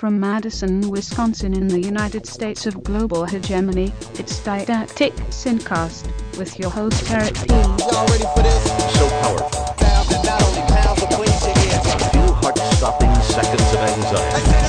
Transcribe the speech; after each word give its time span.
From 0.00 0.18
Madison, 0.18 0.88
Wisconsin 0.88 1.52
in 1.52 1.68
the 1.68 1.78
United 1.78 2.24
States 2.24 2.64
of 2.64 2.82
global 2.82 3.26
hegemony, 3.26 3.92
it's 4.14 4.42
Didactic 4.42 5.12
SynCast 5.28 6.06
with 6.38 6.58
your 6.58 6.70
host 6.70 7.10
Eric 7.10 7.34
P. 7.34 7.52
Y'all 7.52 8.06
ready 8.06 8.24
for 8.34 8.42
this? 8.42 8.64
so 8.98 9.06
powerful. 9.20 9.50
Sound 9.50 10.08
that 10.08 10.24
not 10.24 10.42
only 10.42 10.62
pounds 10.72 11.00
but 11.00 11.10
cleans. 11.10 12.12
Few 12.12 12.32
heart-stopping 12.32 13.14
seconds 13.20 13.72
of 13.74 13.80
anxiety. 13.80 14.59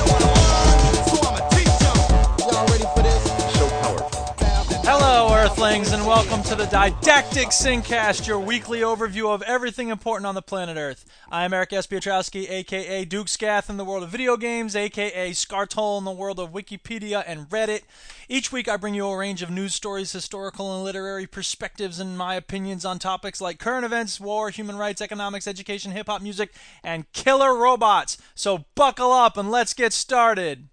Earthlings, 5.72 5.92
and 5.92 6.06
welcome 6.06 6.42
to 6.42 6.54
the 6.54 6.66
Didactic 6.66 7.46
SynCast, 7.46 8.26
your 8.26 8.38
weekly 8.38 8.80
overview 8.80 9.34
of 9.34 9.40
everything 9.40 9.88
important 9.88 10.26
on 10.26 10.34
the 10.34 10.42
planet 10.42 10.76
Earth. 10.76 11.06
I 11.30 11.46
am 11.46 11.54
Eric 11.54 11.72
S. 11.72 11.86
Piotrowski, 11.86 12.50
aka 12.50 13.06
Duke 13.06 13.26
Scath 13.26 13.70
in 13.70 13.78
the 13.78 13.84
world 13.84 14.02
of 14.02 14.10
video 14.10 14.36
games, 14.36 14.76
aka 14.76 15.30
Scartol 15.30 15.96
in 15.96 16.04
the 16.04 16.10
world 16.10 16.38
of 16.38 16.52
Wikipedia 16.52 17.24
and 17.26 17.48
Reddit. 17.48 17.84
Each 18.28 18.52
week 18.52 18.68
I 18.68 18.76
bring 18.76 18.92
you 18.92 19.06
a 19.06 19.16
range 19.16 19.40
of 19.40 19.48
news 19.48 19.74
stories, 19.74 20.12
historical 20.12 20.74
and 20.74 20.84
literary 20.84 21.26
perspectives, 21.26 21.98
and 21.98 22.18
my 22.18 22.34
opinions 22.34 22.84
on 22.84 22.98
topics 22.98 23.40
like 23.40 23.58
current 23.58 23.86
events, 23.86 24.20
war, 24.20 24.50
human 24.50 24.76
rights, 24.76 25.00
economics, 25.00 25.48
education, 25.48 25.92
hip 25.92 26.08
hop 26.08 26.20
music, 26.20 26.52
and 26.84 27.10
killer 27.14 27.56
robots. 27.56 28.18
So 28.34 28.66
buckle 28.74 29.10
up 29.10 29.38
and 29.38 29.50
let's 29.50 29.72
get 29.72 29.94
started. 29.94 30.68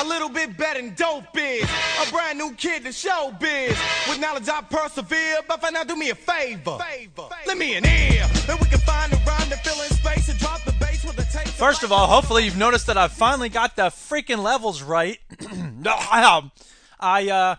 A 0.00 0.04
little 0.04 0.30
bit 0.30 0.56
better 0.56 0.80
than 0.80 0.94
dope 0.94 1.36
is. 1.36 1.68
A 2.00 2.10
brand 2.10 2.38
new 2.38 2.54
kid 2.54 2.84
to 2.84 2.92
show 2.92 3.34
biz. 3.38 3.78
With 4.08 4.18
knowledge 4.18 4.48
I 4.48 4.62
persevere, 4.62 5.40
but 5.46 5.60
for 5.60 5.70
now 5.70 5.84
do 5.84 5.94
me 5.94 6.08
a 6.08 6.14
favor. 6.14 6.78
favor. 6.78 7.28
Let 7.46 7.58
me 7.58 7.74
an 7.76 7.84
ear. 7.84 8.26
Then 8.46 8.56
we 8.60 8.66
can 8.66 8.78
find 8.78 9.12
a 9.12 9.16
rhyme 9.16 9.50
to 9.50 9.56
fill 9.58 9.80
in 9.82 9.90
space 9.90 10.30
and 10.30 10.38
drop 10.38 10.62
the 10.64 10.72
bass 10.72 11.04
with 11.04 11.18
a 11.18 11.24
tape. 11.30 11.48
First 11.48 11.82
of 11.82 11.92
all, 11.92 12.06
hopefully 12.06 12.44
you've 12.44 12.56
noticed 12.56 12.86
that 12.86 12.96
I've 12.96 13.12
finally 13.12 13.50
got 13.50 13.76
the 13.76 13.90
freaking 13.90 14.42
levels 14.42 14.82
right. 14.82 15.18
I 17.00 17.28
uh, 17.28 17.56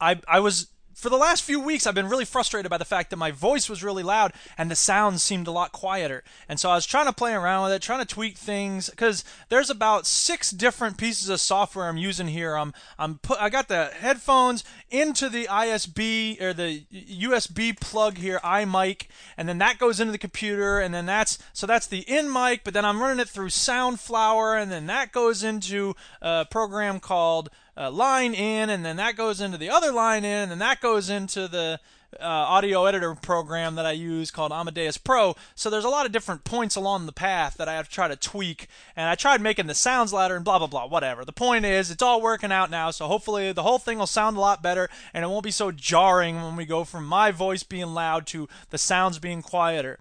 I 0.00 0.20
I 0.26 0.40
was 0.40 0.66
for 1.00 1.08
the 1.08 1.16
last 1.16 1.42
few 1.42 1.58
weeks 1.58 1.86
I've 1.86 1.94
been 1.94 2.08
really 2.08 2.24
frustrated 2.24 2.70
by 2.70 2.78
the 2.78 2.84
fact 2.84 3.10
that 3.10 3.16
my 3.16 3.30
voice 3.30 3.68
was 3.68 3.82
really 3.82 4.02
loud 4.02 4.32
and 4.58 4.70
the 4.70 4.76
sounds 4.76 5.22
seemed 5.22 5.46
a 5.46 5.50
lot 5.50 5.72
quieter. 5.72 6.22
And 6.48 6.60
so 6.60 6.70
I 6.70 6.74
was 6.74 6.86
trying 6.86 7.06
to 7.06 7.12
play 7.12 7.32
around 7.32 7.64
with 7.64 7.72
it, 7.72 7.82
trying 7.82 8.00
to 8.00 8.14
tweak 8.14 8.36
things 8.36 8.90
cuz 8.96 9.24
there's 9.48 9.70
about 9.70 10.06
6 10.06 10.50
different 10.52 10.98
pieces 10.98 11.28
of 11.28 11.40
software 11.40 11.88
I'm 11.88 11.96
using 11.96 12.28
here. 12.28 12.54
I'm 12.54 12.74
I'm 12.98 13.18
put 13.18 13.40
I 13.40 13.48
got 13.48 13.68
the 13.68 13.86
headphones 13.86 14.62
into 14.90 15.28
the 15.28 15.46
ISB 15.46 16.40
or 16.40 16.52
the 16.52 16.84
USB 16.92 17.78
plug 17.78 18.18
here, 18.18 18.40
iMic, 18.44 19.06
and 19.36 19.48
then 19.48 19.58
that 19.58 19.78
goes 19.78 20.00
into 20.00 20.12
the 20.12 20.18
computer 20.18 20.80
and 20.80 20.94
then 20.94 21.06
that's 21.06 21.38
so 21.52 21.66
that's 21.66 21.86
the 21.86 22.00
in 22.00 22.30
mic, 22.30 22.62
but 22.62 22.74
then 22.74 22.84
I'm 22.84 23.00
running 23.00 23.20
it 23.20 23.28
through 23.28 23.48
Soundflower 23.48 24.60
and 24.60 24.70
then 24.70 24.86
that 24.86 25.12
goes 25.12 25.42
into 25.42 25.94
a 26.20 26.46
program 26.50 27.00
called 27.00 27.48
uh, 27.80 27.90
line 27.90 28.34
in, 28.34 28.68
and 28.68 28.84
then 28.84 28.96
that 28.96 29.16
goes 29.16 29.40
into 29.40 29.56
the 29.56 29.70
other 29.70 29.90
line 29.90 30.24
in, 30.24 30.42
and 30.42 30.50
then 30.50 30.58
that 30.58 30.80
goes 30.80 31.08
into 31.08 31.48
the 31.48 31.80
uh, 32.20 32.24
audio 32.24 32.84
editor 32.84 33.14
program 33.14 33.76
that 33.76 33.86
I 33.86 33.92
use 33.92 34.30
called 34.30 34.52
Amadeus 34.52 34.98
Pro. 34.98 35.36
So 35.54 35.70
there's 35.70 35.84
a 35.84 35.88
lot 35.88 36.06
of 36.06 36.12
different 36.12 36.44
points 36.44 36.76
along 36.76 37.06
the 37.06 37.12
path 37.12 37.56
that 37.56 37.68
I 37.68 37.74
have 37.74 37.88
to 37.88 37.94
try 37.94 38.08
to 38.08 38.16
tweak, 38.16 38.66
and 38.96 39.08
I 39.08 39.14
tried 39.14 39.40
making 39.40 39.66
the 39.66 39.74
sounds 39.74 40.12
louder 40.12 40.36
and 40.36 40.44
blah 40.44 40.58
blah 40.58 40.66
blah, 40.66 40.86
whatever. 40.86 41.24
The 41.24 41.32
point 41.32 41.64
is, 41.64 41.90
it's 41.90 42.02
all 42.02 42.20
working 42.20 42.52
out 42.52 42.70
now, 42.70 42.90
so 42.90 43.06
hopefully 43.06 43.52
the 43.52 43.62
whole 43.62 43.78
thing 43.78 43.98
will 43.98 44.06
sound 44.06 44.36
a 44.36 44.40
lot 44.40 44.62
better, 44.62 44.90
and 45.14 45.24
it 45.24 45.28
won't 45.28 45.44
be 45.44 45.50
so 45.50 45.70
jarring 45.70 46.42
when 46.42 46.56
we 46.56 46.66
go 46.66 46.84
from 46.84 47.06
my 47.06 47.30
voice 47.30 47.62
being 47.62 47.94
loud 47.94 48.26
to 48.28 48.48
the 48.70 48.78
sounds 48.78 49.18
being 49.18 49.40
quieter. 49.40 49.98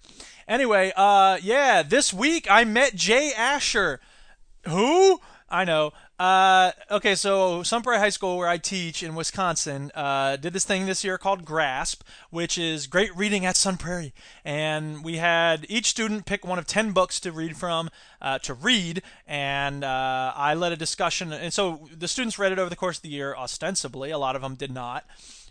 Anyway, 0.48 0.92
uh, 0.98 1.38
yeah, 1.42 1.84
this 1.84 2.12
week 2.12 2.48
I 2.50 2.64
met 2.64 2.96
Jay 2.96 3.32
Asher. 3.38 4.02
Who? 4.68 5.22
I 5.48 5.64
know. 5.64 5.94
Uh, 6.20 6.74
okay, 6.92 7.16
so 7.16 7.64
Sun 7.64 7.82
Prairie 7.82 8.00
High 8.00 8.10
School, 8.10 8.38
where 8.38 8.50
I 8.50 8.58
teach 8.58 9.02
in 9.02 9.16
Wisconsin, 9.16 9.90
uh, 9.96 10.36
did 10.36 10.52
this 10.52 10.66
thing 10.66 10.86
this 10.86 11.02
year 11.02 11.18
called 11.18 11.46
Grasp, 11.46 12.04
which 12.30 12.58
is 12.58 12.88
great 12.88 13.16
reading 13.16 13.46
at 13.46 13.56
Sun 13.56 13.78
Prairie. 13.78 14.14
And 14.44 15.02
we 15.02 15.16
had 15.16 15.66
each 15.70 15.86
student 15.86 16.26
pick 16.26 16.46
one 16.46 16.60
of 16.60 16.68
10 16.68 16.92
books 16.92 17.22
to 17.22 17.32
read 17.32 17.56
from, 17.56 17.90
uh, 18.22 18.38
to 18.40 18.54
read, 18.54 19.02
and 19.26 19.86
uh, 19.86 20.34
I 20.36 20.56
led 20.56 20.74
a 20.74 20.76
discussion. 20.76 21.32
And 21.32 21.54
so 21.54 21.88
the 21.98 22.10
students 22.10 22.38
read 22.38 22.52
it 22.52 22.60
over 22.60 22.70
the 22.70 22.76
course 22.76 22.98
of 22.98 23.04
the 23.04 23.10
year, 23.10 23.34
ostensibly. 23.34 24.12
A 24.12 24.18
lot 24.18 24.36
of 24.36 24.42
them 24.42 24.56
did 24.56 24.72
not. 24.72 25.06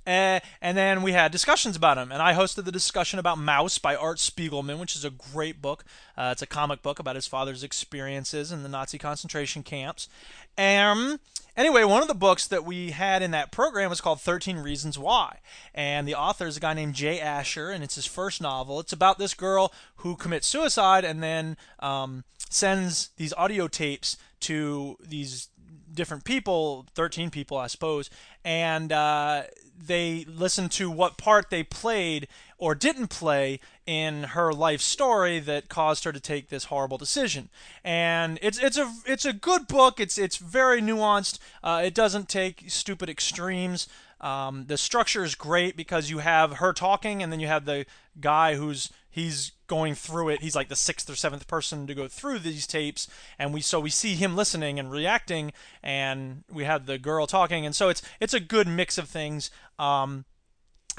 Uh, 0.08 0.40
and 0.62 0.74
then 0.74 1.02
we 1.02 1.12
had 1.12 1.30
discussions 1.30 1.76
about 1.76 1.98
him. 1.98 2.10
And 2.10 2.22
I 2.22 2.32
hosted 2.32 2.64
the 2.64 2.72
discussion 2.72 3.18
about 3.18 3.36
Maus 3.36 3.80
by 3.80 3.94
Art 3.94 4.16
Spiegelman, 4.16 4.78
which 4.78 4.96
is 4.96 5.04
a 5.04 5.10
great 5.10 5.60
book. 5.60 5.84
Uh, 6.16 6.30
it's 6.32 6.40
a 6.40 6.46
comic 6.46 6.80
book 6.80 6.98
about 6.98 7.14
his 7.14 7.26
father's 7.26 7.62
experiences 7.62 8.50
in 8.50 8.62
the 8.62 8.70
Nazi 8.70 8.96
concentration 8.96 9.62
camps. 9.62 10.08
Um, 10.56 11.20
anyway, 11.58 11.84
one 11.84 12.00
of 12.00 12.08
the 12.08 12.14
books 12.14 12.46
that 12.46 12.64
we 12.64 12.92
had 12.92 13.20
in 13.20 13.32
that 13.32 13.52
program 13.52 13.90
was 13.90 14.00
called 14.00 14.22
13 14.22 14.56
Reasons 14.56 14.98
Why. 14.98 15.40
And 15.74 16.08
the 16.08 16.14
author 16.14 16.46
is 16.46 16.56
a 16.56 16.60
guy 16.60 16.72
named 16.72 16.94
Jay 16.94 17.20
Asher, 17.20 17.68
and 17.68 17.84
it's 17.84 17.96
his 17.96 18.06
first 18.06 18.40
novel. 18.40 18.80
It's 18.80 18.94
about 18.94 19.18
this 19.18 19.34
girl 19.34 19.74
who 19.96 20.16
commits 20.16 20.46
suicide 20.46 21.04
and 21.04 21.22
then 21.22 21.58
um, 21.80 22.24
sends 22.48 23.10
these 23.18 23.34
audio 23.34 23.68
tapes 23.68 24.16
to 24.40 24.96
these 25.06 25.48
different 25.92 26.24
people, 26.24 26.86
13 26.94 27.28
people, 27.28 27.58
I 27.58 27.66
suppose, 27.66 28.08
and 28.44 28.92
uh, 28.92 29.42
they 29.86 30.24
listen 30.26 30.68
to 30.70 30.90
what 30.90 31.16
part 31.16 31.50
they 31.50 31.62
played 31.62 32.28
or 32.58 32.74
didn't 32.74 33.08
play 33.08 33.60
in 33.86 34.24
her 34.24 34.52
life 34.52 34.80
story 34.80 35.38
that 35.38 35.68
caused 35.68 36.04
her 36.04 36.12
to 36.12 36.20
take 36.20 36.48
this 36.48 36.64
horrible 36.64 36.98
decision. 36.98 37.48
And 37.84 38.38
it's 38.42 38.58
it's 38.58 38.76
a 38.76 38.92
it's 39.06 39.24
a 39.24 39.32
good 39.32 39.68
book. 39.68 40.00
It's 40.00 40.18
it's 40.18 40.36
very 40.36 40.82
nuanced. 40.82 41.38
Uh, 41.62 41.82
it 41.84 41.94
doesn't 41.94 42.28
take 42.28 42.64
stupid 42.68 43.08
extremes. 43.08 43.88
Um, 44.20 44.64
the 44.66 44.76
structure 44.76 45.22
is 45.22 45.36
great 45.36 45.76
because 45.76 46.10
you 46.10 46.18
have 46.18 46.54
her 46.54 46.72
talking, 46.72 47.22
and 47.22 47.32
then 47.32 47.38
you 47.38 47.46
have 47.46 47.64
the 47.64 47.86
guy 48.20 48.56
who's 48.56 48.90
he's 49.10 49.52
going 49.66 49.94
through 49.94 50.30
it. 50.30 50.40
He's 50.40 50.56
like 50.56 50.68
the 50.68 50.76
sixth 50.76 51.08
or 51.08 51.16
seventh 51.16 51.46
person 51.46 51.86
to 51.86 51.94
go 51.94 52.08
through 52.08 52.40
these 52.40 52.66
tapes, 52.66 53.08
and 53.38 53.52
we 53.52 53.60
so 53.60 53.80
we 53.80 53.90
see 53.90 54.14
him 54.14 54.36
listening 54.36 54.78
and 54.78 54.90
reacting, 54.90 55.52
and 55.82 56.44
we 56.52 56.64
have 56.64 56.86
the 56.86 56.98
girl 56.98 57.26
talking, 57.26 57.64
and 57.64 57.74
so 57.74 57.88
it's 57.88 58.02
it's 58.20 58.34
a 58.34 58.40
good 58.40 58.66
mix 58.66 58.98
of 58.98 59.08
things. 59.08 59.50
Um, 59.78 60.24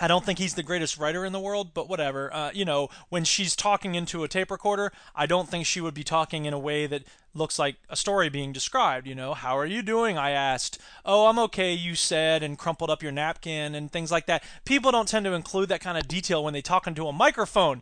I 0.02 0.08
don't 0.08 0.25
think 0.25 0.40
he's 0.40 0.53
the 0.53 0.64
greatest 0.64 0.97
writer 0.97 1.25
in 1.25 1.34
the 1.34 1.40
world, 1.40 1.74
but 1.74 1.90
whatever. 1.90 2.34
Uh, 2.34 2.52
you 2.53 2.64
know, 2.64 2.90
when 3.09 3.25
she's 3.25 3.56
talking 3.56 3.96
into 3.96 4.24
a 4.24 4.30
tape 4.30 4.50
recorder, 4.50 4.94
I 5.14 5.26
don't 5.26 5.50
think 5.50 5.66
she 5.66 5.81
would 5.81 5.94
be 5.94 6.06
talking 6.06 6.46
in 6.46 6.53
a 6.53 6.59
way 6.59 6.88
that 6.88 7.03
looks 7.34 7.59
like 7.59 7.76
a 7.90 7.97
story 7.97 8.30
being 8.30 8.53
described. 8.53 9.08
You 9.08 9.16
know, 9.16 9.34
how 9.34 9.58
are 9.58 9.66
you 9.66 9.81
doing? 9.81 10.18
I 10.18 10.31
asked. 10.31 10.80
Oh, 11.03 11.28
I'm 11.28 11.40
okay, 11.40 11.74
you 11.74 11.96
said, 11.96 12.44
and 12.44 12.58
crumpled 12.58 12.90
up 12.90 13.03
your 13.03 13.12
napkin 13.12 13.76
and 13.76 13.91
things 13.91 14.12
like 14.12 14.26
that. 14.28 14.44
People 14.64 14.91
don't 14.91 15.08
tend 15.08 15.26
to 15.26 15.34
include 15.34 15.68
that 15.70 15.81
kind 15.81 15.97
of 15.97 16.08
detail 16.08 16.44
when 16.44 16.53
they 16.53 16.62
talk 16.62 16.88
into 16.88 17.08
a 17.08 17.14
microphone. 17.14 17.81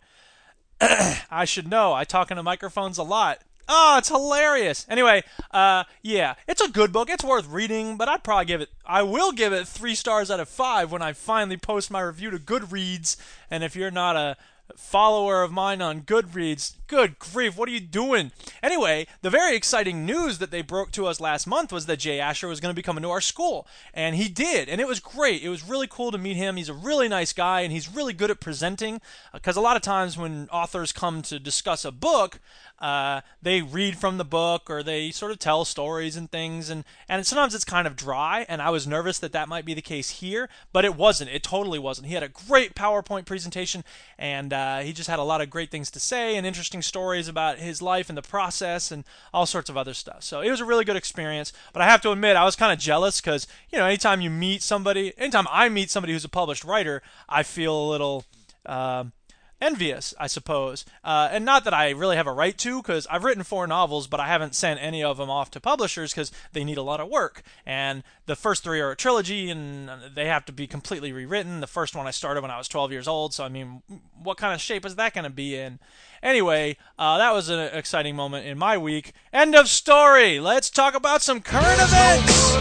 I 1.32 1.46
should 1.46 1.68
know. 1.68 1.94
I 1.94 2.04
talk 2.04 2.32
into 2.32 2.44
microphones 2.44 2.98
a 2.98 3.04
lot. 3.04 3.40
Oh, 3.70 3.98
it's 3.98 4.08
hilarious. 4.08 4.86
Anyway, 4.90 5.24
uh, 5.52 5.84
yeah, 6.02 6.36
it's 6.48 6.62
a 6.62 6.70
good 6.70 6.94
book. 6.94 7.10
It's 7.10 7.24
worth 7.24 7.48
reading, 7.48 7.98
but 7.98 8.08
I'd 8.08 8.24
probably 8.24 8.46
give 8.46 8.62
it. 8.62 8.70
I 8.86 9.02
will 9.02 9.34
give 9.34 9.52
it 9.52 9.68
three 9.68 9.96
stars 9.96 10.32
out 10.32 10.40
of 10.40 10.48
five 10.48 10.92
when 10.92 11.02
I 11.02 11.12
finally 11.12 11.58
post 11.58 11.92
my 11.92 12.00
review 12.00 12.32
to 12.32 12.40
Goodreads. 12.40 13.18
And 13.52 13.66
if 13.66 13.76
you're 13.76 13.92
not 13.92 14.16
a 14.16 14.38
follower 14.75 15.44
of 15.44 15.51
mine 15.51 15.81
on 15.81 16.01
Goodreads, 16.01 16.75
good 16.88 17.19
grief, 17.19 17.57
what 17.57 17.69
are 17.69 17.72
you 17.72 17.79
doing? 17.79 18.31
Anyway, 18.61 19.07
the 19.22 19.29
very 19.29 19.55
exciting 19.55 20.05
news 20.05 20.38
that 20.39 20.51
they 20.51 20.61
broke 20.61 20.91
to 20.91 21.05
us 21.05 21.19
last 21.19 21.47
month 21.47 21.72
was 21.72 21.85
that 21.85 22.00
Jay 22.00 22.19
Asher 22.19 22.47
was 22.47 22.59
going 22.59 22.73
to 22.73 22.75
be 22.75 22.83
coming 22.83 23.03
to 23.03 23.09
our 23.09 23.22
school, 23.22 23.67
and 23.94 24.16
he 24.16 24.29
did, 24.29 24.69
and 24.69 24.81
it 24.81 24.88
was 24.88 25.00
great. 25.00 25.44
It 25.44 25.50
was 25.50 25.67
really 25.67 25.88
cool 25.88 26.11
to 26.11 26.17
meet 26.17 26.38
him. 26.38 26.57
He's 26.57 26.69
a 26.69 26.73
really 26.73 27.07
nice 27.07 27.33
guy, 27.33 27.61
and 27.61 27.72
he's 27.72 27.94
really 27.94 28.13
good 28.13 28.31
at 28.31 28.39
presenting. 28.39 29.01
Because 29.33 29.55
a 29.55 29.61
lot 29.61 29.75
of 29.75 29.81
times 29.81 30.17
when 30.17 30.47
authors 30.51 30.91
come 30.91 31.22
to 31.23 31.39
discuss 31.39 31.85
a 31.85 31.91
book, 31.91 32.39
uh, 32.79 33.22
they 33.41 33.61
read 33.61 33.97
from 33.97 34.17
the 34.17 34.25
book 34.25 34.69
or 34.69 34.84
they 34.84 35.09
sort 35.09 35.31
of 35.31 35.39
tell 35.39 35.66
stories 35.66 36.16
and 36.16 36.31
things 36.31 36.69
and 36.69 36.84
and 37.09 37.25
sometimes 37.25 37.55
it's 37.55 37.66
kind 37.66 37.87
of 37.87 37.96
dry 37.96 38.46
and 38.47 38.61
I 38.61 38.70
was 38.70 38.85
nervous 38.85 39.17
that 39.20 39.31
that 39.31 39.49
might 39.49 39.66
be 39.66 39.73
the 39.73 39.81
case 39.81 40.09
here 40.09 40.47
but 40.73 40.85
it 40.85 40.96
wasn't 40.96 41.31
it 41.31 41.41
totally 41.41 41.79
wasn't 41.79 42.08
he 42.08 42.13
had 42.13 42.22
a 42.22 42.29
great 42.29 42.75
PowerPoint 42.75 43.25
presentation 43.25 43.84
and 44.20 44.53
uh, 44.58 44.82
he 44.82 44.92
just 44.92 45.09
had 45.09 45.20
a 45.20 45.24
lot 45.24 45.42
of 45.42 45.50
great 45.50 45.70
things 45.70 45.92
to 45.92 46.00
say 46.00 46.36
and 46.36 46.46
interesting 46.46 46.82
stories 46.82 47.28
about 47.28 47.59
his 47.59 47.82
life 47.82 48.09
and 48.09 48.18
the 48.18 48.22
process 48.22 48.92
and 48.92 49.04
all 49.34 49.46
sorts 49.46 49.70
of 49.70 49.78
other 49.78 49.94
stuff. 49.94 50.24
So 50.24 50.42
it 50.42 50.50
was 50.50 50.59
a 50.59 50.66
really 50.66 50.86
good 50.86 50.96
experience 50.96 51.54
but 51.74 51.82
I 51.82 51.86
have 51.86 52.02
to 52.02 52.12
admit 52.12 52.36
I 52.36 52.44
was 52.44 52.56
kind 52.56 52.74
of 52.74 52.80
jealous 52.80 53.22
because 53.22 53.48
you 53.70 53.78
know 53.78 53.86
anytime 53.86 54.22
you 54.22 54.30
meet 54.30 54.62
somebody 54.64 55.14
anytime 55.18 55.48
I 55.52 55.70
meet 55.70 55.90
somebody 55.90 56.14
who's 56.14 56.26
a 56.26 56.30
published 56.30 56.64
writer 56.64 57.02
I 57.30 57.44
feel 57.44 57.76
a 57.76 57.88
little 57.90 58.26
um, 58.66 59.14
envious, 59.62 60.14
I 60.20 60.28
suppose. 60.28 60.86
Uh, 61.04 61.30
and 61.32 61.46
not 61.46 61.64
that 61.64 61.74
I 61.74 61.90
really 61.92 62.16
have 62.16 62.28
a 62.28 62.32
right 62.32 62.58
to, 62.59 62.82
because 62.82 63.08
I've 63.08 63.24
written 63.24 63.44
four 63.44 63.68
novels, 63.68 64.08
but 64.08 64.20
I 64.20 64.28
haven't 64.28 64.56
sent 64.56 64.82
any 64.82 65.04
of 65.04 65.18
them 65.18 65.30
off 65.30 65.52
to 65.52 65.59
publishers 65.59 66.12
because 66.14 66.32
they 66.54 66.64
need 66.64 66.78
a 66.78 66.84
lot 66.84 67.00
of 67.00 67.09
work. 67.09 67.44
And 67.66 68.04
the 68.26 68.36
first 68.36 68.64
three 68.64 68.80
are 68.80 68.92
a 68.92 68.96
trilogy, 68.96 69.50
and 69.50 69.90
they 70.14 70.26
have 70.28 70.46
to 70.46 70.52
be 70.52 70.68
completely 70.68 71.12
rewritten. 71.12 71.59
The 71.62 71.68
first 71.68 71.96
one 71.96 72.08
I 72.08 72.12
started 72.12 72.42
when 72.42 72.52
I 72.52 72.58
was 72.58 72.68
12 72.68 72.92
years 72.92 73.08
old, 73.08 73.34
so 73.34 73.44
I 73.44 73.50
mean, 73.50 73.82
what 74.22 74.38
kind 74.38 74.54
of 74.54 74.62
shape 74.62 74.86
is 74.86 74.96
that 74.96 75.14
going 75.14 75.24
to 75.24 75.30
be 75.30 75.56
in? 75.56 75.80
Anyway, 76.22 76.78
uh, 76.98 77.18
that 77.18 77.34
was 77.34 77.50
an 77.50 77.59
exciting 77.59 78.16
moment 78.16 78.46
in 78.46 78.58
my 78.58 78.78
week. 78.78 79.14
End 79.32 79.56
of 79.56 79.68
story. 79.68 80.40
Let's 80.40 80.70
talk 80.70 80.96
about 80.96 81.22
some 81.22 81.42
current 81.42 81.80
events. 81.80 82.58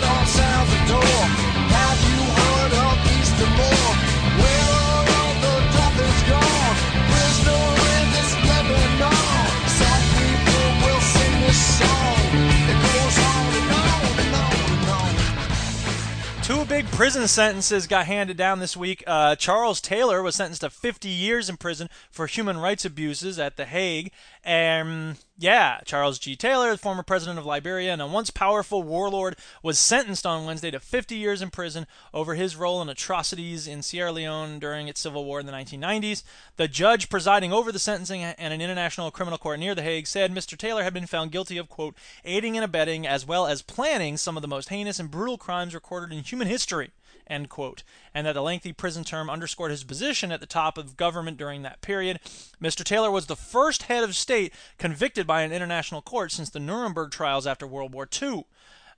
Two 16.47 16.65
big 16.65 16.87
prison 16.93 17.27
sentences 17.27 17.89
got 17.89 18.07
handed 18.07 18.37
down 18.37 18.61
this 18.61 18.77
week. 18.77 19.03
Uh, 19.05 19.35
Charles 19.35 19.81
Taylor 19.81 20.23
was 20.23 20.37
sentenced 20.37 20.61
to 20.61 20.71
50 20.71 21.09
years 21.09 21.49
in 21.49 21.57
prison 21.57 21.89
for 22.09 22.29
human 22.29 22.57
rights 22.57 22.85
abuses 22.85 23.37
at 23.37 23.57
The 23.57 23.65
Hague. 23.65 24.13
And 24.47 25.17
yeah, 25.37 25.81
Charles 25.85 26.21
G. 26.21 26.37
Taylor, 26.37 26.71
the 26.71 26.79
former 26.79 27.03
president 27.03 27.41
of 27.41 27.45
Liberia 27.45 27.93
and 27.93 28.01
a 28.01 28.07
once 28.07 28.31
powerful 28.31 28.81
warlord, 28.81 29.35
was 29.61 29.77
sentenced 29.77 30.25
on 30.25 30.47
Wednesday 30.47 30.71
to 30.71 30.79
50 30.79 31.17
years 31.17 31.43
in 31.43 31.51
prison 31.51 31.89
over 32.15 32.37
his 32.37 32.55
role 32.55 32.81
in 32.81 32.89
atrocities 32.89 33.67
in 33.67 33.83
Sierra 33.83 34.13
Leone 34.13 34.61
during 34.61 34.87
its 34.87 35.01
civil 35.01 35.25
war 35.25 35.41
in 35.41 35.47
the 35.47 35.53
1990s. 35.53 36.23
The 36.59 36.69
judge 36.69 37.09
presiding 37.09 37.53
over 37.53 37.73
the 37.73 37.81
sentencing 37.81 38.23
and 38.23 38.55
an 38.55 38.61
international 38.61 39.11
criminal 39.11 39.37
court 39.37 39.59
near 39.59 39.75
The 39.75 39.83
Hague 39.83 40.07
said 40.07 40.33
Mr. 40.33 40.57
Taylor 40.57 40.85
had 40.85 40.95
been 40.95 41.09
found 41.09 41.33
guilty 41.33 41.59
of, 41.59 41.69
quote, 41.69 41.97
aiding 42.25 42.57
and 42.57 42.65
abetting 42.65 43.05
as 43.05 43.27
well 43.27 43.49
as 43.49 43.63
planning 43.63 44.17
some 44.17 44.37
of 44.37 44.43
the 44.43 44.49
most 44.49 44.69
heinous 44.69 45.01
and 45.01 45.11
brutal 45.11 45.39
crimes 45.39 45.75
recorded 45.75 46.17
in 46.17 46.23
human 46.23 46.47
history 46.47 46.93
end 47.27 47.49
quote, 47.49 47.83
and 48.15 48.27
that 48.27 48.35
the 48.35 48.43
lengthy 48.43 48.73
prison 48.73 49.05
term 49.05 49.29
underscored 49.29 49.71
his 49.71 49.85
position 49.85 50.33
at 50.33 50.41
the 50.41 50.47
top 50.47 50.79
of 50.79 50.97
government 50.97 51.37
during 51.37 51.63
that 51.63 51.81
period. 51.81 52.21
Mr. 52.63 52.85
Taylor 52.85 53.11
was 53.11 53.27
the 53.27 53.37
first 53.37 53.85
head 53.85 54.05
of 54.05 54.17
state 54.17 54.53
convicted 54.79 55.27
by 55.27 55.43
an 55.43 55.53
international 55.53 56.03
court 56.03 56.33
since 56.33 56.51
the 56.51 56.61
Nuremberg 56.61 57.11
trials 57.11 57.47
after 57.47 57.67
World 57.67 57.93
War 57.93 58.09
II. 58.23 58.45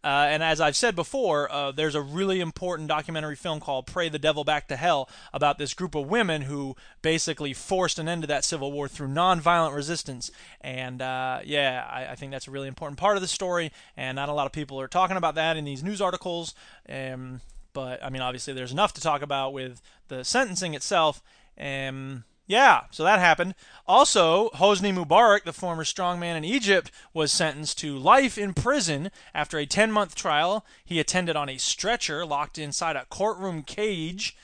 Uh, 0.04 0.26
and 0.30 0.44
as 0.44 0.60
I've 0.60 0.76
said 0.76 0.94
before, 0.94 1.50
uh, 1.50 1.72
there's 1.72 1.96
a 1.96 2.00
really 2.00 2.40
important 2.40 2.88
documentary 2.88 3.34
film 3.34 3.58
called 3.58 3.86
Pray 3.86 4.08
the 4.08 4.18
Devil 4.18 4.44
Back 4.44 4.68
to 4.68 4.76
Hell 4.76 5.08
about 5.32 5.58
this 5.58 5.74
group 5.74 5.96
of 5.96 6.06
women 6.06 6.42
who 6.42 6.76
basically 7.02 7.52
forced 7.52 7.98
an 7.98 8.08
end 8.08 8.22
to 8.22 8.28
that 8.28 8.44
civil 8.44 8.70
war 8.70 8.86
through 8.86 9.08
nonviolent 9.08 9.74
resistance. 9.74 10.30
And 10.60 11.02
uh, 11.02 11.40
yeah, 11.44 11.84
I, 11.90 12.12
I, 12.12 12.14
think 12.14 12.30
that's 12.30 12.46
a 12.46 12.52
really 12.52 12.68
important 12.68 12.98
part 12.98 13.16
of 13.16 13.22
the 13.22 13.28
story, 13.28 13.72
and 13.96 14.16
not 14.16 14.28
a 14.28 14.32
lot 14.32 14.46
of 14.46 14.52
people 14.52 14.80
are 14.80 14.88
talking 14.88 15.16
about 15.16 15.34
that 15.34 15.56
in 15.56 15.64
these 15.64 15.82
news 15.82 16.00
articles. 16.00 16.54
Um, 16.88 17.40
but 17.72 18.02
I 18.02 18.10
mean, 18.10 18.22
obviously, 18.22 18.52
there's 18.52 18.72
enough 18.72 18.92
to 18.94 19.00
talk 19.00 19.22
about 19.22 19.52
with 19.52 19.80
the 20.08 20.24
sentencing 20.24 20.74
itself. 20.74 21.22
Um, 21.60 22.24
yeah, 22.48 22.84
so 22.90 23.04
that 23.04 23.18
happened. 23.18 23.54
Also, 23.86 24.48
Hosni 24.54 24.92
Mubarak, 24.94 25.44
the 25.44 25.52
former 25.52 25.84
strongman 25.84 26.34
in 26.34 26.44
Egypt, 26.44 26.90
was 27.12 27.30
sentenced 27.30 27.78
to 27.80 27.98
life 27.98 28.38
in 28.38 28.54
prison 28.54 29.10
after 29.34 29.58
a 29.58 29.66
10 29.66 29.92
month 29.92 30.14
trial. 30.14 30.64
He 30.82 30.98
attended 30.98 31.36
on 31.36 31.50
a 31.50 31.58
stretcher 31.58 32.24
locked 32.24 32.56
inside 32.56 32.96
a 32.96 33.04
courtroom 33.10 33.62
cage. 33.62 34.34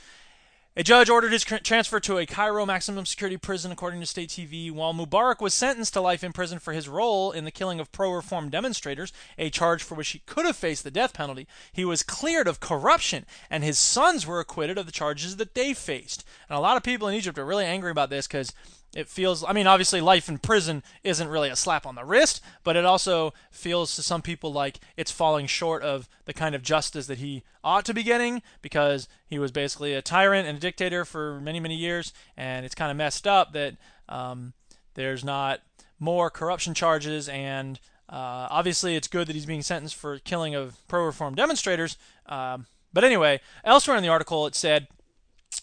A 0.76 0.82
judge 0.82 1.09
ordered 1.09 1.31
his 1.31 1.44
transfer 1.44 2.00
to 2.00 2.19
a 2.19 2.26
Cairo 2.26 2.67
maximum 2.67 3.06
security 3.06 3.37
prison, 3.37 3.71
according 3.71 4.00
to 4.00 4.06
state 4.06 4.29
TV, 4.29 4.73
while 4.73 4.93
Mubarak 4.93 5.41
was 5.41 5.55
sentenced 5.55 5.93
to 5.93 6.00
life 6.00 6.25
in 6.25 6.32
prison 6.32 6.59
for 6.59 6.73
his 6.73 6.88
role 6.88 7.31
in 7.31 7.44
the 7.44 7.53
killing 7.53 7.79
of 7.79 7.93
pro 7.93 8.11
reform 8.11 8.50
demonstrators, 8.50 9.12
a 9.38 9.50
charge 9.50 9.85
for 9.85 9.94
which 9.94 10.09
he 10.09 10.23
could 10.26 10.44
have 10.44 10.56
faced 10.56 10.82
the 10.82 10.91
death 10.91 11.15
penalty. 11.15 11.47
He 11.73 11.85
was 11.85 12.03
cleared 12.03 12.49
of 12.49 12.59
corruption, 12.59 13.25
and 13.49 13.62
his 13.62 13.79
sons 13.79 14.26
were 14.26 14.41
acquitted 14.41 14.76
of 14.76 14.87
the 14.87 14.91
charges 14.91 15.37
that 15.37 15.55
they 15.55 15.75
faced. 15.75 16.25
And 16.49 16.56
a 16.56 16.61
lot 16.61 16.77
of 16.77 16.82
people 16.82 17.06
in 17.06 17.15
Egypt 17.15 17.38
are 17.38 17.47
really 17.47 17.67
angry 17.67 17.93
about 17.93 18.11
this 18.11 18.27
because 18.27 18.53
it 18.94 19.08
feels 19.08 19.44
i 19.44 19.52
mean 19.52 19.67
obviously 19.67 20.00
life 20.00 20.29
in 20.29 20.38
prison 20.38 20.82
isn't 21.02 21.29
really 21.29 21.49
a 21.49 21.56
slap 21.56 21.87
on 21.87 21.94
the 21.94 22.05
wrist 22.05 22.41
but 22.62 22.76
it 22.76 22.85
also 22.85 23.32
feels 23.50 23.94
to 23.94 24.02
some 24.02 24.23
people 24.23 24.52
like 24.52 24.79
it's 24.96 25.11
falling 25.11 25.46
short 25.46 25.82
of 25.82 26.08
the 26.25 26.32
kind 26.32 26.55
of 26.55 26.62
justice 26.62 27.06
that 27.06 27.19
he 27.19 27.43
ought 27.62 27.85
to 27.85 27.94
be 27.94 28.02
getting 28.02 28.43
because 28.62 29.08
he 29.26 29.38
was 29.38 29.50
basically 29.50 29.94
a 29.94 30.02
tyrant 30.02 30.46
and 30.46 30.58
a 30.58 30.61
dictator 30.61 31.05
for 31.05 31.41
many 31.41 31.61
many 31.61 31.76
years 31.76 32.12
and 32.37 32.64
it's 32.64 32.75
kind 32.75 32.91
of 32.91 32.96
messed 32.96 33.26
up 33.26 33.52
that 33.52 33.75
um, 34.08 34.52
there's 34.94 35.25
not 35.25 35.61
more 35.99 36.31
corruption 36.31 36.75
charges 36.75 37.29
and 37.29 37.81
uh, 38.08 38.46
obviously 38.50 38.96
it's 38.96 39.08
good 39.08 39.26
that 39.26 39.35
he's 39.35 39.46
being 39.46 39.62
sentenced 39.62 39.94
for 39.94 40.19
killing 40.19 40.55
of 40.55 40.76
pro-reform 40.88 41.35
demonstrators 41.35 41.96
um, 42.26 42.67
but 42.93 43.05
anyway 43.05 43.41
elsewhere 43.64 43.96
in 43.96 44.02
the 44.02 44.08
article 44.08 44.46
it 44.46 44.55
said 44.55 44.87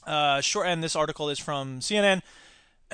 uh, 0.07 0.41
short 0.41 0.67
and 0.67 0.83
this 0.83 0.95
article 0.95 1.29
is 1.29 1.37
from 1.37 1.79
cnn 1.79 2.21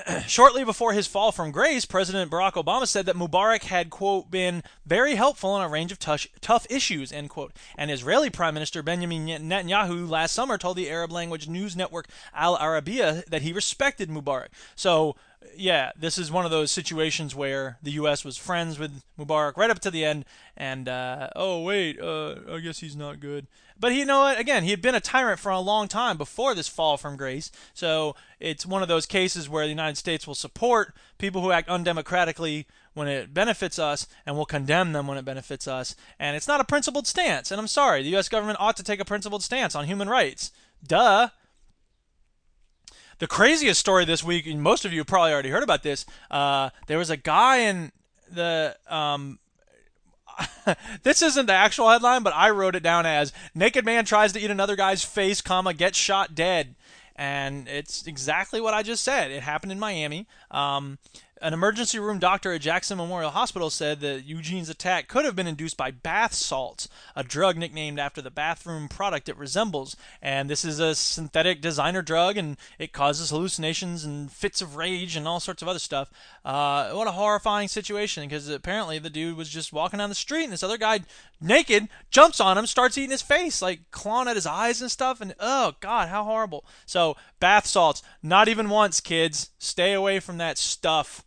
Shortly 0.28 0.64
before 0.64 0.94
his 0.94 1.08
fall 1.08 1.32
from 1.32 1.52
grace, 1.52 1.86
President 1.86 2.32
Barack 2.32 2.54
Obama 2.54 2.88
said 2.88 3.06
that 3.06 3.16
Mubarak 3.16 3.64
had, 3.64 3.90
quote, 3.90 4.30
been 4.30 4.64
very 4.86 5.16
helpful 5.16 5.50
on 5.52 5.64
a 5.64 5.70
range 5.70 5.92
of 5.92 6.00
tough, 6.00 6.28
tough 6.42 6.68
issues, 6.70 7.12
end 7.12 7.30
quote. 7.30 7.54
And 7.78 7.90
Israeli 7.90 8.30
Prime 8.30 8.54
Minister 8.54 8.84
Benjamin 8.84 9.28
Netanyahu 9.28 10.08
last 10.08 10.34
summer 10.34 10.58
told 10.58 10.78
the 10.78 10.90
Arab 10.90 11.12
language 11.12 11.48
news 11.48 11.76
network 11.76 12.08
Al 12.34 12.58
Arabiya 12.58 13.26
that 13.26 13.42
he 13.42 13.54
respected 13.54 14.10
Mubarak. 14.10 14.50
So, 14.76 15.16
yeah, 15.56 15.92
this 15.98 16.18
is 16.18 16.32
one 16.32 16.46
of 16.46 16.52
those 16.52 16.72
situations 16.72 17.36
where 17.36 17.78
the 17.82 17.92
U.S. 17.92 18.24
was 18.24 18.38
friends 18.38 18.80
with 18.80 19.02
Mubarak 19.20 19.58
right 19.58 19.70
up 19.70 19.80
to 19.80 19.92
the 19.92 20.06
end, 20.06 20.26
and, 20.56 20.88
uh, 20.88 21.30
oh, 21.36 21.62
wait, 21.62 22.00
uh, 22.00 22.36
I 22.52 22.60
guess 22.60 22.80
he's 22.80 22.96
not 22.96 23.20
good. 23.20 23.48
But 23.80 23.94
you 23.94 24.06
know 24.06 24.22
what? 24.22 24.40
Again, 24.40 24.64
he 24.64 24.72
had 24.72 24.82
been 24.82 24.96
a 24.96 25.00
tyrant 25.00 25.40
for 25.40 25.52
a 25.52 25.60
long 25.60 25.88
time 25.88 26.18
before 26.18 26.56
this 26.56 26.68
fall 26.68 26.98
from 26.98 27.16
grace. 27.16 27.52
So 27.74 28.16
it's 28.40 28.66
one 28.66 28.82
of 28.82 28.88
those 28.88 29.06
cases 29.06 29.48
where 29.48 29.66
the 29.66 29.70
United 29.70 29.98
States 29.98 30.26
will 30.26 30.36
support 30.36 30.96
people 31.18 31.42
who 31.42 31.52
act 31.52 31.70
undemocratically 31.70 32.66
when 32.94 33.08
it 33.08 33.34
benefits 33.34 33.78
us 33.78 34.08
and 34.26 34.36
will 34.36 34.46
condemn 34.46 34.94
them 34.94 35.06
when 35.06 35.20
it 35.20 35.26
benefits 35.26 35.68
us. 35.68 35.96
And 36.20 36.36
it's 36.36 36.48
not 36.48 36.60
a 36.60 36.66
principled 36.66 37.06
stance. 37.06 37.52
And 37.52 37.62
I'm 37.62 37.68
sorry, 37.68 38.02
the 38.02 38.10
U.S. 38.10 38.30
government 38.30 38.58
ought 38.60 38.78
to 38.78 38.84
take 38.84 39.00
a 39.00 39.06
principled 39.06 39.44
stance 39.44 39.76
on 39.76 39.86
human 39.86 40.10
rights. 40.10 40.52
Duh. 40.86 41.30
The 43.20 43.28
craziest 43.28 43.80
story 43.80 44.06
this 44.06 44.24
week, 44.24 44.46
and 44.46 44.62
most 44.62 44.86
of 44.86 44.94
you 44.94 45.04
probably 45.04 45.34
already 45.34 45.50
heard 45.50 45.64
about 45.64 45.84
this. 45.84 46.06
Uh, 46.30 46.70
there 46.86 46.98
was 46.98 47.10
a 47.10 47.18
guy 47.18 47.58
in 47.58 47.92
the 48.32 48.78
um, 48.88 49.40
this 51.04 51.22
isn't 51.22 51.48
the 51.48 51.54
actual 51.54 51.90
headline, 51.90 52.24
but 52.24 52.34
I 52.36 52.50
wrote 52.52 52.76
it 52.76 52.84
down 52.84 53.06
as 53.06 53.34
"Naked 53.56 53.86
man 53.86 54.06
tries 54.06 54.34
to 54.34 54.40
eat 54.40 54.52
another 54.52 54.76
guy's 54.76 55.04
face, 55.04 55.42
comma 55.42 55.74
gets 55.74 55.98
shot 55.98 56.36
dead," 56.36 56.76
and 57.16 57.68
it's 57.68 58.06
exactly 58.06 58.62
what 58.62 58.74
I 58.74 58.84
just 58.84 59.04
said. 59.04 59.32
It 59.32 59.44
happened 59.44 59.72
in 59.72 59.80
Miami. 59.80 60.28
Um, 60.52 61.00
an 61.42 61.54
emergency 61.54 62.00
room 62.00 62.20
doctor 62.20 62.54
at 62.54 62.62
Jackson 62.62 62.98
Memorial 62.98 63.32
Hospital 63.32 63.70
said 63.70 64.00
that 64.00 64.26
Eugene's 64.26 64.70
attack 64.70 65.08
could 65.08 65.26
have 65.26 65.36
been 65.36 65.48
induced 65.48 65.78
by 65.78 65.92
bath 65.92 66.34
salts, 66.34 66.88
a 67.16 67.24
drug 67.24 67.58
nicknamed 67.58 68.00
after 68.00 68.22
the 68.22 68.32
bathroom 68.32 68.88
product 68.88 69.30
it 69.30 69.38
resembles. 69.38 69.96
And 70.22 70.50
this 70.50 70.66
is 70.66 70.80
a 70.80 70.96
synthetic 70.96 71.62
designer 71.62 72.02
drug, 72.02 72.38
and 72.38 72.58
it 72.80 72.94
causes 72.94 73.30
hallucinations 73.30 74.04
and 74.04 74.32
fits 74.32 74.62
of 74.62 74.76
rage 74.76 75.16
and 75.16 75.28
all 75.28 75.40
sorts 75.40 75.62
of 75.62 75.68
other 75.68 75.80
stuff. 75.80 76.10
Uh, 76.44 76.92
what 76.92 77.08
a 77.08 77.12
horrifying 77.12 77.68
situation, 77.68 78.24
because 78.24 78.50
apparently 78.50 79.00
the 79.00 79.10
dude 79.10 79.38
was 79.38 79.50
just 79.50 79.74
walking 79.74 80.00
down 80.00 80.10
the 80.10 80.16
street, 80.16 80.46
and 80.46 80.54
this 80.54 80.64
other 80.64 80.78
guy, 80.78 81.02
naked, 81.40 81.88
jumps 82.10 82.40
on 82.40 82.58
him, 82.58 82.66
starts 82.66 82.98
eating 82.98 83.12
his 83.12 83.22
face, 83.22 83.62
like 83.62 83.92
clawing 83.92 84.28
at 84.28 84.36
his 84.36 84.48
eyes 84.48 84.82
and 84.82 84.92
stuff. 84.92 85.22
And 85.22 85.36
oh, 85.40 85.74
God, 85.80 86.10
how 86.10 86.24
horrible. 86.24 86.66
So, 86.86 87.16
bath 87.40 87.68
salts, 87.68 88.02
not 88.24 88.48
even 88.48 88.70
once, 88.70 89.02
kids. 89.02 89.52
Stay 89.60 89.94
away 89.94 90.20
from 90.20 90.38
that 90.40 90.58
stuff. 90.58 91.24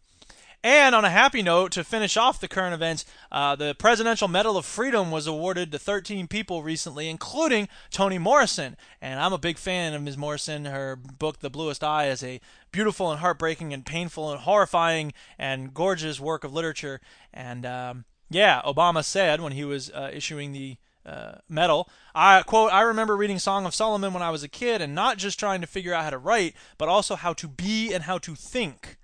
And 0.62 0.94
on 0.94 1.06
a 1.06 1.10
happy 1.10 1.40
note, 1.40 1.72
to 1.72 1.84
finish 1.84 2.18
off 2.18 2.38
the 2.38 2.48
current 2.48 2.74
events, 2.74 3.06
uh, 3.32 3.56
the 3.56 3.74
Presidential 3.74 4.28
Medal 4.28 4.58
of 4.58 4.66
Freedom 4.66 5.10
was 5.10 5.26
awarded 5.26 5.72
to 5.72 5.78
13 5.78 6.28
people 6.28 6.62
recently, 6.62 7.08
including 7.08 7.66
Toni 7.90 8.18
Morrison. 8.18 8.76
And 9.00 9.20
I'm 9.20 9.32
a 9.32 9.38
big 9.38 9.56
fan 9.56 9.94
of 9.94 10.02
Ms. 10.02 10.18
Morrison. 10.18 10.66
Her 10.66 10.96
book, 10.96 11.38
The 11.38 11.48
Bluest 11.48 11.82
Eye, 11.82 12.08
is 12.08 12.22
a 12.22 12.42
beautiful 12.72 13.10
and 13.10 13.20
heartbreaking 13.20 13.72
and 13.72 13.86
painful 13.86 14.30
and 14.30 14.40
horrifying 14.42 15.14
and 15.38 15.72
gorgeous 15.72 16.20
work 16.20 16.44
of 16.44 16.52
literature. 16.52 17.00
And 17.32 17.64
um, 17.64 18.04
yeah, 18.28 18.60
Obama 18.66 19.02
said 19.02 19.40
when 19.40 19.54
he 19.54 19.64
was 19.64 19.90
uh, 19.90 20.10
issuing 20.12 20.52
the 20.52 20.76
uh, 21.06 21.36
medal. 21.48 21.88
I 22.14 22.42
quote, 22.42 22.70
I 22.70 22.82
remember 22.82 23.16
reading 23.16 23.38
Song 23.38 23.64
of 23.64 23.74
Solomon 23.74 24.12
when 24.12 24.22
I 24.22 24.28
was 24.28 24.42
a 24.42 24.48
kid 24.48 24.82
and 24.82 24.94
not 24.94 25.16
just 25.16 25.38
trying 25.38 25.62
to 25.62 25.66
figure 25.66 25.94
out 25.94 26.04
how 26.04 26.10
to 26.10 26.18
write, 26.18 26.54
but 26.76 26.90
also 26.90 27.16
how 27.16 27.32
to 27.32 27.48
be 27.48 27.94
and 27.94 28.04
how 28.04 28.18
to 28.18 28.34
think. 28.34 28.98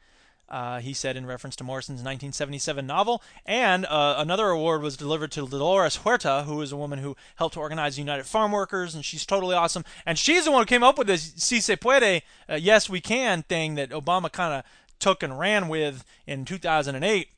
Uh, 0.49 0.79
he 0.79 0.93
said 0.93 1.17
in 1.17 1.27
reference 1.27 1.57
to 1.57 1.65
Morrison's 1.65 2.05
1977 2.05 2.87
novel. 2.87 3.23
And 3.45 3.85
uh, 3.87 4.15
another 4.19 4.49
award 4.49 4.81
was 4.81 4.97
delivered 4.97 5.33
to 5.33 5.49
Dolores 5.49 5.97
Huerta, 5.97 6.45
who 6.45 6.61
is 6.63 6.71
a 6.71 6.77
woman 6.77 7.01
who 7.01 7.17
helped 7.37 7.57
organize 7.57 7.99
United 7.99 8.27
Farm 8.27 8.53
Workers, 8.53 8.95
and 8.95 9.05
she's 9.05 9.27
totally 9.27 9.57
awesome. 9.57 9.85
And 10.05 10.19
she's 10.19 10.45
the 10.45 10.53
one 10.53 10.63
who 10.63 10.67
came 10.67 10.85
up 10.85 10.99
with 10.99 11.09
this 11.09 11.33
"Si 11.37 11.61
se 11.61 11.77
puede, 11.77 12.23
uh, 12.49 12.55
yes 12.55 12.89
we 12.89 13.01
can" 13.01 13.43
thing 13.43 13.75
that 13.75 13.91
Obama 13.91 14.31
kind 14.31 14.55
of 14.55 14.65
took 14.99 15.23
and 15.23 15.39
ran 15.39 15.69
with 15.69 16.05
in 16.27 16.45
2008. 16.45 17.29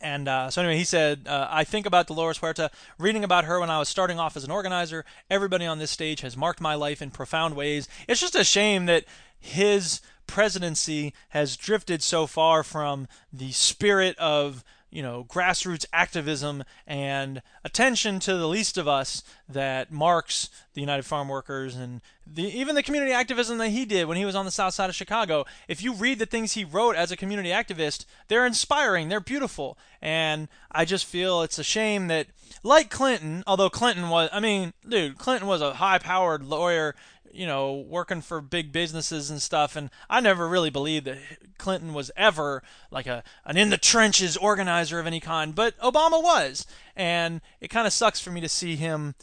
And 0.00 0.28
uh, 0.28 0.50
so 0.50 0.62
anyway, 0.62 0.76
he 0.76 0.84
said, 0.84 1.26
uh, 1.26 1.48
I 1.50 1.64
think 1.64 1.84
about 1.84 2.06
Dolores 2.06 2.38
Huerta, 2.38 2.70
reading 2.98 3.24
about 3.24 3.44
her 3.46 3.58
when 3.58 3.70
I 3.70 3.78
was 3.78 3.88
starting 3.88 4.20
off 4.20 4.36
as 4.36 4.44
an 4.44 4.50
organizer. 4.50 5.04
Everybody 5.28 5.66
on 5.66 5.78
this 5.78 5.90
stage 5.90 6.20
has 6.20 6.36
marked 6.36 6.60
my 6.60 6.74
life 6.74 7.02
in 7.02 7.10
profound 7.10 7.56
ways. 7.56 7.88
It's 8.06 8.20
just 8.20 8.36
a 8.36 8.44
shame 8.44 8.86
that 8.86 9.04
his 9.40 10.00
presidency 10.26 11.12
has 11.30 11.56
drifted 11.56 12.02
so 12.02 12.26
far 12.26 12.62
from 12.62 13.08
the 13.32 13.50
spirit 13.50 14.16
of 14.18 14.62
you 14.90 15.02
know 15.02 15.24
grassroots 15.28 15.86
activism 15.92 16.62
and 16.86 17.42
attention 17.64 18.20
to 18.20 18.36
the 18.36 18.48
least 18.48 18.76
of 18.76 18.86
us 18.86 19.22
that 19.48 19.90
marks 19.90 20.48
the 20.74 20.80
United 20.80 21.04
Farm 21.04 21.28
Workers 21.28 21.74
and 21.76 22.00
the, 22.26 22.44
even 22.44 22.74
the 22.74 22.82
community 22.82 23.12
activism 23.12 23.58
that 23.58 23.70
he 23.70 23.84
did 23.84 24.06
when 24.06 24.16
he 24.16 24.24
was 24.24 24.34
on 24.34 24.44
the 24.44 24.50
south 24.50 24.74
side 24.74 24.88
of 24.88 24.94
Chicago. 24.94 25.44
If 25.66 25.82
you 25.82 25.92
read 25.92 26.18
the 26.18 26.26
things 26.26 26.52
he 26.52 26.64
wrote 26.64 26.94
as 26.94 27.10
a 27.10 27.16
community 27.16 27.48
activist, 27.48 28.04
they're 28.28 28.46
inspiring, 28.46 29.08
they're 29.08 29.20
beautiful, 29.20 29.78
and 30.00 30.48
I 30.70 30.84
just 30.84 31.06
feel 31.06 31.42
it's 31.42 31.58
a 31.58 31.64
shame 31.64 32.08
that 32.08 32.28
like 32.62 32.90
Clinton, 32.90 33.42
although 33.46 33.70
Clinton 33.70 34.10
was 34.10 34.28
I 34.32 34.40
mean, 34.40 34.72
dude, 34.88 35.18
Clinton 35.18 35.48
was 35.48 35.60
a 35.60 35.74
high-powered 35.74 36.44
lawyer 36.44 36.94
you 37.32 37.46
know, 37.46 37.72
working 37.72 38.20
for 38.20 38.40
big 38.40 38.72
businesses 38.72 39.30
and 39.30 39.40
stuff. 39.40 39.76
And 39.76 39.90
I 40.08 40.20
never 40.20 40.48
really 40.48 40.70
believed 40.70 41.06
that 41.06 41.18
Clinton 41.58 41.94
was 41.94 42.10
ever 42.16 42.62
like 42.90 43.06
a 43.06 43.22
an 43.44 43.56
in 43.56 43.70
the 43.70 43.78
trenches 43.78 44.36
organizer 44.36 44.98
of 44.98 45.06
any 45.06 45.20
kind, 45.20 45.54
but 45.54 45.78
Obama 45.78 46.22
was, 46.22 46.66
and 46.96 47.40
it 47.60 47.68
kind 47.68 47.86
of 47.86 47.92
sucks 47.92 48.20
for 48.20 48.30
me 48.30 48.40
to 48.40 48.48
see 48.48 48.76
him. 48.76 49.14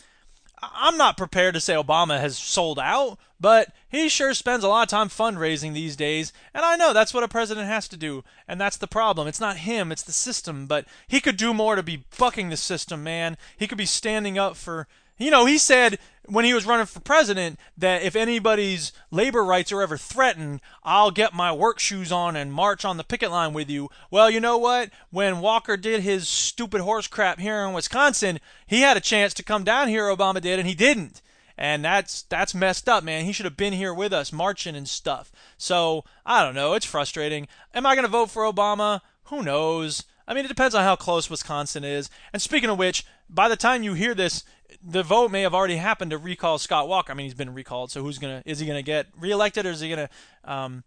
I'm 0.62 0.98
not 0.98 1.18
prepared 1.18 1.54
to 1.54 1.62
say 1.62 1.76
Obama 1.76 2.20
has 2.20 2.36
sold 2.36 2.80
out, 2.80 3.20
but 3.40 3.72
he 3.88 4.10
sure 4.10 4.34
spends 4.34 4.64
a 4.64 4.68
lot 4.68 4.84
of 4.84 4.90
time 4.90 5.08
fundraising 5.08 5.74
these 5.74 5.96
days, 5.96 6.34
and 6.52 6.66
I 6.66 6.76
know 6.76 6.94
that's 6.94 7.14
what 7.14 7.24
a 7.24 7.28
president 7.28 7.68
has 7.68 7.88
to 7.90 7.98
do, 7.98 8.24
and 8.48 8.60
that's 8.60 8.78
the 8.78 8.88
problem. 8.88 9.28
It's 9.28 9.40
not 9.40 9.58
him, 9.58 9.92
it's 9.92 10.02
the 10.02 10.12
system, 10.12 10.66
but 10.66 10.86
he 11.08 11.22
could 11.22 11.38
do 11.38 11.54
more 11.54 11.76
to 11.76 11.84
be 11.84 12.06
bucking 12.18 12.50
the 12.50 12.58
system, 12.58 13.04
man. 13.04 13.38
He 13.56 13.68
could 13.68 13.78
be 13.78 13.86
standing 13.86 14.40
up 14.40 14.56
for 14.56 14.88
you 15.18 15.32
know, 15.32 15.46
he 15.46 15.58
said 15.58 15.98
when 16.28 16.46
he 16.46 16.54
was 16.54 16.66
running 16.66 16.86
for 16.86 17.00
president 17.00 17.58
that 17.78 18.04
if 18.04 18.16
anybody's 18.16 18.92
labor 19.12 19.44
rights 19.44 19.72
are 19.72 19.82
ever 19.82 19.98
threatened, 19.98 20.62
I'll 20.84 21.12
get 21.12 21.34
my 21.34 21.52
work 21.52 21.80
shoes 21.80 22.12
on 22.12 22.36
and 22.36 22.52
march 22.52 22.84
on 22.84 22.98
the 22.98 23.04
picket 23.04 23.32
line 23.32 23.54
with 23.54 23.70
you. 23.70 23.90
Well, 24.12 24.30
you 24.30 24.40
know 24.40 24.58
what? 24.58 24.90
When 25.10 25.40
Walker 25.40 25.78
did 25.78 26.02
his 26.02 26.28
stupid 26.28 26.82
horse 26.82 27.08
crap 27.08 27.40
here 27.40 27.64
in 27.66 27.74
Wisconsin, 27.74 28.40
he 28.66 28.82
had 28.82 28.98
a 28.98 29.02
chance 29.02 29.34
to 29.36 29.44
come 29.44 29.64
down 29.64 29.88
here, 29.88 30.04
Obama 30.04 30.42
did, 30.42 30.60
and 30.60 30.68
he 30.68 30.76
didn't. 30.76 31.22
And 31.58 31.84
that's 31.84 32.22
that's 32.24 32.54
messed 32.54 32.88
up, 32.88 33.04
man. 33.04 33.26
He 33.26 33.32
should 33.32 33.46
have 33.46 33.58
been 33.58 33.74
here 33.74 33.94
with 33.94 34.14
us 34.14 34.32
marching 34.32 34.76
and 34.76 34.88
stuff. 34.88 35.32
So, 35.58 36.04
I 36.26 36.44
don't 36.44 36.54
know, 36.54 36.74
it's 36.74 36.86
frustrating. 36.86 37.48
Am 37.74 37.86
I 37.86 37.96
going 37.96 38.06
to 38.06 38.12
vote 38.12 38.30
for 38.30 38.44
Obama? 38.44 39.02
Who 39.26 39.42
knows? 39.42 40.04
I 40.28 40.34
mean, 40.34 40.44
it 40.44 40.50
depends 40.50 40.76
on 40.76 40.84
how 40.84 40.98
close 40.98 41.30
Wisconsin 41.30 41.86
is. 41.86 42.10
And 42.34 42.42
speaking 42.42 42.70
of 42.70 42.78
which, 42.78 43.06
by 43.30 43.48
the 43.48 43.56
time 43.56 43.82
you 43.82 43.94
hear 43.94 44.14
this, 44.14 44.44
the 44.90 45.04
vote 45.04 45.32
may 45.32 45.42
have 45.42 45.54
already 45.54 45.76
happened 45.76 46.12
to 46.12 46.18
recall 46.18 46.58
Scott 46.58 46.88
Walker. 46.88 47.12
I 47.12 47.16
mean, 47.16 47.26
he's 47.26 47.34
been 47.34 47.54
recalled, 47.54 47.92
so 47.92 48.02
who's 48.02 48.18
gonna 48.18 48.42
is 48.46 48.60
he 48.60 48.66
gonna 48.66 48.82
get 48.82 49.08
reelected 49.20 49.66
or 49.66 49.72
is 49.72 49.82
he 49.82 49.90
gonna, 49.90 50.10
um, 50.46 50.84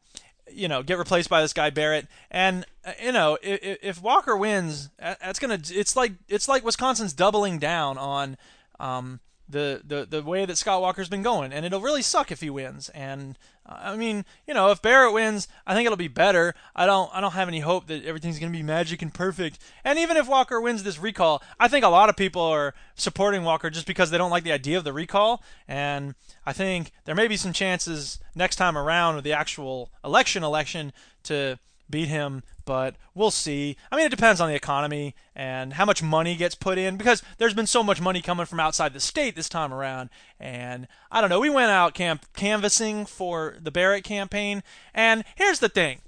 you 0.50 0.69
know, 0.69 0.83
get 0.83 0.99
replaced 0.99 1.28
by 1.28 1.42
this 1.42 1.52
guy 1.52 1.69
Barrett? 1.69 2.07
And 2.30 2.64
uh, 2.85 2.92
you 3.02 3.12
know, 3.12 3.37
if, 3.42 3.78
if 3.83 4.02
Walker 4.02 4.37
wins, 4.37 4.88
that's 4.99 5.38
gonna 5.38 5.61
it's 5.71 5.97
like 5.97 6.12
it's 6.28 6.49
like 6.49 6.64
Wisconsin's 6.64 7.12
doubling 7.12 7.59
down 7.59 7.99
on. 7.99 8.37
Um, 8.78 9.21
the, 9.50 9.83
the 9.85 10.07
the 10.09 10.23
way 10.23 10.45
that 10.45 10.57
Scott 10.57 10.80
Walker's 10.80 11.09
been 11.09 11.23
going, 11.23 11.52
and 11.52 11.66
it'll 11.66 11.80
really 11.80 12.02
suck 12.02 12.30
if 12.30 12.40
he 12.40 12.50
wins. 12.50 12.88
And 12.90 13.38
uh, 13.66 13.78
I 13.80 13.97
mean, 13.97 14.25
you 14.47 14.54
know, 14.54 14.71
if 14.71 14.80
Barrett 14.83 15.12
wins, 15.12 15.49
I 15.66 15.75
think 15.75 15.87
it'll 15.87 15.97
be 15.97 16.09
better. 16.09 16.54
I 16.75 16.87
don't 16.87 17.11
I 17.12 17.21
don't 17.21 17.33
have 17.33 17.49
any 17.49 17.61
hope 17.61 17.87
that 17.88 18.04
everything's 18.04 18.38
going 18.38 18.52
to 18.52 18.57
be 18.57 18.62
magic 18.62 19.02
and 19.02 19.12
perfect. 19.12 19.59
And 19.85 19.99
even 19.99 20.16
if 20.16 20.28
Walker 20.28 20.61
wins 20.61 20.83
this 20.83 20.99
recall, 20.99 21.42
I 21.59 21.69
think 21.69 21.85
a 21.85 21.88
lot 21.88 22.09
of 22.09 22.16
people 22.16 22.42
are 22.42 22.75
supporting 22.95 23.45
Walker 23.45 23.71
just 23.71 23.87
because 23.87 24.11
they 24.11 24.19
don't 24.19 24.30
like 24.30 24.45
the 24.45 24.52
idea 24.52 24.78
of 24.78 24.85
the 24.85 24.92
recall. 24.92 25.42
And 25.66 26.14
I 26.47 26.52
think 26.52 26.92
there 27.04 27.14
may 27.14 27.28
be 27.28 27.37
some 27.37 27.52
chances 27.52 28.19
next 28.35 28.57
time 28.57 28.76
around 28.78 29.16
with 29.16 29.25
the 29.25 29.33
actual 29.33 29.90
election 30.04 30.42
election 30.42 30.92
to 31.25 31.59
beat 31.91 32.09
him, 32.09 32.43
but 32.65 32.97
we'll 33.15 33.31
see. 33.31 33.77
I 33.91 33.97
mean, 33.97 34.07
it 34.07 34.11
depends 34.11 34.41
on 34.41 34.49
the 34.49 34.55
economy 34.55 35.15
and 35.35 35.75
how 35.75 35.85
much 35.85 36.03
money 36.03 36.37
gets 36.37 36.55
put 36.55 36.79
in 36.79 36.97
because 36.97 37.23
there's 37.39 37.55
been 37.55 37.67
so 37.67 37.83
much 37.83 38.01
money 38.01 38.23
coming 38.23 38.47
from 38.47 38.61
outside 38.61 38.93
the 38.93 39.01
state 39.01 39.37
this 39.37 39.49
time 39.49 39.73
around. 39.73 40.11
And 40.39 40.87
I 41.11 41.21
don't 41.21 41.31
know, 41.31 41.41
we 41.41 41.51
went 41.51 41.71
out 41.71 41.95
camp 41.95 42.27
canvassing 42.35 43.07
for 43.07 43.57
the 43.61 43.71
Barrett 43.71 44.05
campaign, 44.05 44.63
and 44.95 45.25
here's 45.35 45.59
the 45.59 45.69
thing 45.69 46.01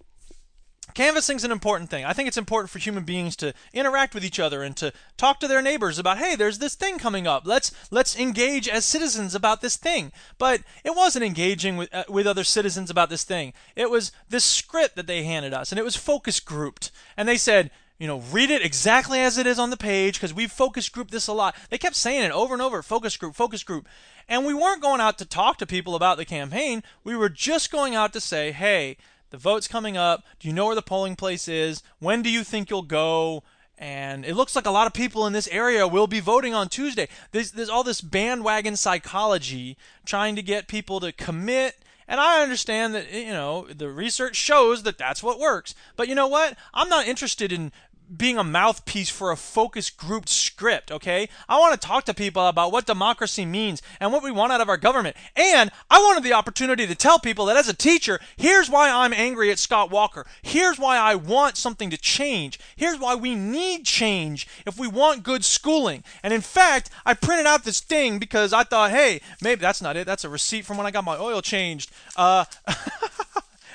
Canvassing 0.95 1.37
is 1.37 1.45
an 1.45 1.53
important 1.53 1.89
thing. 1.89 2.05
I 2.05 2.13
think 2.13 2.29
it's 2.29 2.37
important 2.37 2.69
for 2.71 2.79
human 2.79 3.05
beings 3.05 3.35
to 3.37 3.55
interact 3.73 4.15
with 4.15 4.25
each 4.25 4.39
other 4.39 4.63
and 4.63 4.77
to 4.77 4.93
talk 5.17 5.41
to 5.41 5.49
their 5.49 5.63
neighbors 5.63 5.99
about, 5.99 6.19
hey, 6.19 6.37
there's 6.37 6.59
this 6.59 6.75
thing 6.75 6.99
coming 6.99 7.27
up. 7.27 7.47
Let's 7.47 7.73
let's 7.91 8.19
engage 8.19 8.69
as 8.69 8.85
citizens 8.85 9.35
about 9.35 9.63
this 9.63 9.77
thing. 9.77 10.13
But 10.37 10.63
it 10.85 10.95
wasn't 10.95 11.25
engaging 11.25 11.79
with 11.79 11.95
uh, 11.95 12.05
with 12.09 12.27
other 12.27 12.45
citizens 12.45 12.91
about 12.91 13.09
this 13.09 13.25
thing. 13.25 13.55
It 13.75 13.91
was 13.91 14.13
this 14.29 14.45
script 14.45 14.97
that 14.97 15.07
they 15.07 15.25
handed 15.25 15.55
us, 15.55 15.73
and 15.73 15.79
it 15.79 15.85
was 15.85 15.97
focus 15.97 16.41
grouped. 16.41 16.91
And 17.17 17.27
they 17.27 17.39
said, 17.39 17.71
you 17.99 18.07
know, 18.07 18.21
read 18.33 18.51
it 18.51 18.65
exactly 18.65 19.21
as 19.21 19.39
it 19.39 19.47
is 19.47 19.59
on 19.59 19.71
the 19.71 19.77
page 19.77 20.15
because 20.15 20.35
we've 20.35 20.53
focus 20.53 20.89
grouped 20.89 21.13
this 21.13 21.29
a 21.29 21.33
lot. 21.33 21.55
They 21.71 21.79
kept 21.79 21.97
saying 21.97 22.25
it 22.25 22.33
over 22.33 22.53
and 22.53 22.61
over 22.61 22.83
focus 22.83 23.17
group, 23.17 23.35
focus 23.35 23.63
group. 23.63 23.89
And 24.29 24.45
we 24.45 24.55
weren't 24.55 24.83
going 24.83 25.01
out 25.01 25.19
to 25.19 25.25
talk 25.25 25.57
to 25.59 25.67
people 25.67 25.95
about 25.95 26.17
the 26.17 26.25
campaign. 26.25 26.83
We 27.05 27.17
were 27.17 27.29
just 27.29 27.71
going 27.71 27.95
out 27.95 28.13
to 28.15 28.21
say, 28.21 28.51
hey, 28.53 28.97
the 29.33 29.39
vote's 29.39 29.67
coming 29.67 29.97
up. 29.97 30.25
Do 30.39 30.47
you 30.47 30.55
know 30.55 30.67
where 30.67 30.75
the 30.75 30.83
polling 30.83 31.17
place 31.17 31.49
is? 31.49 31.83
When 31.99 32.23
do 32.23 32.31
you 32.31 32.45
think 32.45 32.71
you'll 32.71 32.83
go? 32.83 33.43
And 33.79 34.25
it 34.25 34.37
looks 34.37 34.55
like 34.55 34.67
a 34.67 34.71
lot 34.71 34.87
of 34.87 34.93
people 34.93 35.27
in 35.27 35.33
this 35.33 35.49
area 35.49 35.89
will 35.89 36.07
be 36.07 36.21
voting 36.21 36.55
on 36.55 36.69
Tuesday. 36.69 37.09
There's, 37.33 37.53
there's 37.53 37.71
all 37.71 37.83
this 37.83 38.03
bandwagon 38.03 38.77
psychology 38.77 39.77
trying 40.05 40.37
to 40.37 40.43
get 40.43 40.69
people 40.69 41.01
to 41.01 41.13
commit. 41.13 41.79
And 42.07 42.21
I 42.21 42.43
understand 42.43 42.95
that, 42.95 43.11
you 43.11 43.33
know, 43.33 43.67
the 43.75 43.89
research 43.89 44.37
shows 44.37 44.83
that 44.83 44.99
that's 44.99 45.23
what 45.23 45.41
works. 45.41 45.75
But 45.97 46.09
you 46.09 46.15
know 46.15 46.29
what? 46.29 46.57
I'm 46.75 46.91
not 46.91 47.09
interested 47.09 47.53
in 47.53 47.73
being 48.17 48.39
a 48.39 48.45
mouthpiece 48.45 49.09
for 49.09 49.31
a 49.31 49.37
focus 49.37 49.91
grouped 49.91 50.29
script, 50.29 50.91
okay? 50.91 51.29
I 51.49 51.59
want 51.59 51.81
to 51.81 51.87
talk 51.87 52.05
to 52.05 52.15
people 52.15 52.47
about 52.47 52.73
what 52.73 52.87
democracy 52.87 53.45
means 53.45 53.83
and 54.01 54.13
what 54.13 54.23
we 54.23 54.31
want 54.31 54.53
out 54.53 54.61
of 54.61 54.69
our 54.69 54.77
government. 54.77 55.17
And 55.37 55.71
I 55.91 55.99
wanted 55.99 56.23
the 56.23 56.33
opportunity 56.33 56.87
to 56.87 56.95
tell 56.95 57.19
people 57.19 57.47
that 57.47 57.57
as 57.57 57.69
a 57.69 57.75
teacher, 57.75 58.21
here's 58.37 58.69
why 58.69 58.91
I'm 58.91 59.13
angry 59.13 59.51
at 59.51 59.59
Scott 59.59 59.91
Walker. 59.91 60.27
Here's 60.43 60.79
why 60.79 60.99
I 60.99 61.15
want 61.15 61.57
something 61.57 61.91
to 61.91 61.97
change. 61.97 62.59
Here's 62.77 62.99
why 62.99 63.15
we 63.15 63.35
need 63.35 63.85
change 63.85 64.47
if 64.67 64.79
we 64.79 64.89
want 64.89 65.23
good 65.23 65.45
schooling. 65.45 66.05
And 66.23 66.33
in 66.33 66.41
fact, 66.41 66.91
I 67.07 67.15
printed 67.15 67.47
out 67.47 67.65
this 67.65 67.81
thing 67.81 68.19
because 68.19 68.53
I 68.53 68.65
thought, 68.65 68.91
hey, 68.91 69.21
maybe 69.41 69.61
that's 69.61 69.83
not 69.83 69.97
it. 69.97 70.07
That's 70.07 70.25
a 70.25 70.29
receipt 70.29 70.65
from 70.65 70.77
when 70.77 70.87
I 70.87 70.91
got 70.91 71.05
my 71.05 71.17
oil 71.17 71.41
changed. 71.41 71.91
Uh, 72.17 72.45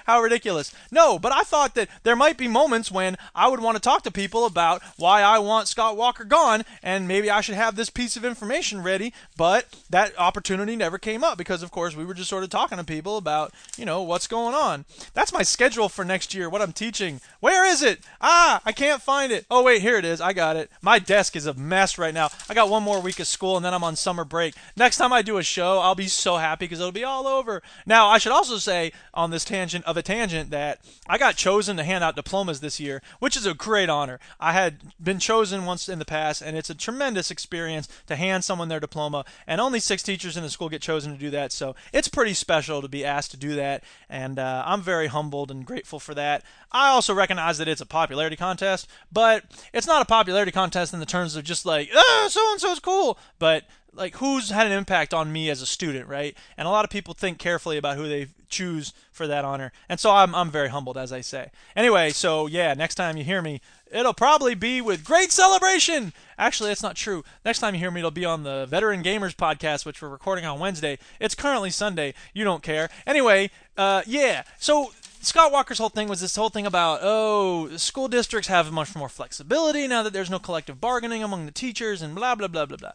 How 0.08 0.22
ridiculous. 0.22 0.74
No, 0.90 1.20
but 1.20 1.34
I 1.34 1.42
thought 1.42 1.76
that 1.76 1.90
there 2.04 2.16
might 2.16 2.38
be 2.38 2.48
moments 2.48 2.90
when 2.90 3.18
I 3.36 3.50
would 3.50 3.60
want 3.60 3.76
to 3.76 3.82
talk 3.82 4.04
to 4.04 4.12
people 4.12 4.46
about 4.46 4.82
why 4.96 5.22
I 5.22 5.40
want 5.40 5.68
Scott 5.68 5.98
Walker 5.98 6.24
gone, 6.24 6.64
and 6.82 7.10
maybe 7.10 7.30
I 7.30 7.42
should 7.42 7.56
have 7.56 7.76
this 7.76 7.90
piece 7.90 8.16
of 8.16 8.24
information 8.24 8.82
ready, 8.82 9.14
but 9.36 9.66
that 9.90 10.18
opportunity 10.18 10.78
never 10.78 10.98
came 10.98 11.26
up 11.26 11.38
because, 11.38 11.62
of 11.62 11.72
course, 11.72 11.94
we 11.94 12.06
were 12.06 12.14
just 12.14 12.30
sort 12.30 12.46
of 12.46 12.50
talking 12.50 12.78
to 12.78 12.86
people 12.86 13.18
about, 13.18 13.54
you 13.78 13.84
know, 13.84 14.02
what's 14.02 14.28
going 14.28 14.56
on. 14.56 14.86
That's 15.14 15.34
my 15.34 15.44
schedule 15.44 15.90
for 15.90 16.06
next 16.06 16.34
year, 16.34 16.50
what 16.50 16.62
I'm 16.62 16.72
teaching. 16.72 17.20
Where 17.42 17.66
is 17.66 17.84
it? 17.84 18.00
Ah, 18.22 18.62
I 18.66 18.72
can't 18.72 19.02
find 19.02 19.34
it. 19.34 19.46
Oh, 19.52 19.64
wait, 19.64 19.82
here 19.82 19.98
it 19.98 20.06
is. 20.06 20.22
I 20.22 20.32
got 20.32 20.56
it. 20.56 20.72
My 20.82 21.00
desk 21.00 21.36
is 21.36 21.48
a 21.48 21.54
mess 21.54 21.98
right 21.98 22.14
now. 22.14 22.30
I 22.50 22.54
got 22.54 22.70
one 22.70 22.84
more 22.84 23.02
week 23.02 23.20
of 23.20 23.28
school, 23.28 23.58
and 23.58 23.66
then 23.66 23.74
I'm 23.74 23.84
on 23.84 23.98
summer 23.98 24.24
break. 24.24 24.56
Next 24.78 24.96
time 24.96 25.12
I 25.12 25.22
do 25.22 25.38
a 25.38 25.44
show, 25.44 25.80
I'll 25.80 25.96
be 25.96 26.08
so 26.08 26.38
happy 26.38 26.64
because 26.64 26.80
it'll 26.80 26.94
be 26.94 27.04
all 27.04 27.28
over. 27.28 27.62
Now, 27.86 28.08
I 28.08 28.20
should 28.20 28.32
also 28.32 28.58
say 28.58 28.94
on 29.14 29.32
this 29.32 29.44
tangent 29.44 29.84
of 29.84 29.97
a 29.98 30.02
tangent 30.02 30.50
that 30.52 30.80
I 31.08 31.18
got 31.18 31.36
chosen 31.36 31.78
to 31.78 31.84
hand 31.84 32.04
out 32.04 32.16
diplomas 32.16 32.60
this 32.60 32.80
year, 32.80 33.02
which 33.20 33.36
is 33.36 33.46
a 33.46 33.54
great 33.54 33.90
honor. 33.90 34.20
I 34.40 34.54
had 34.54 34.78
been 35.02 35.20
chosen 35.20 35.66
once 35.66 35.90
in 35.90 36.00
the 36.00 36.06
past, 36.06 36.42
and 36.42 36.56
it's 36.56 36.70
a 36.70 36.76
tremendous 36.76 37.32
experience 37.32 37.88
to 38.08 38.16
hand 38.16 38.44
someone 38.44 38.70
their 38.70 38.80
diploma. 38.80 39.26
And 39.46 39.60
only 39.60 39.80
six 39.80 40.04
teachers 40.04 40.38
in 40.38 40.44
the 40.44 40.50
school 40.50 40.70
get 40.70 40.82
chosen 40.82 41.12
to 41.14 41.20
do 41.20 41.30
that, 41.32 41.52
so 41.52 41.76
it's 41.92 42.08
pretty 42.08 42.34
special 42.34 42.82
to 42.82 42.88
be 42.88 43.04
asked 43.04 43.32
to 43.32 43.38
do 43.38 43.56
that. 43.56 43.84
And 44.10 44.40
uh, 44.40 44.64
I'm 44.66 44.82
very 44.82 45.08
humbled 45.08 45.52
and 45.52 45.66
grateful 45.66 46.00
for 46.00 46.14
that. 46.16 46.44
I 46.72 46.90
also 46.90 47.14
recognize 47.14 47.58
that 47.58 47.68
it's 47.68 47.82
a 47.82 47.86
popularity 47.86 48.36
contest, 48.36 48.88
but 49.12 49.44
it's 49.74 49.88
not 49.88 50.02
a 50.02 50.06
popularity 50.06 50.52
contest 50.52 50.94
in 50.94 51.00
the 51.00 51.06
terms 51.06 51.36
of 51.36 51.44
just 51.44 51.66
like, 51.66 51.90
oh, 51.94 52.28
so 52.30 52.52
and 52.52 52.62
so's 52.62 52.80
cool. 52.80 53.18
But 53.40 53.64
like 53.98 54.16
who's 54.18 54.50
had 54.50 54.68
an 54.68 54.74
impact 54.74 55.14
on 55.14 55.32
me 55.32 55.50
as 55.50 55.62
a 55.62 55.66
student, 55.66 56.08
right? 56.08 56.38
And 56.58 56.68
a 56.68 56.72
lot 56.72 56.86
of 56.86 56.92
people 56.92 57.14
think 57.14 57.40
carefully 57.40 57.78
about 57.78 57.98
who 57.98 58.08
they 58.08 58.28
choose 58.50 58.94
for 59.12 59.28
that 59.28 59.44
honor. 59.44 59.72
And 59.90 60.00
so 60.00 60.12
I'm 60.12 60.34
I'm 60.34 60.52
very 60.52 60.70
humbled 60.70 60.98
as 60.98 61.12
I 61.12 61.22
say. 61.22 61.50
Anyway, 61.76 62.12
so 62.12 62.48
yeah, 62.48 62.74
next 62.74 62.96
time 62.96 63.18
you 63.18 63.24
hear 63.24 63.42
me, 63.42 63.60
it'll 63.92 64.14
probably 64.14 64.56
be 64.56 64.80
with 64.82 65.04
great 65.04 65.32
celebration. 65.32 66.14
Actually, 66.38 66.70
that's 66.70 66.84
not 66.84 66.96
true. 66.96 67.24
Next 67.44 67.60
time 67.60 67.74
you 67.74 67.80
hear 67.80 67.92
me, 67.92 68.00
it'll 68.02 68.12
be 68.12 68.26
on 68.26 68.44
the 68.44 68.66
Veteran 68.70 69.04
Gamers 69.04 69.36
podcast, 69.36 69.86
which 69.86 70.02
we're 70.02 70.10
recording 70.10 70.46
on 70.46 70.60
Wednesday. 70.60 71.00
It's 71.20 71.36
currently 71.36 71.72
Sunday. 71.72 72.14
You 72.34 72.44
don't 72.44 72.64
care. 72.64 72.90
Anyway, 73.06 73.50
uh, 73.78 74.04
yeah. 74.06 74.44
So 74.60 74.92
Scott 75.22 75.52
Walker's 75.52 75.80
whole 75.80 75.90
thing 75.90 76.08
was 76.08 76.22
this 76.22 76.36
whole 76.36 76.50
thing 76.50 76.66
about 76.66 77.00
oh, 77.02 77.76
school 77.78 78.08
districts 78.08 78.48
have 78.48 78.72
much 78.72 78.96
more 78.96 79.10
flexibility 79.10 79.88
now 79.88 80.04
that 80.04 80.14
there's 80.14 80.30
no 80.30 80.40
collective 80.40 80.80
bargaining 80.80 81.24
among 81.24 81.46
the 81.46 81.52
teachers 81.52 82.02
and 82.02 82.16
blah 82.16 82.36
blah 82.36 82.48
blah 82.48 82.66
blah 82.66 82.78
blah. 82.78 82.92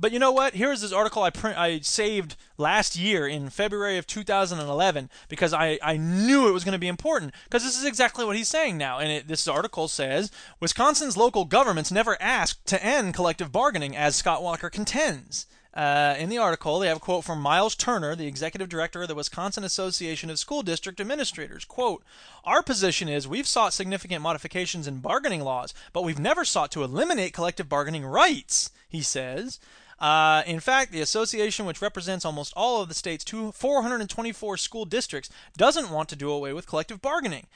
But 0.00 0.12
you 0.12 0.18
know 0.18 0.32
what? 0.32 0.54
Here's 0.54 0.80
this 0.80 0.92
article 0.92 1.22
I 1.22 1.28
print 1.28 1.58
I 1.58 1.80
saved 1.80 2.36
last 2.56 2.96
year 2.96 3.28
in 3.28 3.50
February 3.50 3.98
of 3.98 4.06
2011 4.06 5.10
because 5.28 5.52
I, 5.52 5.78
I 5.82 5.98
knew 5.98 6.48
it 6.48 6.52
was 6.52 6.64
going 6.64 6.72
to 6.72 6.78
be 6.78 6.88
important 6.88 7.34
because 7.44 7.64
this 7.64 7.78
is 7.78 7.84
exactly 7.84 8.24
what 8.24 8.36
he's 8.36 8.48
saying 8.48 8.78
now. 8.78 8.98
And 8.98 9.12
it, 9.12 9.28
this 9.28 9.46
article 9.46 9.88
says 9.88 10.30
Wisconsin's 10.58 11.18
local 11.18 11.44
governments 11.44 11.92
never 11.92 12.16
asked 12.20 12.64
to 12.68 12.82
end 12.82 13.12
collective 13.12 13.52
bargaining, 13.52 13.94
as 13.94 14.16
Scott 14.16 14.42
Walker 14.42 14.70
contends. 14.70 15.46
Uh, 15.74 16.16
in 16.18 16.30
the 16.30 16.38
article, 16.38 16.78
they 16.78 16.88
have 16.88 16.96
a 16.96 17.00
quote 17.00 17.22
from 17.22 17.40
Miles 17.40 17.76
Turner, 17.76 18.16
the 18.16 18.26
executive 18.26 18.68
director 18.68 19.02
of 19.02 19.08
the 19.08 19.14
Wisconsin 19.14 19.64
Association 19.64 20.30
of 20.30 20.38
School 20.38 20.62
District 20.62 20.98
Administrators. 20.98 21.64
Quote, 21.64 22.02
Our 22.44 22.62
position 22.62 23.08
is 23.08 23.28
we've 23.28 23.46
sought 23.46 23.72
significant 23.72 24.22
modifications 24.22 24.88
in 24.88 24.98
bargaining 24.98 25.42
laws, 25.42 25.72
but 25.92 26.02
we've 26.02 26.18
never 26.18 26.44
sought 26.44 26.72
to 26.72 26.82
eliminate 26.82 27.34
collective 27.34 27.68
bargaining 27.68 28.04
rights, 28.04 28.70
he 28.88 29.02
says. 29.02 29.60
Uh, 30.00 30.42
in 30.46 30.60
fact, 30.60 30.92
the 30.92 31.00
association, 31.02 31.66
which 31.66 31.82
represents 31.82 32.24
almost 32.24 32.52
all 32.56 32.80
of 32.80 32.88
the 32.88 32.94
state's 32.94 33.24
two, 33.24 33.52
424 33.52 34.56
school 34.56 34.84
districts, 34.86 35.28
doesn't 35.56 35.90
want 35.90 36.08
to 36.08 36.16
do 36.16 36.30
away 36.30 36.52
with 36.52 36.66
collective 36.66 37.02
bargaining. 37.02 37.46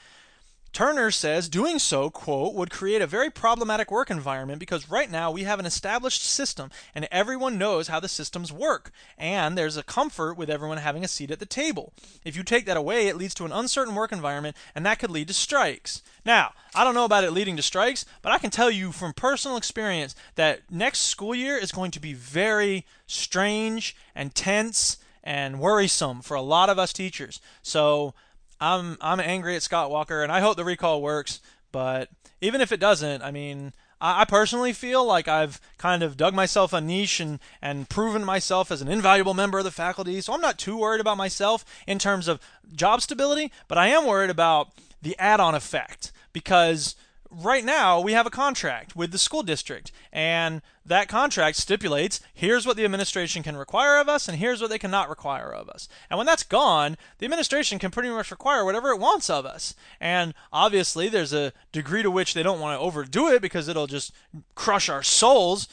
Turner 0.75 1.09
says 1.09 1.47
doing 1.47 1.79
so, 1.79 2.09
quote, 2.09 2.53
would 2.53 2.69
create 2.69 3.01
a 3.01 3.07
very 3.07 3.29
problematic 3.29 3.89
work 3.89 4.11
environment 4.11 4.59
because 4.59 4.89
right 4.89 5.09
now 5.09 5.31
we 5.31 5.43
have 5.43 5.57
an 5.57 5.65
established 5.65 6.21
system 6.21 6.69
and 6.93 7.07
everyone 7.13 7.57
knows 7.57 7.87
how 7.87 8.01
the 8.01 8.09
systems 8.09 8.51
work. 8.51 8.91
And 9.17 9.57
there's 9.57 9.77
a 9.77 9.83
comfort 9.83 10.33
with 10.33 10.49
everyone 10.49 10.79
having 10.79 11.05
a 11.05 11.07
seat 11.07 11.31
at 11.31 11.39
the 11.39 11.45
table. 11.45 11.93
If 12.25 12.35
you 12.35 12.43
take 12.43 12.65
that 12.65 12.75
away, 12.75 13.07
it 13.07 13.15
leads 13.15 13.33
to 13.35 13.45
an 13.45 13.53
uncertain 13.53 13.95
work 13.95 14.11
environment 14.11 14.57
and 14.75 14.85
that 14.85 14.99
could 14.99 15.11
lead 15.11 15.29
to 15.29 15.33
strikes. 15.33 16.03
Now, 16.25 16.51
I 16.75 16.83
don't 16.83 16.93
know 16.93 17.05
about 17.05 17.23
it 17.23 17.31
leading 17.31 17.55
to 17.55 17.61
strikes, 17.61 18.03
but 18.21 18.33
I 18.33 18.37
can 18.37 18.49
tell 18.49 18.69
you 18.69 18.91
from 18.91 19.13
personal 19.13 19.55
experience 19.55 20.13
that 20.35 20.69
next 20.69 21.03
school 21.03 21.33
year 21.33 21.55
is 21.55 21.71
going 21.71 21.91
to 21.91 22.01
be 22.01 22.13
very 22.13 22.85
strange 23.07 23.95
and 24.13 24.35
tense 24.35 24.97
and 25.23 25.61
worrisome 25.61 26.21
for 26.21 26.35
a 26.35 26.41
lot 26.41 26.69
of 26.69 26.77
us 26.77 26.91
teachers. 26.91 27.39
So, 27.61 28.13
I'm 28.59 28.97
I'm 29.01 29.19
angry 29.19 29.55
at 29.55 29.63
Scott 29.63 29.91
Walker, 29.91 30.23
and 30.23 30.31
I 30.31 30.39
hope 30.39 30.57
the 30.57 30.65
recall 30.65 31.01
works. 31.01 31.41
But 31.71 32.09
even 32.41 32.61
if 32.61 32.71
it 32.71 32.79
doesn't, 32.79 33.21
I 33.21 33.31
mean, 33.31 33.73
I, 33.99 34.21
I 34.21 34.25
personally 34.25 34.73
feel 34.73 35.05
like 35.05 35.27
I've 35.27 35.59
kind 35.77 36.03
of 36.03 36.17
dug 36.17 36.33
myself 36.33 36.73
a 36.73 36.81
niche 36.81 37.19
and 37.19 37.39
and 37.61 37.89
proven 37.89 38.23
myself 38.23 38.71
as 38.71 38.81
an 38.81 38.87
invaluable 38.87 39.33
member 39.33 39.57
of 39.57 39.65
the 39.65 39.71
faculty. 39.71 40.21
So 40.21 40.33
I'm 40.33 40.41
not 40.41 40.57
too 40.57 40.77
worried 40.77 41.01
about 41.01 41.17
myself 41.17 41.65
in 41.87 41.99
terms 41.99 42.27
of 42.27 42.39
job 42.73 43.01
stability, 43.01 43.51
but 43.67 43.77
I 43.77 43.87
am 43.87 44.05
worried 44.05 44.29
about 44.29 44.69
the 45.01 45.17
add-on 45.19 45.53
effect 45.53 46.11
because 46.33 46.95
right 47.37 47.65
now 47.65 47.99
we 47.99 48.13
have 48.13 48.25
a 48.25 48.31
contract 48.31 48.95
with 48.95 49.11
the 49.11 49.17
school 49.17 49.43
district 49.43 49.91
and 50.13 50.61
that 50.85 51.09
contract 51.09 51.57
stipulates 51.57 52.21
here's 52.33 52.65
what 52.65 52.77
the 52.77 52.85
administration 52.85 53.43
can 53.43 53.57
require 53.57 53.99
of 53.99 54.07
us 54.07 54.27
and 54.27 54.37
here's 54.37 54.61
what 54.61 54.69
they 54.69 54.79
cannot 54.79 55.09
require 55.09 55.53
of 55.53 55.67
us. 55.67 55.89
And 56.09 56.17
when 56.17 56.25
that's 56.25 56.43
gone 56.43 56.97
the 57.17 57.25
administration 57.25 57.77
can 57.77 57.91
pretty 57.91 58.09
much 58.09 58.31
require 58.31 58.63
whatever 58.63 58.89
it 58.89 58.99
wants 58.99 59.29
of 59.29 59.45
us. 59.45 59.75
And 59.99 60.33
obviously 60.53 61.09
there's 61.09 61.33
a 61.33 61.51
degree 61.71 62.03
to 62.03 62.11
which 62.11 62.33
they 62.33 62.43
don't 62.43 62.61
want 62.61 62.77
to 62.77 62.83
overdo 62.83 63.27
it 63.27 63.41
because 63.41 63.67
it'll 63.67 63.87
just 63.87 64.13
crush 64.53 64.87
our 64.87 65.03
souls 65.03 65.67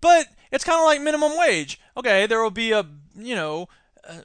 but 0.00 0.26
it's 0.52 0.64
kind 0.64 0.80
of 0.80 0.84
like 0.84 1.00
minimum 1.00 1.32
wage. 1.38 1.80
Okay 1.96 2.26
there 2.26 2.42
will 2.42 2.50
be 2.50 2.72
a 2.72 2.84
you 3.16 3.34
know 3.34 3.68
uh, 4.06 4.20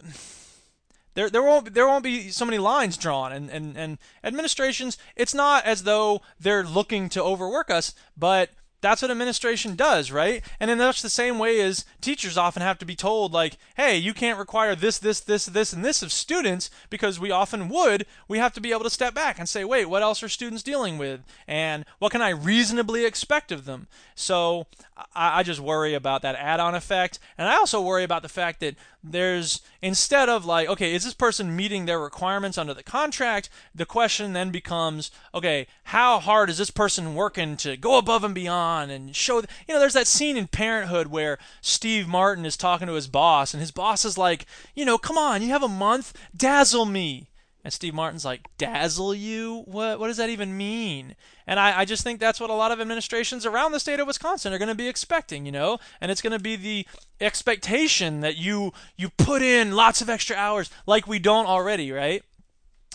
there 1.16 1.30
there 1.30 1.44
won't 1.44 1.74
there 1.74 1.88
won't 1.88 2.04
be 2.04 2.30
so 2.30 2.46
many 2.46 2.58
lines 2.58 2.98
drawn 2.98 3.32
and, 3.32 3.50
and, 3.50 3.76
and 3.76 3.98
administrations 4.24 4.98
it's 5.16 5.34
not 5.34 5.66
as 5.66 5.84
though 5.84 6.22
they're 6.40 6.64
looking 6.64 7.10
to 7.10 7.24
overwork 7.24 7.70
us 7.72 7.94
but 8.16 8.52
that's 8.86 9.02
what 9.02 9.10
administration 9.10 9.76
does, 9.76 10.12
right? 10.12 10.44
And 10.60 10.70
in 10.70 10.78
much 10.78 11.02
the 11.02 11.10
same 11.10 11.40
way 11.40 11.60
as 11.60 11.86
teachers 12.02 12.38
often 12.38 12.62
have 12.62 12.78
to 12.78 12.86
be 12.86 12.96
told, 12.96 13.34
like, 13.34 13.58
hey, 13.78 13.98
you 13.98 14.14
can't 14.14 14.38
require 14.38 14.76
this, 14.76 15.00
this, 15.00 15.20
this, 15.20 15.48
this, 15.48 15.74
and 15.74 15.84
this 15.84 16.04
of 16.04 16.12
students 16.12 16.70
because 16.92 17.20
we 17.20 17.32
often 17.32 17.68
would. 17.70 18.06
We 18.28 18.38
have 18.38 18.54
to 18.54 18.62
be 18.62 18.72
able 18.72 18.84
to 18.84 18.92
step 18.92 19.16
back 19.16 19.40
and 19.40 19.50
say, 19.50 19.66
wait, 19.66 19.86
what 19.86 20.04
else 20.04 20.22
are 20.22 20.30
students 20.30 20.62
dealing 20.62 21.00
with? 21.00 21.22
And 21.48 21.84
what 21.98 22.12
can 22.12 22.22
I 22.22 22.30
reasonably 22.30 23.06
expect 23.06 23.52
of 23.52 23.66
them? 23.66 23.88
So 24.14 24.68
I, 25.16 25.40
I 25.40 25.44
just 25.44 25.60
worry 25.60 25.96
about 25.96 26.22
that 26.22 26.36
add 26.36 26.60
on 26.60 26.76
effect. 26.76 27.18
And 27.40 27.50
I 27.50 27.56
also 27.56 27.82
worry 27.82 28.04
about 28.04 28.22
the 28.22 28.30
fact 28.30 28.60
that 28.60 28.76
there's 29.12 29.62
instead 29.82 30.30
of 30.30 30.46
like 30.46 30.68
okay 30.68 30.94
is 30.94 31.04
this 31.04 31.14
person 31.14 31.56
meeting 31.56 31.86
their 31.86 32.00
requirements 32.00 32.58
under 32.58 32.74
the 32.74 32.84
contract? 32.84 33.50
The 33.74 33.86
question 33.86 34.34
then 34.34 34.52
becomes 34.52 35.12
okay 35.34 35.68
how 35.86 36.20
hard 36.20 36.50
is 36.50 36.58
this 36.58 36.72
person 36.72 37.16
working 37.16 37.58
to 37.58 37.78
go 37.78 37.98
above 37.98 38.24
and 38.24 38.36
beyond 38.36 38.92
and 38.92 39.16
show 39.16 39.42
th- 39.42 39.52
you 39.68 39.74
know 39.74 39.80
there's 39.80 39.94
that 39.94 40.08
scene 40.08 40.38
in 40.38 40.48
parenthood 40.48 41.08
where 41.08 41.38
steve 41.62 42.08
martin 42.08 42.46
is 42.46 42.58
talking 42.58 42.88
to 42.88 42.94
his 42.94 43.08
boss 43.08 43.54
and 43.54 43.62
his 43.62 43.72
boss 43.72 44.06
is 44.06 44.18
like 44.18 44.46
you 44.74 44.86
know 44.86 44.98
come 44.98 45.18
on 45.18 45.42
you 45.42 45.50
have 45.50 45.64
a 45.64 45.68
month? 45.68 46.14
Dazzle 46.36 46.86
me 46.86 47.28
and 47.66 47.74
Steve 47.74 47.96
Martin's 47.96 48.24
like, 48.24 48.48
dazzle 48.60 49.16
you? 49.16 49.64
What 49.66 50.00
what 50.00 50.06
does 50.08 50.18
that 50.18 50.30
even 50.30 50.56
mean? 50.56 51.16
And 51.48 51.60
I, 51.60 51.80
I 51.80 51.86
just 51.86 52.04
think 52.04 52.20
that's 52.20 52.40
what 52.40 52.52
a 52.52 52.54
lot 52.54 52.72
of 52.72 52.80
administrations 52.80 53.44
around 53.44 53.72
the 53.72 53.80
state 53.80 54.00
of 54.00 54.06
Wisconsin 54.06 54.54
are 54.54 54.60
going 54.60 54.70
to 54.70 54.76
be 54.76 54.88
expecting, 54.88 55.48
you 55.48 55.52
know? 55.52 55.80
And 56.00 56.12
it's 56.12 56.22
going 56.22 56.34
to 56.34 56.40
be 56.40 56.56
the 56.56 56.86
expectation 57.20 58.22
that 58.22 58.38
you 58.38 58.72
you 58.98 59.10
put 59.10 59.42
in 59.42 59.72
lots 59.72 60.00
of 60.00 60.12
extra 60.12 60.36
hours 60.36 60.70
like 60.86 61.08
we 61.08 61.18
don't 61.18 61.48
already, 61.48 61.92
right? 61.92 62.22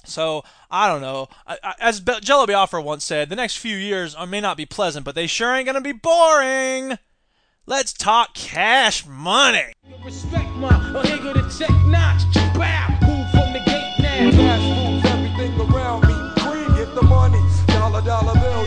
So 0.04 0.44
I 0.70 0.86
don't 0.86 1.00
know. 1.00 1.28
As 1.80 1.98
Be- 1.98 2.20
Jello 2.20 2.46
Biafra 2.46 2.80
once 2.80 3.04
said, 3.04 3.28
the 3.28 3.34
next 3.34 3.56
few 3.56 3.76
years 3.76 4.14
uh, 4.16 4.24
may 4.24 4.40
not 4.40 4.56
be 4.56 4.66
pleasant, 4.66 5.04
but 5.04 5.16
they 5.16 5.26
sure 5.26 5.52
ain't 5.52 5.66
gonna 5.66 5.80
be 5.80 5.90
boring. 5.90 6.96
Let's 7.66 7.92
talk 7.92 8.34
cash 8.34 9.04
money. 9.04 9.72
Respect 10.04 10.48
my 10.50 10.68
uh, 10.68 11.02
gate 11.02 11.70
now. 11.86 12.99
Cash 14.40 14.66
moves 14.76 15.04
everything 15.06 15.52
around 15.60 16.00
me. 16.08 16.14
Green, 16.42 16.70
get 16.76 16.94
the 16.94 17.02
money. 17.02 17.40
Dollar, 17.66 18.02
dollar 18.02 18.34
bill, 18.40 18.59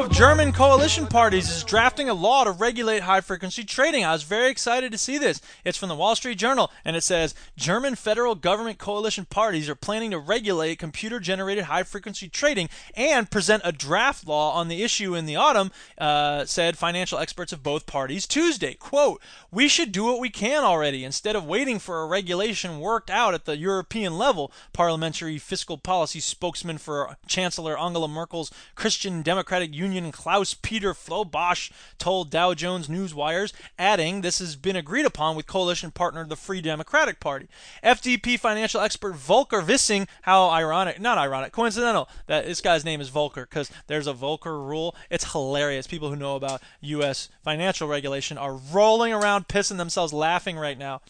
of 0.00 0.10
German 0.10 0.52
coalition 0.52 1.06
parties 1.06 1.48
is 1.48 1.64
drafting 1.64 2.10
a 2.10 2.14
law 2.14 2.44
to 2.44 2.50
regulate 2.50 3.04
high 3.04 3.22
frequency 3.22 3.64
trading. 3.64 4.04
I 4.04 4.12
was 4.12 4.24
very 4.24 4.50
excited 4.50 4.92
to 4.92 4.98
see 4.98 5.16
this. 5.16 5.40
It's 5.64 5.78
from 5.78 5.88
the 5.88 5.94
Wall 5.94 6.14
Street 6.14 6.36
Journal, 6.36 6.70
and 6.84 6.96
it 6.96 7.02
says 7.02 7.34
German 7.56 7.94
federal 7.94 8.34
government 8.34 8.76
coalition 8.76 9.24
parties 9.24 9.70
are 9.70 9.74
planning 9.74 10.10
to 10.10 10.18
regulate 10.18 10.78
computer 10.78 11.18
generated 11.18 11.64
high 11.64 11.82
frequency 11.82 12.28
trading 12.28 12.68
and 12.94 13.30
present 13.30 13.62
a 13.64 13.72
draft 13.72 14.26
law 14.26 14.52
on 14.52 14.68
the 14.68 14.82
issue 14.82 15.14
in 15.14 15.24
the 15.24 15.36
autumn, 15.36 15.72
uh, 15.96 16.44
said 16.44 16.76
financial 16.76 17.18
experts 17.18 17.52
of 17.52 17.62
both 17.62 17.86
parties 17.86 18.26
Tuesday. 18.26 18.74
Quote, 18.74 19.22
We 19.50 19.66
should 19.66 19.92
do 19.92 20.04
what 20.04 20.20
we 20.20 20.28
can 20.28 20.62
already 20.62 21.04
instead 21.04 21.36
of 21.36 21.46
waiting 21.46 21.78
for 21.78 22.02
a 22.02 22.06
regulation 22.06 22.80
worked 22.80 23.08
out 23.08 23.32
at 23.32 23.46
the 23.46 23.56
European 23.56 24.18
level, 24.18 24.52
parliamentary 24.74 25.38
fiscal 25.38 25.78
policy 25.78 26.20
spokesman 26.20 26.76
for 26.76 27.16
Chancellor 27.26 27.78
Angela 27.78 28.08
Merkel's 28.08 28.50
Christian 28.74 29.22
Democratic 29.22 29.74
Union 29.74 29.85
Klaus 30.12 30.54
Peter 30.54 30.92
Flosbach 30.94 31.70
told 31.98 32.30
Dow 32.30 32.54
Jones 32.54 32.88
Newswires, 32.88 33.52
adding 33.78 34.20
this 34.20 34.38
has 34.38 34.56
been 34.56 34.76
agreed 34.76 35.06
upon 35.06 35.36
with 35.36 35.46
coalition 35.46 35.90
partner 35.90 36.24
the 36.26 36.36
Free 36.36 36.60
Democratic 36.60 37.20
Party. 37.20 37.48
FDP 37.82 38.38
financial 38.38 38.80
expert 38.80 39.14
Volker 39.14 39.60
Wissing, 39.60 40.08
how 40.22 40.48
ironic, 40.50 41.00
not 41.00 41.18
ironic, 41.18 41.52
coincidental 41.52 42.08
that 42.26 42.46
this 42.46 42.60
guy's 42.60 42.84
name 42.84 43.00
is 43.00 43.08
Volker 43.08 43.46
because 43.48 43.70
there's 43.86 44.06
a 44.06 44.14
Volcker 44.14 44.66
rule. 44.66 44.94
It's 45.10 45.32
hilarious. 45.32 45.86
People 45.86 46.10
who 46.10 46.16
know 46.16 46.36
about 46.36 46.62
U.S. 46.80 47.28
financial 47.42 47.88
regulation 47.88 48.38
are 48.38 48.54
rolling 48.54 49.12
around 49.12 49.48
pissing 49.48 49.76
themselves 49.76 50.12
laughing 50.12 50.56
right 50.56 50.78
now. 50.78 51.00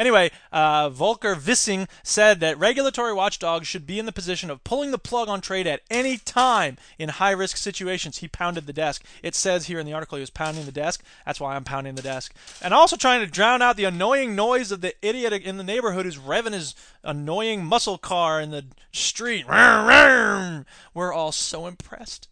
Anyway, 0.00 0.30
uh, 0.50 0.88
Volker 0.88 1.34
Wissing 1.34 1.86
said 2.02 2.40
that 2.40 2.58
regulatory 2.58 3.12
watchdogs 3.12 3.66
should 3.66 3.86
be 3.86 3.98
in 3.98 4.06
the 4.06 4.12
position 4.12 4.48
of 4.48 4.64
pulling 4.64 4.92
the 4.92 4.98
plug 4.98 5.28
on 5.28 5.42
trade 5.42 5.66
at 5.66 5.82
any 5.90 6.16
time 6.16 6.78
in 6.98 7.10
high 7.10 7.32
risk 7.32 7.58
situations. 7.58 8.16
He 8.18 8.26
pounded 8.26 8.66
the 8.66 8.72
desk. 8.72 9.04
It 9.22 9.34
says 9.34 9.66
here 9.66 9.78
in 9.78 9.84
the 9.84 9.92
article 9.92 10.16
he 10.16 10.22
was 10.22 10.30
pounding 10.30 10.64
the 10.64 10.72
desk. 10.72 11.04
That's 11.26 11.38
why 11.38 11.54
I'm 11.54 11.64
pounding 11.64 11.96
the 11.96 12.02
desk. 12.02 12.34
And 12.62 12.72
also 12.72 12.96
trying 12.96 13.20
to 13.20 13.26
drown 13.26 13.60
out 13.60 13.76
the 13.76 13.84
annoying 13.84 14.34
noise 14.34 14.72
of 14.72 14.80
the 14.80 14.94
idiot 15.06 15.34
in 15.34 15.58
the 15.58 15.62
neighborhood 15.62 16.06
who's 16.06 16.16
revving 16.16 16.54
his 16.54 16.74
annoying 17.04 17.62
muscle 17.62 17.98
car 17.98 18.40
in 18.40 18.52
the 18.52 18.64
street. 18.92 19.46
We're 20.94 21.12
all 21.12 21.32
so 21.32 21.66
impressed. 21.66 22.26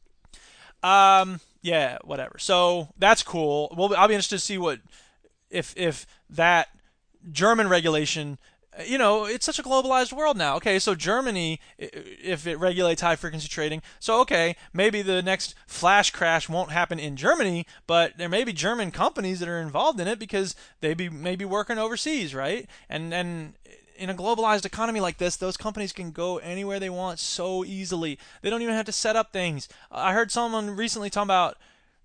Um, 0.82 1.40
yeah, 1.60 1.98
whatever. 2.02 2.38
So 2.38 2.88
that's 2.96 3.22
cool. 3.22 3.74
Well, 3.76 3.94
I'll 3.94 4.08
be 4.08 4.14
interested 4.14 4.36
to 4.36 4.40
see 4.40 4.56
what 4.56 4.80
if 5.50 5.74
if 5.76 6.06
that 6.30 6.68
German 7.30 7.68
regulation. 7.68 8.38
Uh, 8.78 8.82
you 8.82 8.98
know, 8.98 9.24
it's 9.24 9.46
such 9.46 9.58
a 9.58 9.62
globalized 9.62 10.12
world 10.12 10.36
now. 10.36 10.56
Okay, 10.56 10.78
so 10.78 10.94
Germany, 10.94 11.60
if 11.78 12.46
it 12.46 12.58
regulates 12.58 13.02
high 13.02 13.16
frequency 13.16 13.48
trading, 13.48 13.82
so 13.98 14.20
okay, 14.20 14.56
maybe 14.72 15.02
the 15.02 15.22
next 15.22 15.54
flash 15.66 16.10
crash 16.10 16.48
won't 16.48 16.70
happen 16.70 16.98
in 16.98 17.16
Germany, 17.16 17.66
but 17.86 18.18
there 18.18 18.28
may 18.28 18.44
be 18.44 18.52
German 18.52 18.90
companies 18.90 19.40
that 19.40 19.48
are 19.48 19.60
involved 19.60 20.00
in 20.00 20.08
it 20.08 20.18
because 20.18 20.54
they 20.80 20.94
be 20.94 21.08
maybe 21.08 21.44
working 21.44 21.78
overseas, 21.78 22.34
right? 22.34 22.68
And 22.88 23.12
and 23.12 23.54
in 23.98 24.08
a 24.08 24.14
globalized 24.14 24.64
economy 24.64 25.00
like 25.00 25.18
this, 25.18 25.36
those 25.36 25.56
companies 25.56 25.92
can 25.92 26.12
go 26.12 26.38
anywhere 26.38 26.78
they 26.78 26.90
want 26.90 27.18
so 27.18 27.64
easily. 27.64 28.18
They 28.42 28.50
don't 28.50 28.62
even 28.62 28.74
have 28.74 28.86
to 28.86 28.92
set 28.92 29.16
up 29.16 29.32
things. 29.32 29.68
I 29.90 30.12
heard 30.12 30.30
someone 30.30 30.70
recently 30.70 31.10
talking 31.10 31.26
about 31.26 31.58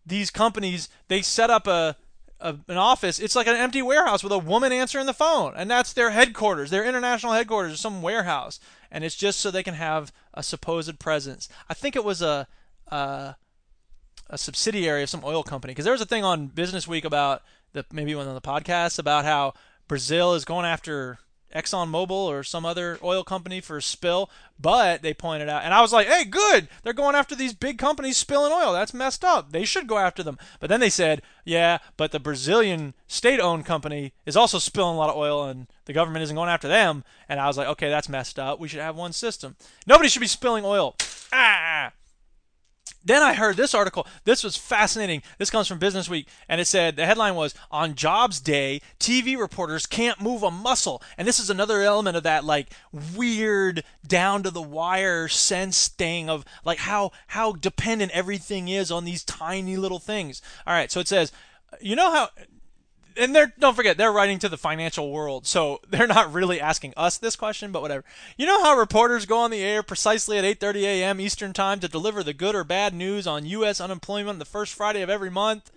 these 0.05 0.31
companies. 0.31 0.89
They 1.07 1.21
set 1.21 1.49
up 1.49 1.67
a, 1.67 1.95
a 2.43 2.55
an 2.67 2.77
office. 2.77 3.19
It's 3.19 3.35
like 3.35 3.47
an 3.47 3.55
empty 3.55 3.81
warehouse 3.81 4.23
with 4.23 4.33
a 4.33 4.37
woman 4.37 4.71
answering 4.71 5.07
the 5.07 5.13
phone, 5.13 5.53
and 5.55 5.71
that's 5.71 5.93
their 5.93 6.11
headquarters, 6.11 6.69
their 6.69 6.85
international 6.85 7.33
headquarters, 7.33 7.79
some 7.79 8.01
warehouse, 8.01 8.59
and 8.91 9.03
it's 9.03 9.15
just 9.15 9.39
so 9.39 9.49
they 9.49 9.63
can 9.63 9.73
have 9.73 10.11
a 10.33 10.43
supposed 10.43 10.99
presence. 10.99 11.49
I 11.69 11.73
think 11.73 11.95
it 11.95 12.03
was 12.03 12.21
a. 12.21 12.47
a 12.87 13.35
a 14.29 14.37
subsidiary 14.37 15.03
of 15.03 15.09
some 15.09 15.23
oil 15.23 15.43
company 15.43 15.71
because 15.71 15.85
there 15.85 15.91
was 15.91 16.01
a 16.01 16.07
thing 16.07 16.23
on 16.23 16.47
Business 16.47 16.87
Week 16.87 17.05
about 17.05 17.43
the 17.73 17.85
maybe 17.91 18.15
one 18.15 18.27
of 18.27 18.33
the 18.33 18.41
podcasts 18.41 18.97
about 18.97 19.25
how 19.25 19.53
Brazil 19.87 20.33
is 20.33 20.45
going 20.45 20.65
after 20.65 21.19
ExxonMobil 21.55 22.11
or 22.11 22.43
some 22.43 22.65
other 22.65 22.97
oil 23.03 23.23
company 23.23 23.61
for 23.61 23.77
a 23.77 23.81
spill, 23.81 24.29
but 24.59 25.01
they 25.01 25.13
pointed 25.13 25.49
out, 25.49 25.63
and 25.63 25.73
I 25.73 25.81
was 25.81 25.93
like, 25.93 26.07
hey, 26.07 26.25
good, 26.25 26.67
they're 26.83 26.93
going 26.93 27.15
after 27.15 27.35
these 27.35 27.53
big 27.53 27.77
companies 27.77 28.17
spilling 28.17 28.51
oil. 28.51 28.73
That's 28.73 28.93
messed 28.93 29.23
up. 29.23 29.51
They 29.51 29.65
should 29.65 29.87
go 29.87 29.97
after 29.97 30.23
them. 30.23 30.37
But 30.59 30.69
then 30.69 30.79
they 30.79 30.89
said, 30.89 31.21
yeah, 31.45 31.79
but 31.97 32.11
the 32.11 32.19
Brazilian 32.19 32.93
state-owned 33.07 33.65
company 33.65 34.13
is 34.25 34.37
also 34.37 34.59
spilling 34.59 34.95
a 34.95 34.97
lot 34.97 35.09
of 35.09 35.17
oil, 35.17 35.43
and 35.43 35.67
the 35.85 35.93
government 35.93 36.23
isn't 36.23 36.35
going 36.35 36.49
after 36.49 36.67
them. 36.67 37.03
And 37.27 37.39
I 37.39 37.47
was 37.47 37.57
like, 37.57 37.67
okay, 37.67 37.89
that's 37.89 38.09
messed 38.09 38.39
up. 38.39 38.59
We 38.59 38.67
should 38.67 38.79
have 38.79 38.95
one 38.95 39.13
system. 39.13 39.55
Nobody 39.85 40.09
should 40.09 40.21
be 40.21 40.27
spilling 40.27 40.65
oil. 40.65 40.95
Ah. 41.31 41.91
Then 43.03 43.21
I 43.21 43.33
heard 43.33 43.57
this 43.57 43.73
article. 43.73 44.07
This 44.23 44.43
was 44.43 44.55
fascinating. 44.55 45.23
This 45.37 45.49
comes 45.49 45.67
from 45.67 45.79
Business 45.79 46.09
Week, 46.09 46.27
and 46.47 46.61
it 46.61 46.65
said 46.65 46.95
the 46.95 47.05
headline 47.05 47.35
was 47.35 47.53
On 47.69 47.95
Jobs 47.95 48.39
Day, 48.39 48.81
TV 48.99 49.37
reporters 49.37 49.85
can't 49.85 50.21
move 50.21 50.43
a 50.43 50.51
muscle. 50.51 51.01
And 51.17 51.27
this 51.27 51.39
is 51.39 51.49
another 51.49 51.81
element 51.81 52.17
of 52.17 52.23
that 52.23 52.45
like 52.45 52.71
weird 53.15 53.83
down 54.07 54.43
to 54.43 54.51
the 54.51 54.61
wire 54.61 55.27
sense 55.27 55.87
thing 55.87 56.29
of 56.29 56.45
like 56.63 56.79
how 56.79 57.11
how 57.27 57.53
dependent 57.53 58.11
everything 58.11 58.67
is 58.69 58.91
on 58.91 59.05
these 59.05 59.23
tiny 59.23 59.75
little 59.75 59.99
things. 59.99 60.41
All 60.65 60.73
right, 60.73 60.91
so 60.91 60.99
it 60.99 61.07
says, 61.07 61.31
you 61.81 61.95
know 61.95 62.11
how 62.11 62.29
and 63.17 63.35
they're 63.35 63.53
don't 63.59 63.75
forget 63.75 63.97
they're 63.97 64.11
writing 64.11 64.39
to 64.39 64.49
the 64.49 64.57
financial 64.57 65.11
world, 65.11 65.45
so 65.45 65.81
they're 65.89 66.07
not 66.07 66.33
really 66.33 66.59
asking 66.59 66.93
us 66.97 67.17
this 67.17 67.35
question, 67.35 67.71
but 67.71 67.81
whatever. 67.81 68.03
You 68.37 68.45
know 68.45 68.63
how 68.63 68.77
reporters 68.77 69.25
go 69.25 69.39
on 69.39 69.51
the 69.51 69.63
air 69.63 69.83
precisely 69.83 70.37
at 70.37 70.43
8:30 70.43 70.83
a.m. 70.83 71.21
Eastern 71.21 71.53
Time 71.53 71.79
to 71.79 71.87
deliver 71.87 72.23
the 72.23 72.33
good 72.33 72.55
or 72.55 72.63
bad 72.63 72.93
news 72.93 73.27
on 73.27 73.45
U.S. 73.45 73.81
unemployment 73.81 74.39
the 74.39 74.45
first 74.45 74.73
Friday 74.73 75.01
of 75.01 75.09
every 75.09 75.29
month? 75.31 75.71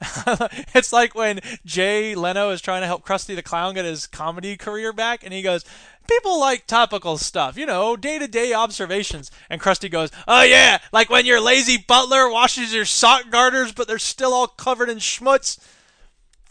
it's 0.74 0.92
like 0.92 1.14
when 1.14 1.40
Jay 1.64 2.14
Leno 2.14 2.50
is 2.50 2.62
trying 2.62 2.80
to 2.80 2.86
help 2.86 3.04
Krusty 3.04 3.34
the 3.34 3.42
Clown 3.42 3.74
get 3.74 3.84
his 3.84 4.06
comedy 4.06 4.56
career 4.56 4.92
back, 4.92 5.22
and 5.22 5.32
he 5.32 5.42
goes, 5.42 5.64
People 6.08 6.40
like 6.40 6.66
topical 6.66 7.18
stuff, 7.18 7.56
you 7.56 7.66
know, 7.66 7.96
day 7.96 8.18
to 8.18 8.26
day 8.26 8.52
observations. 8.52 9.30
And 9.48 9.60
Krusty 9.60 9.90
goes, 9.90 10.10
Oh, 10.26 10.42
yeah, 10.42 10.78
like 10.90 11.10
when 11.10 11.26
your 11.26 11.40
lazy 11.40 11.76
butler 11.76 12.30
washes 12.30 12.74
your 12.74 12.86
sock 12.86 13.30
garters, 13.30 13.72
but 13.72 13.86
they're 13.86 13.98
still 13.98 14.32
all 14.32 14.48
covered 14.48 14.88
in 14.88 14.98
schmutz. 14.98 15.58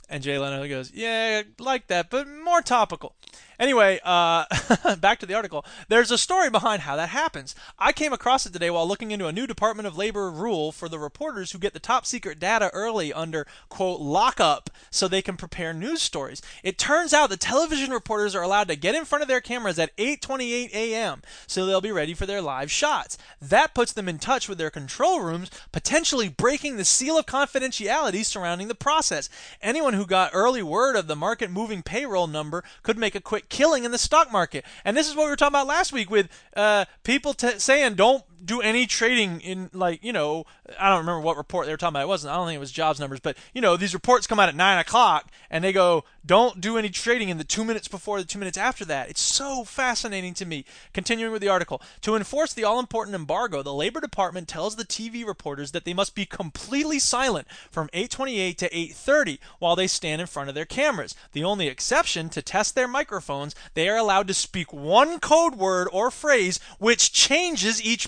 And 0.09 0.23
Jay 0.23 0.39
Leno 0.39 0.67
goes, 0.67 0.91
Yeah, 0.91 1.43
like 1.59 1.87
that, 1.87 2.09
but 2.09 2.27
more 2.27 2.61
topical. 2.61 3.15
Anyway, 3.59 3.99
uh, 4.05 4.45
back 5.01 5.19
to 5.19 5.25
the 5.25 5.33
article. 5.33 5.65
There's 5.89 6.11
a 6.11 6.17
story 6.17 6.49
behind 6.49 6.83
how 6.83 6.95
that 6.95 7.09
happens. 7.09 7.53
I 7.77 7.91
came 7.91 8.13
across 8.13 8.45
it 8.45 8.53
today 8.53 8.69
while 8.69 8.87
looking 8.87 9.11
into 9.11 9.27
a 9.27 9.33
new 9.33 9.45
Department 9.45 9.85
of 9.85 9.97
Labor 9.97 10.31
rule 10.31 10.71
for 10.71 10.87
the 10.87 10.97
reporters 10.97 11.51
who 11.51 11.59
get 11.59 11.73
the 11.73 11.79
top 11.79 12.05
secret 12.05 12.39
data 12.39 12.71
early 12.73 13.11
under, 13.11 13.45
quote, 13.67 13.99
lockup 13.99 14.69
so 14.89 15.07
they 15.07 15.21
can 15.21 15.35
prepare 15.35 15.73
news 15.73 16.01
stories. 16.01 16.41
It 16.63 16.77
turns 16.77 17.13
out 17.13 17.29
that 17.31 17.41
television 17.41 17.91
reporters 17.91 18.33
are 18.33 18.43
allowed 18.43 18.69
to 18.69 18.77
get 18.77 18.95
in 18.95 19.03
front 19.03 19.23
of 19.23 19.27
their 19.27 19.41
cameras 19.41 19.77
at 19.77 19.95
8:28 19.97 20.73
a.m. 20.73 21.21
so 21.45 21.65
they'll 21.65 21.81
be 21.81 21.91
ready 21.91 22.13
for 22.13 22.25
their 22.25 22.41
live 22.41 22.71
shots. 22.71 23.17
That 23.41 23.73
puts 23.73 23.91
them 23.91 24.07
in 24.07 24.19
touch 24.19 24.47
with 24.47 24.57
their 24.57 24.69
control 24.69 25.19
rooms, 25.19 25.51
potentially 25.73 26.29
breaking 26.29 26.77
the 26.77 26.85
seal 26.85 27.17
of 27.17 27.25
confidentiality 27.25 28.23
surrounding 28.23 28.69
the 28.69 28.75
process. 28.75 29.29
Anyone 29.61 29.95
who 29.95 30.05
got 30.05 30.31
early 30.33 30.63
word 30.63 30.95
of 30.95 31.07
the 31.07 31.15
market 31.15 31.51
moving 31.51 31.83
payroll 31.83 32.27
number 32.27 32.63
could 32.83 32.97
make 32.97 33.15
a 33.15 33.21
quick 33.21 33.48
killing 33.49 33.83
in 33.83 33.91
the 33.91 33.97
stock 33.97 34.31
market. 34.31 34.65
And 34.85 34.95
this 34.95 35.09
is 35.09 35.15
what 35.15 35.25
we 35.25 35.29
were 35.29 35.35
talking 35.35 35.51
about 35.51 35.67
last 35.67 35.91
week 35.91 36.09
with 36.09 36.29
uh, 36.55 36.85
people 37.03 37.33
t- 37.33 37.59
saying 37.59 37.95
don't 37.95 38.23
do 38.43 38.61
any 38.61 38.85
trading 38.85 39.41
in 39.41 39.69
like 39.73 40.03
you 40.03 40.13
know 40.13 40.45
I 40.79 40.89
don't 40.89 40.99
remember 40.99 41.21
what 41.21 41.37
report 41.37 41.65
they 41.65 41.73
were 41.73 41.77
talking 41.77 41.93
about. 41.93 42.03
It 42.03 42.07
wasn't 42.07 42.33
I 42.33 42.37
don't 42.37 42.47
think 42.47 42.57
it 42.57 42.59
was 42.59 42.71
jobs 42.71 42.99
numbers, 42.99 43.19
but 43.19 43.37
you 43.53 43.61
know 43.61 43.77
these 43.77 43.93
reports 43.93 44.27
come 44.27 44.39
out 44.39 44.49
at 44.49 44.55
nine 44.55 44.77
o'clock 44.77 45.29
and 45.49 45.63
they 45.63 45.73
go 45.73 46.03
don't 46.25 46.61
do 46.61 46.77
any 46.77 46.89
trading 46.89 47.29
in 47.29 47.37
the 47.37 47.43
two 47.43 47.63
minutes 47.63 47.87
before 47.87 48.19
the 48.19 48.25
two 48.25 48.39
minutes 48.39 48.57
after 48.57 48.85
that. 48.85 49.09
It's 49.09 49.21
so 49.21 49.63
fascinating 49.63 50.33
to 50.35 50.45
me. 50.45 50.65
Continuing 50.93 51.31
with 51.31 51.41
the 51.41 51.47
article, 51.47 51.81
to 52.01 52.15
enforce 52.15 52.53
the 52.53 52.63
all 52.63 52.79
important 52.79 53.15
embargo, 53.15 53.63
the 53.63 53.73
Labor 53.73 53.99
Department 53.99 54.47
tells 54.47 54.75
the 54.75 54.85
TV 54.85 55.25
reporters 55.25 55.71
that 55.71 55.85
they 55.85 55.93
must 55.93 56.13
be 56.13 56.25
completely 56.25 56.99
silent 56.99 57.47
from 57.71 57.89
8:28 57.93 58.57
to 58.57 58.69
8:30 58.75 59.39
while 59.59 59.75
they 59.75 59.87
stand 59.87 60.21
in 60.21 60.27
front 60.27 60.49
of 60.49 60.55
their 60.55 60.65
cameras. 60.65 61.15
The 61.31 61.43
only 61.43 61.67
exception 61.67 62.29
to 62.29 62.41
test 62.41 62.75
their 62.75 62.87
microphones, 62.87 63.55
they 63.73 63.89
are 63.89 63.97
allowed 63.97 64.27
to 64.27 64.33
speak 64.33 64.71
one 64.71 65.19
code 65.19 65.55
word 65.55 65.87
or 65.91 66.11
phrase 66.11 66.59
which 66.77 67.11
changes 67.11 67.81
each. 67.81 68.07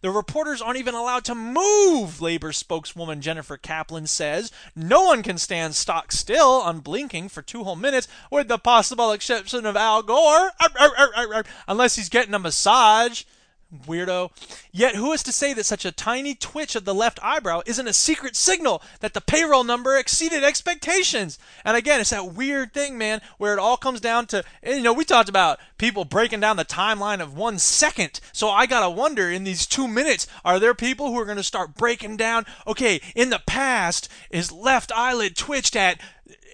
The 0.00 0.10
reporters 0.10 0.60
aren't 0.60 0.78
even 0.78 0.94
allowed 0.94 1.24
to 1.24 1.34
move, 1.34 2.20
labor 2.20 2.52
spokeswoman 2.52 3.22
Jennifer 3.22 3.56
Kaplan 3.56 4.06
says. 4.06 4.52
No 4.76 5.04
one 5.04 5.22
can 5.22 5.38
stand 5.38 5.74
stock 5.74 6.12
still, 6.12 6.62
unblinking, 6.62 7.30
for 7.30 7.40
two 7.40 7.64
whole 7.64 7.74
minutes, 7.74 8.06
with 8.30 8.48
the 8.48 8.58
possible 8.58 9.12
exception 9.12 9.64
of 9.64 9.76
Al 9.76 10.02
Gore, 10.02 10.50
unless 11.66 11.96
he's 11.96 12.10
getting 12.10 12.34
a 12.34 12.38
massage. 12.38 13.24
Weirdo. 13.86 14.30
Yet, 14.72 14.96
who 14.96 15.12
is 15.12 15.22
to 15.24 15.32
say 15.32 15.52
that 15.54 15.66
such 15.66 15.84
a 15.84 15.92
tiny 15.92 16.34
twitch 16.34 16.74
of 16.74 16.84
the 16.84 16.94
left 16.94 17.18
eyebrow 17.22 17.62
isn't 17.66 17.88
a 17.88 17.92
secret 17.92 18.36
signal 18.36 18.82
that 19.00 19.14
the 19.14 19.20
payroll 19.20 19.64
number 19.64 19.96
exceeded 19.96 20.44
expectations? 20.44 21.38
And 21.64 21.76
again, 21.76 22.00
it's 22.00 22.10
that 22.10 22.32
weird 22.32 22.72
thing, 22.72 22.98
man, 22.98 23.20
where 23.38 23.52
it 23.52 23.58
all 23.58 23.76
comes 23.76 24.00
down 24.00 24.26
to, 24.26 24.44
you 24.64 24.82
know, 24.82 24.92
we 24.92 25.04
talked 25.04 25.28
about 25.28 25.58
people 25.78 26.04
breaking 26.04 26.40
down 26.40 26.56
the 26.56 26.64
timeline 26.64 27.20
of 27.20 27.36
one 27.36 27.58
second. 27.58 28.20
So 28.32 28.48
I 28.48 28.66
gotta 28.66 28.90
wonder 28.90 29.30
in 29.30 29.44
these 29.44 29.66
two 29.66 29.88
minutes, 29.88 30.26
are 30.44 30.58
there 30.58 30.74
people 30.74 31.08
who 31.08 31.18
are 31.18 31.26
gonna 31.26 31.42
start 31.42 31.74
breaking 31.74 32.16
down, 32.16 32.46
okay, 32.66 33.00
in 33.14 33.30
the 33.30 33.42
past, 33.46 34.08
his 34.30 34.52
left 34.52 34.92
eyelid 34.92 35.36
twitched 35.36 35.76
at 35.76 36.00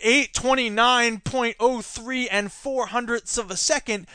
829.03 0.05 2.29
and 2.31 2.53
4 2.53 2.87
hundredths 2.87 3.39
of 3.39 3.51
a 3.51 3.57
second. 3.57 4.07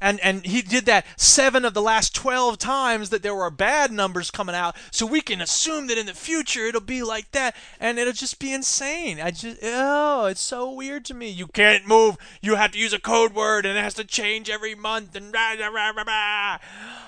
And 0.00 0.18
and 0.20 0.44
he 0.44 0.60
did 0.60 0.86
that 0.86 1.06
seven 1.16 1.64
of 1.64 1.72
the 1.72 1.80
last 1.80 2.14
12 2.14 2.58
times 2.58 3.10
that 3.10 3.22
there 3.22 3.34
were 3.34 3.50
bad 3.50 3.92
numbers 3.92 4.30
coming 4.30 4.54
out. 4.54 4.76
So 4.90 5.06
we 5.06 5.20
can 5.20 5.40
assume 5.40 5.86
that 5.86 5.96
in 5.96 6.06
the 6.06 6.14
future 6.14 6.66
it'll 6.66 6.80
be 6.80 7.02
like 7.02 7.30
that. 7.30 7.54
And 7.78 7.98
it'll 7.98 8.12
just 8.12 8.38
be 8.38 8.52
insane. 8.52 9.20
I 9.20 9.30
just 9.30 9.58
oh 9.62 10.26
it's 10.26 10.40
so 10.40 10.72
weird 10.72 11.04
to 11.06 11.14
me. 11.14 11.30
You 11.30 11.46
can't 11.46 11.86
move. 11.86 12.16
You 12.42 12.56
have 12.56 12.72
to 12.72 12.78
use 12.78 12.92
a 12.92 12.98
code 12.98 13.34
word 13.34 13.64
and 13.64 13.78
it 13.78 13.82
has 13.82 13.94
to 13.94 14.04
change 14.04 14.50
every 14.50 14.74
month 14.74 15.14
and 15.14 15.32
rah, 15.32 15.54
rah, 15.58 15.68
rah, 15.68 15.90
rah, 15.90 16.04
rah. 16.06 16.58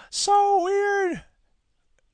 so 0.08 0.62
weird 0.62 1.22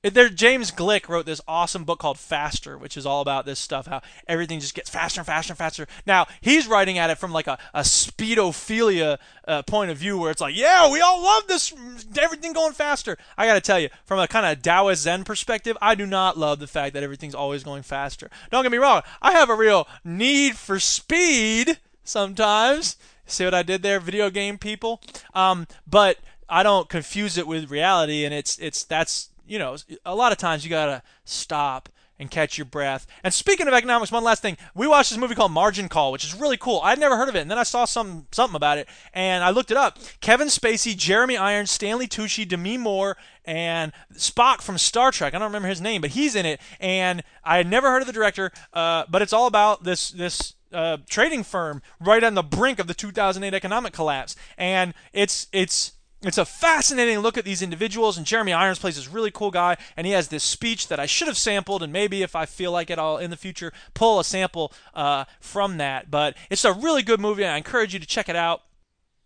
there, 0.03 0.29
James 0.29 0.73
Gleick 0.73 1.09
wrote 1.09 1.27
this 1.27 1.41
awesome 1.47 1.85
book 1.85 2.01
called 2.01 2.19
Faster, 2.19 2.77
which 2.77 2.97
is 2.97 3.07
all 3.07 3.21
about 3.21 3.47
this 3.47 3.61
stuff, 3.61 3.87
how 3.87 4.03
everything 4.27 4.59
just 4.59 4.75
gets 4.75 4.91
faster 4.91 5.21
and 5.21 5.27
faster 5.27 5.53
and 5.53 5.59
faster. 5.59 5.87
Now, 6.07 6.27
he's 6.41 6.67
writing 6.67 6.99
at 6.99 7.11
it 7.11 7.19
from 7.19 7.33
like 7.33 7.47
a, 7.47 7.57
a 7.73 7.83
speedophilia 7.83 9.19
uh, 9.47 9.63
point 9.63 9.93
of 9.93 9.99
view 9.99 10.19
where 10.19 10.33
it's 10.33 10.41
like, 10.41 10.57
yeah, 10.57 10.91
we 10.91 11.01
all 11.01 11.23
love 11.23 11.47
this, 11.47 11.73
everything 12.19 12.53
going 12.53 12.73
faster. 12.73 13.17
I 13.39 13.47
got 13.47 13.55
to 13.55 13.61
tell 13.61 13.79
you, 13.79 13.91
from 14.05 14.19
a 14.19 14.27
kind 14.27 14.45
of 14.45 14.61
Taoist 14.61 15.03
Zen 15.03 15.23
perspective, 15.23 15.79
I 15.81 15.95
do 15.95 16.05
not 16.05 16.37
love 16.37 16.59
the 16.59 16.67
fact 16.67 16.95
that 16.95 17.05
everything's 17.05 17.35
always 17.35 17.63
going 17.63 17.85
faster. 17.85 18.29
Don't 18.51 18.65
get 18.65 18.73
me 18.73 18.79
wrong, 18.79 19.03
I 19.21 19.33
have 19.33 19.51
a 19.51 19.55
real 19.55 19.87
need 20.05 20.57
for 20.57 20.81
speed 20.81 21.79
sometimes. 22.03 22.97
See 23.27 23.45
what 23.45 23.55
I 23.55 23.63
did 23.63 23.83
there, 23.83 24.01
video 24.01 24.31
game 24.31 24.59
people? 24.59 25.01
Um, 25.33 25.69
but 25.87 26.19
I 26.49 26.63
don't 26.63 26.89
confuse 26.89 27.39
it 27.39 27.47
with 27.47 27.71
reality, 27.71 28.25
and 28.25 28.35
it's 28.35 28.59
it's 28.59 28.85
that's 28.85 29.31
you 29.47 29.59
know, 29.59 29.77
a 30.05 30.15
lot 30.15 30.33
of 30.33 30.39
times 30.39 30.65
you 30.65 30.71
gotta 30.71 31.03
stop 31.25 31.89
and 32.23 32.31
catch 32.31 32.57
your 32.57 32.65
breath. 32.65 33.07
And 33.25 33.35
speaking 33.35 33.67
of 33.67 33.75
economics, 33.75 34.13
one 34.13 34.23
last 34.23 34.43
thing. 34.43 34.57
We 34.75 34.87
watched 34.87 35.11
this 35.11 35.19
movie 35.19 35.35
called 35.35 35.51
Margin 35.51 35.89
Call, 35.89 36.13
which 36.13 36.25
is 36.25 36.35
really 36.35 36.57
cool. 36.57 36.81
I'd 36.83 37.01
never 37.01 37.17
heard 37.17 37.29
of 37.29 37.35
it, 37.35 37.41
and 37.41 37.51
then 37.51 37.59
I 37.59 37.65
saw 37.65 37.85
some 37.85 38.29
something 38.31 38.55
about 38.55 38.79
it, 38.79 38.89
and 39.13 39.43
I 39.43 39.51
looked 39.51 39.73
it 39.73 39.77
up. 39.77 39.99
Kevin 40.21 40.49
Spacey, 40.49 40.97
Jeremy 40.97 41.37
Irons, 41.37 41.71
Stanley 41.71 42.07
Tucci, 42.07 42.47
Demi 42.47 42.79
Moore, 42.79 43.17
and 43.45 43.93
Spock 44.15 44.63
from 44.63 44.79
Star 44.79 45.11
Trek. 45.11 45.35
I 45.35 45.39
don't 45.39 45.49
remember 45.49 45.69
his 45.69 45.81
name, 45.81 46.01
but 46.01 46.11
he's 46.11 46.37
in 46.37 46.47
it, 46.47 46.61
and 46.79 47.25
I 47.43 47.57
had 47.57 47.69
never 47.69 47.91
heard 47.91 48.03
of 48.03 48.07
the 48.07 48.13
director. 48.13 48.53
Uh, 48.73 49.05
but 49.11 49.21
it's 49.21 49.33
all 49.33 49.49
about 49.49 49.83
this 49.83 50.11
this 50.11 50.55
uh, 50.73 50.99
trading 51.09 51.43
firm 51.43 51.83
right 52.01 52.23
on 52.23 52.35
the 52.35 52.43
brink 52.43 52.79
of 52.79 52.87
the 52.87 52.95
2008 52.95 53.53
economic 53.53 53.93
collapse, 53.93 54.37
and 54.57 54.95
it's 55.13 55.49
it's 55.53 55.93
it's 56.23 56.39
a 56.39 56.45
fascinating 56.45 57.19
look 57.19 57.37
at 57.37 57.45
these 57.45 57.63
individuals, 57.63 58.17
and 58.17 58.27
Jeremy 58.27 58.53
Irons 58.53 58.79
plays 58.79 58.97
this 58.97 59.09
really 59.09 59.31
cool 59.31 59.51
guy, 59.51 59.77
and 59.97 60.07
he 60.07 60.13
has 60.13 60.29
this 60.29 60.45
speech 60.45 60.89
that 60.89 61.01
I 61.01 61.07
should 61.07 61.29
have 61.29 61.37
sampled, 61.37 61.83
and 61.83 61.93
maybe 61.93 62.23
if 62.23 62.37
I 62.37 62.47
feel 62.47 62.71
like 62.71 62.91
it, 62.91 62.99
I'll 62.99 63.19
in 63.19 63.31
the 63.31 63.37
future 63.37 63.73
pull 63.95 64.21
a 64.21 64.25
sample 64.25 64.73
uh, 64.95 65.25
from 65.41 65.79
that. 65.79 66.11
But 66.11 66.37
it's 66.49 66.65
a 66.65 66.73
really 66.73 67.03
good 67.03 67.21
movie, 67.21 67.43
and 67.43 67.53
I 67.53 67.57
encourage 67.57 67.93
you 67.93 68.01
to 68.01 68.07
check 68.07 68.29
it 68.29 68.37
out. 68.37 68.63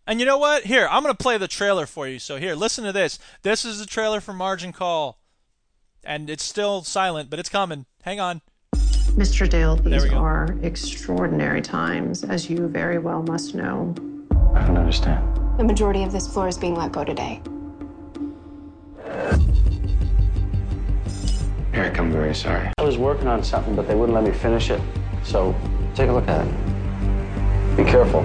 And 0.07 0.19
you 0.19 0.25
know 0.25 0.37
what? 0.37 0.63
Here, 0.63 0.87
I'm 0.89 1.03
going 1.03 1.13
to 1.13 1.21
play 1.21 1.37
the 1.37 1.47
trailer 1.47 1.85
for 1.85 2.07
you. 2.07 2.17
So 2.17 2.37
here, 2.37 2.55
listen 2.55 2.85
to 2.85 2.93
this. 2.93 3.19
This 3.41 3.65
is 3.65 3.79
the 3.79 3.85
trailer 3.85 4.21
for 4.21 4.33
Margin 4.33 4.71
Call, 4.71 5.19
and 6.03 6.29
it's 6.29 6.43
still 6.43 6.81
silent, 6.83 7.29
but 7.29 7.39
it's 7.39 7.49
coming. 7.49 7.85
Hang 8.03 8.19
on. 8.19 8.41
Mr. 8.73 9.49
Dale, 9.49 9.75
these 9.75 10.05
are 10.13 10.57
extraordinary 10.61 11.61
times, 11.61 12.23
as 12.23 12.49
you 12.49 12.67
very 12.67 12.99
well 12.99 13.23
must 13.23 13.55
know. 13.55 13.93
I 14.53 14.65
don't 14.65 14.77
understand. 14.77 15.36
The 15.57 15.63
majority 15.63 16.03
of 16.03 16.11
this 16.11 16.27
floor 16.27 16.47
is 16.47 16.55
being 16.55 16.75
let 16.75 16.91
go 16.91 17.03
today. 17.03 17.41
Eric, 21.73 21.99
I'm 21.99 22.11
very 22.11 22.35
sorry. 22.35 22.69
I 22.77 22.83
was 22.83 22.99
working 22.99 23.27
on 23.27 23.43
something, 23.43 23.75
but 23.75 23.87
they 23.87 23.95
wouldn't 23.95 24.13
let 24.13 24.23
me 24.23 24.31
finish 24.31 24.69
it. 24.69 24.79
So 25.23 25.55
take 25.95 26.09
a 26.09 26.13
look 26.13 26.27
at 26.27 26.45
it. 26.45 26.51
Be 27.75 27.83
careful. 27.83 28.23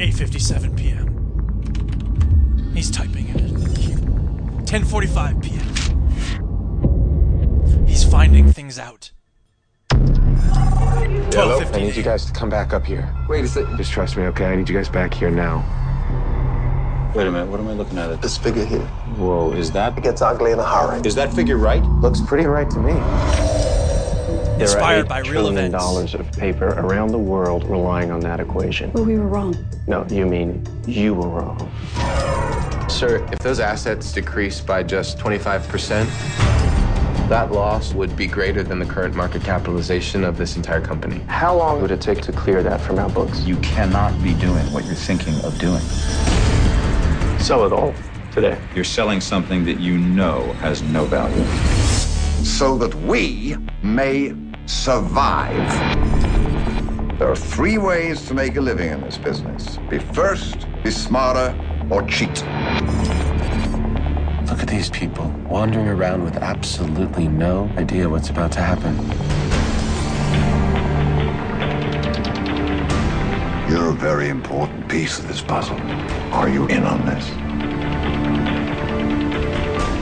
Eight 0.00 0.14
fifty-seven 0.14 0.74
p.m. 0.74 2.72
He's 2.74 2.90
typing 2.90 3.28
it. 3.28 4.66
Ten 4.66 4.86
forty-five 4.86 5.42
p.m. 5.42 5.66
He's 7.86 8.04
finding 8.04 8.50
things 8.50 8.78
out. 8.78 8.95
Twelve 11.30 11.74
I 11.74 11.78
need 11.80 11.96
you 11.96 12.02
guys 12.02 12.24
to 12.26 12.32
come 12.32 12.48
back 12.48 12.72
up 12.72 12.84
here. 12.86 13.12
Wait 13.28 13.44
a 13.44 13.48
second. 13.48 13.76
Just 13.76 13.92
trust 13.92 14.16
me, 14.16 14.24
okay? 14.24 14.46
I 14.46 14.56
need 14.56 14.68
you 14.68 14.74
guys 14.74 14.88
back 14.88 15.12
here 15.12 15.30
now. 15.30 15.64
Wait 17.14 17.26
a 17.26 17.30
minute, 17.30 17.48
what 17.48 17.60
am 17.60 17.68
I 17.68 17.72
looking 17.72 17.98
at? 17.98 18.20
This 18.22 18.36
figure 18.36 18.64
here. 18.64 18.80
Whoa, 19.16 19.52
is 19.52 19.70
that 19.72 19.96
It 19.96 20.04
gets 20.04 20.20
ugly 20.22 20.52
in 20.52 20.58
a 20.58 20.64
hurry. 20.64 21.00
is 21.04 21.14
that 21.14 21.32
figure 21.32 21.56
right? 21.56 21.82
Looks 21.82 22.20
pretty 22.20 22.46
right 22.46 22.68
to 22.70 22.78
me. 22.78 22.92
There 22.92 24.62
Inspired 24.62 25.06
are 25.06 25.08
by 25.08 25.18
real 25.20 25.48
events. 25.48 25.72
dollars 25.72 26.14
of 26.14 26.30
paper 26.32 26.68
around 26.68 27.08
the 27.08 27.18
world 27.18 27.64
relying 27.64 28.10
on 28.10 28.20
that 28.20 28.40
equation. 28.40 28.90
But 28.90 29.02
we 29.02 29.18
were 29.18 29.26
wrong. 29.28 29.54
No, 29.86 30.06
you 30.08 30.26
mean 30.26 30.66
you 30.86 31.14
were 31.14 31.28
wrong. 31.28 31.58
Sir, 32.88 33.26
if 33.32 33.38
those 33.40 33.60
assets 33.60 34.12
decrease 34.12 34.60
by 34.60 34.82
just 34.82 35.18
25%, 35.18 36.06
that 37.28 37.50
loss 37.50 37.92
would 37.92 38.14
be 38.16 38.26
greater 38.26 38.62
than 38.62 38.78
the 38.78 38.84
current 38.84 39.14
market 39.14 39.42
capitalization 39.42 40.22
of 40.22 40.36
this 40.36 40.56
entire 40.56 40.80
company. 40.80 41.18
How 41.26 41.56
long 41.56 41.82
would 41.82 41.90
it 41.90 42.00
take 42.00 42.20
to 42.22 42.32
clear 42.32 42.62
that 42.62 42.80
from 42.80 42.98
our 42.98 43.08
books? 43.08 43.44
You 43.44 43.56
cannot 43.56 44.22
be 44.22 44.34
doing 44.34 44.64
what 44.72 44.84
you're 44.84 44.94
thinking 44.94 45.34
of 45.40 45.58
doing. 45.58 45.80
Sell 47.40 47.66
it 47.66 47.72
all 47.72 47.92
today. 48.30 48.56
You're 48.74 48.84
selling 48.84 49.20
something 49.20 49.64
that 49.64 49.80
you 49.80 49.98
know 49.98 50.52
has 50.54 50.82
no 50.82 51.04
value. 51.04 51.44
So 52.44 52.78
that 52.78 52.94
we 52.94 53.56
may 53.82 54.34
survive. 54.66 55.68
There 57.18 57.28
are 57.28 57.36
three 57.36 57.78
ways 57.78 58.26
to 58.28 58.34
make 58.34 58.56
a 58.56 58.60
living 58.60 58.90
in 58.90 59.00
this 59.00 59.18
business 59.18 59.78
be 59.88 59.98
first, 59.98 60.66
be 60.84 60.90
smarter, 60.90 61.58
or 61.90 62.02
cheat. 62.06 62.44
Look 64.66 64.72
at 64.72 64.78
these 64.78 64.90
people 64.90 65.28
wandering 65.48 65.86
around 65.86 66.24
with 66.24 66.38
absolutely 66.38 67.28
no 67.28 67.70
idea 67.76 68.08
what's 68.08 68.30
about 68.30 68.50
to 68.52 68.60
happen. 68.60 68.96
You're 73.70 73.90
a 73.90 73.94
very 73.94 74.28
important 74.28 74.88
piece 74.88 75.20
of 75.20 75.28
this 75.28 75.40
puzzle. 75.40 75.78
Are 76.32 76.48
you 76.48 76.66
in 76.66 76.82
on 76.82 77.06
this? 77.06 77.30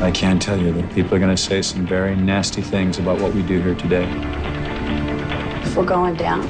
I 0.03 0.11
can 0.11 0.39
tell 0.39 0.59
you 0.59 0.73
that 0.73 0.95
people 0.95 1.15
are 1.15 1.19
going 1.19 1.37
to 1.37 1.43
say 1.43 1.61
some 1.61 1.87
very 1.87 2.17
nasty 2.17 2.63
things 2.63 2.99
about 2.99 3.21
what 3.21 3.35
we 3.35 3.43
do 3.43 3.61
here 3.61 3.75
today. 3.75 4.11
If 5.63 5.77
we're 5.77 5.85
going 5.85 6.15
down, 6.15 6.41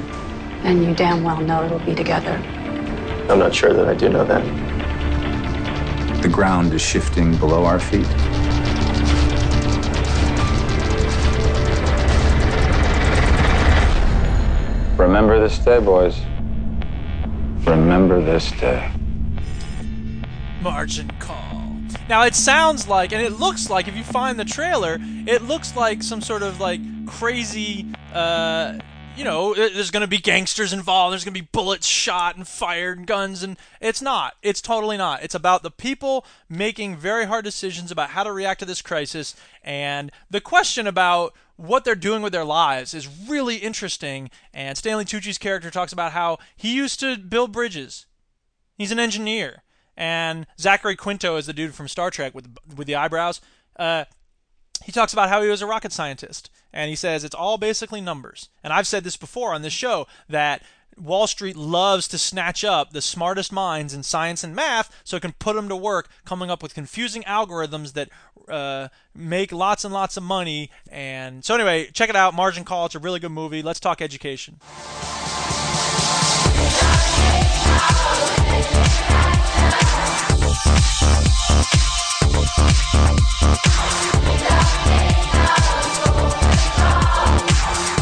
and 0.63 0.85
you 0.85 0.95
damn 0.95 1.25
well 1.25 1.41
know 1.41 1.65
it'll 1.65 1.81
be 1.81 1.97
together. 1.97 2.41
I'm 3.29 3.41
not 3.41 3.53
sure 3.53 3.73
that 3.73 3.89
I 3.89 3.95
do 3.95 4.09
know 4.09 4.25
that. 4.25 4.74
The 6.25 6.31
ground 6.31 6.73
is 6.73 6.81
shifting 6.81 7.37
below 7.37 7.67
our 7.67 7.79
feet. 7.79 8.09
Remember 14.97 15.39
this 15.39 15.59
day, 15.59 15.81
boys. 15.81 16.19
Remember 17.67 18.23
this 18.23 18.51
day. 18.53 18.91
margin 20.63 21.11
call. 21.19 21.77
Now 22.09 22.25
it 22.25 22.35
sounds 22.35 22.89
like, 22.89 23.13
and 23.13 23.21
it 23.21 23.33
looks 23.33 23.69
like, 23.69 23.87
if 23.87 23.95
you 23.95 24.03
find 24.03 24.41
the 24.41 24.47
trailer, 24.47 24.97
it 25.27 25.43
looks 25.43 25.77
like 25.77 26.03
some 26.03 26.23
sort 26.23 26.43
of 26.43 26.59
like 26.59 26.81
crazy, 27.07 27.85
uh, 28.15 28.79
you 29.17 29.25
know, 29.25 29.55
there's 29.55 29.91
going 29.91 30.01
to 30.03 30.09
be 30.09 30.19
gangsters 30.19 30.73
involved. 30.73 31.13
There's 31.13 31.25
going 31.25 31.35
to 31.35 31.41
be 31.41 31.49
bullets 31.53 31.87
shot 31.87 32.37
and 32.37 32.47
fired 32.47 32.99
and 32.99 33.07
guns, 33.07 33.43
and 33.43 33.57
it's 33.81 34.03
not. 34.03 34.35
It's 34.43 34.61
totally 34.61 34.97
not. 34.97 35.23
It's 35.23 35.35
about 35.35 35.63
the 35.63 35.71
people 35.71 36.27
making 36.49 36.97
very 36.97 37.27
hard 37.27 37.45
decisions 37.45 37.91
about 37.91 38.11
how 38.11 38.25
to 38.25 38.33
react 38.33 38.61
to 38.61 38.67
this 38.67 38.83
crisis, 38.83 39.37
and 39.63 40.11
the 40.31 40.41
question 40.41 40.87
about 40.87 41.35
what 41.57 41.85
they're 41.85 41.95
doing 41.95 42.23
with 42.23 42.33
their 42.33 42.45
lives 42.45 42.95
is 42.95 43.09
really 43.29 43.57
interesting. 43.57 44.31
And 44.53 44.77
Stanley 44.77 45.05
Tucci's 45.05 45.39
character 45.39 45.71
talks 45.71 45.93
about 45.93 46.13
how 46.13 46.39
he 46.57 46.75
used 46.75 46.99
to 47.01 47.17
build 47.17 47.53
bridges. 47.53 48.07
He's 48.77 48.91
an 48.91 48.99
engineer. 48.99 49.63
And 49.97 50.47
Zachary 50.59 50.97
Quinto 50.97 51.37
is 51.37 51.47
the 51.47 51.53
dude 51.53 51.75
from 51.75 51.87
Star 51.87 52.11
Trek 52.11 52.35
with 52.35 52.57
with 52.77 52.89
the 52.89 52.97
eyebrows. 52.97 53.41
Uh, 53.79 54.07
he 54.85 54.91
talks 54.91 55.13
about 55.13 55.29
how 55.29 55.41
he 55.43 55.49
was 55.49 55.63
a 55.63 55.67
rocket 55.67 55.93
scientist, 55.93 56.51
and 56.75 56.91
he 56.91 56.97
says 56.97 57.25
it's 57.25 57.35
all 57.35 57.57
basically 57.57 58.03
numbers. 58.03 58.51
And 58.63 58.73
I've 58.73 58.87
said 58.87 59.05
this 59.05 59.17
before 59.17 59.55
on 59.55 59.63
this 59.63 59.73
show 59.73 60.07
that 60.29 60.63
Wall 60.99 61.27
Street 61.27 61.57
loves 61.57 62.07
to 62.09 62.19
snatch 62.19 62.65
up 62.65 62.93
the 62.93 63.01
smartest 63.01 63.53
minds 63.53 63.95
in 63.95 64.03
science 64.03 64.45
and 64.45 64.55
math 64.55 64.95
so 65.05 65.17
it 65.17 65.23
can 65.23 65.33
put 65.33 65.57
them 65.57 65.69
to 65.69 65.77
work 65.77 66.09
coming 66.25 66.51
up 66.51 66.63
with 66.63 66.75
confusing 66.75 67.23
algorithms 67.23 67.95
that 67.95 68.11
uh, 68.49 68.89
make 69.15 69.53
lots 69.53 69.85
and 69.85 69.95
lots 69.95 70.17
of 70.17 70.23
money. 70.23 70.71
And 70.91 71.45
so, 71.45 71.55
anyway, 71.55 71.91
check 71.93 72.11
it 72.11 72.17
out. 72.17 72.35
Margin 72.35 72.65
Call. 72.65 72.87
It's 72.87 72.95
a 72.95 72.99
really 72.99 73.21
good 73.21 73.33
movie. 73.33 73.63
Let's 73.63 73.81
talk 73.81 74.03
education. 74.03 74.59
Nothing 80.55 80.85
else 81.51 81.75
will 87.59 87.94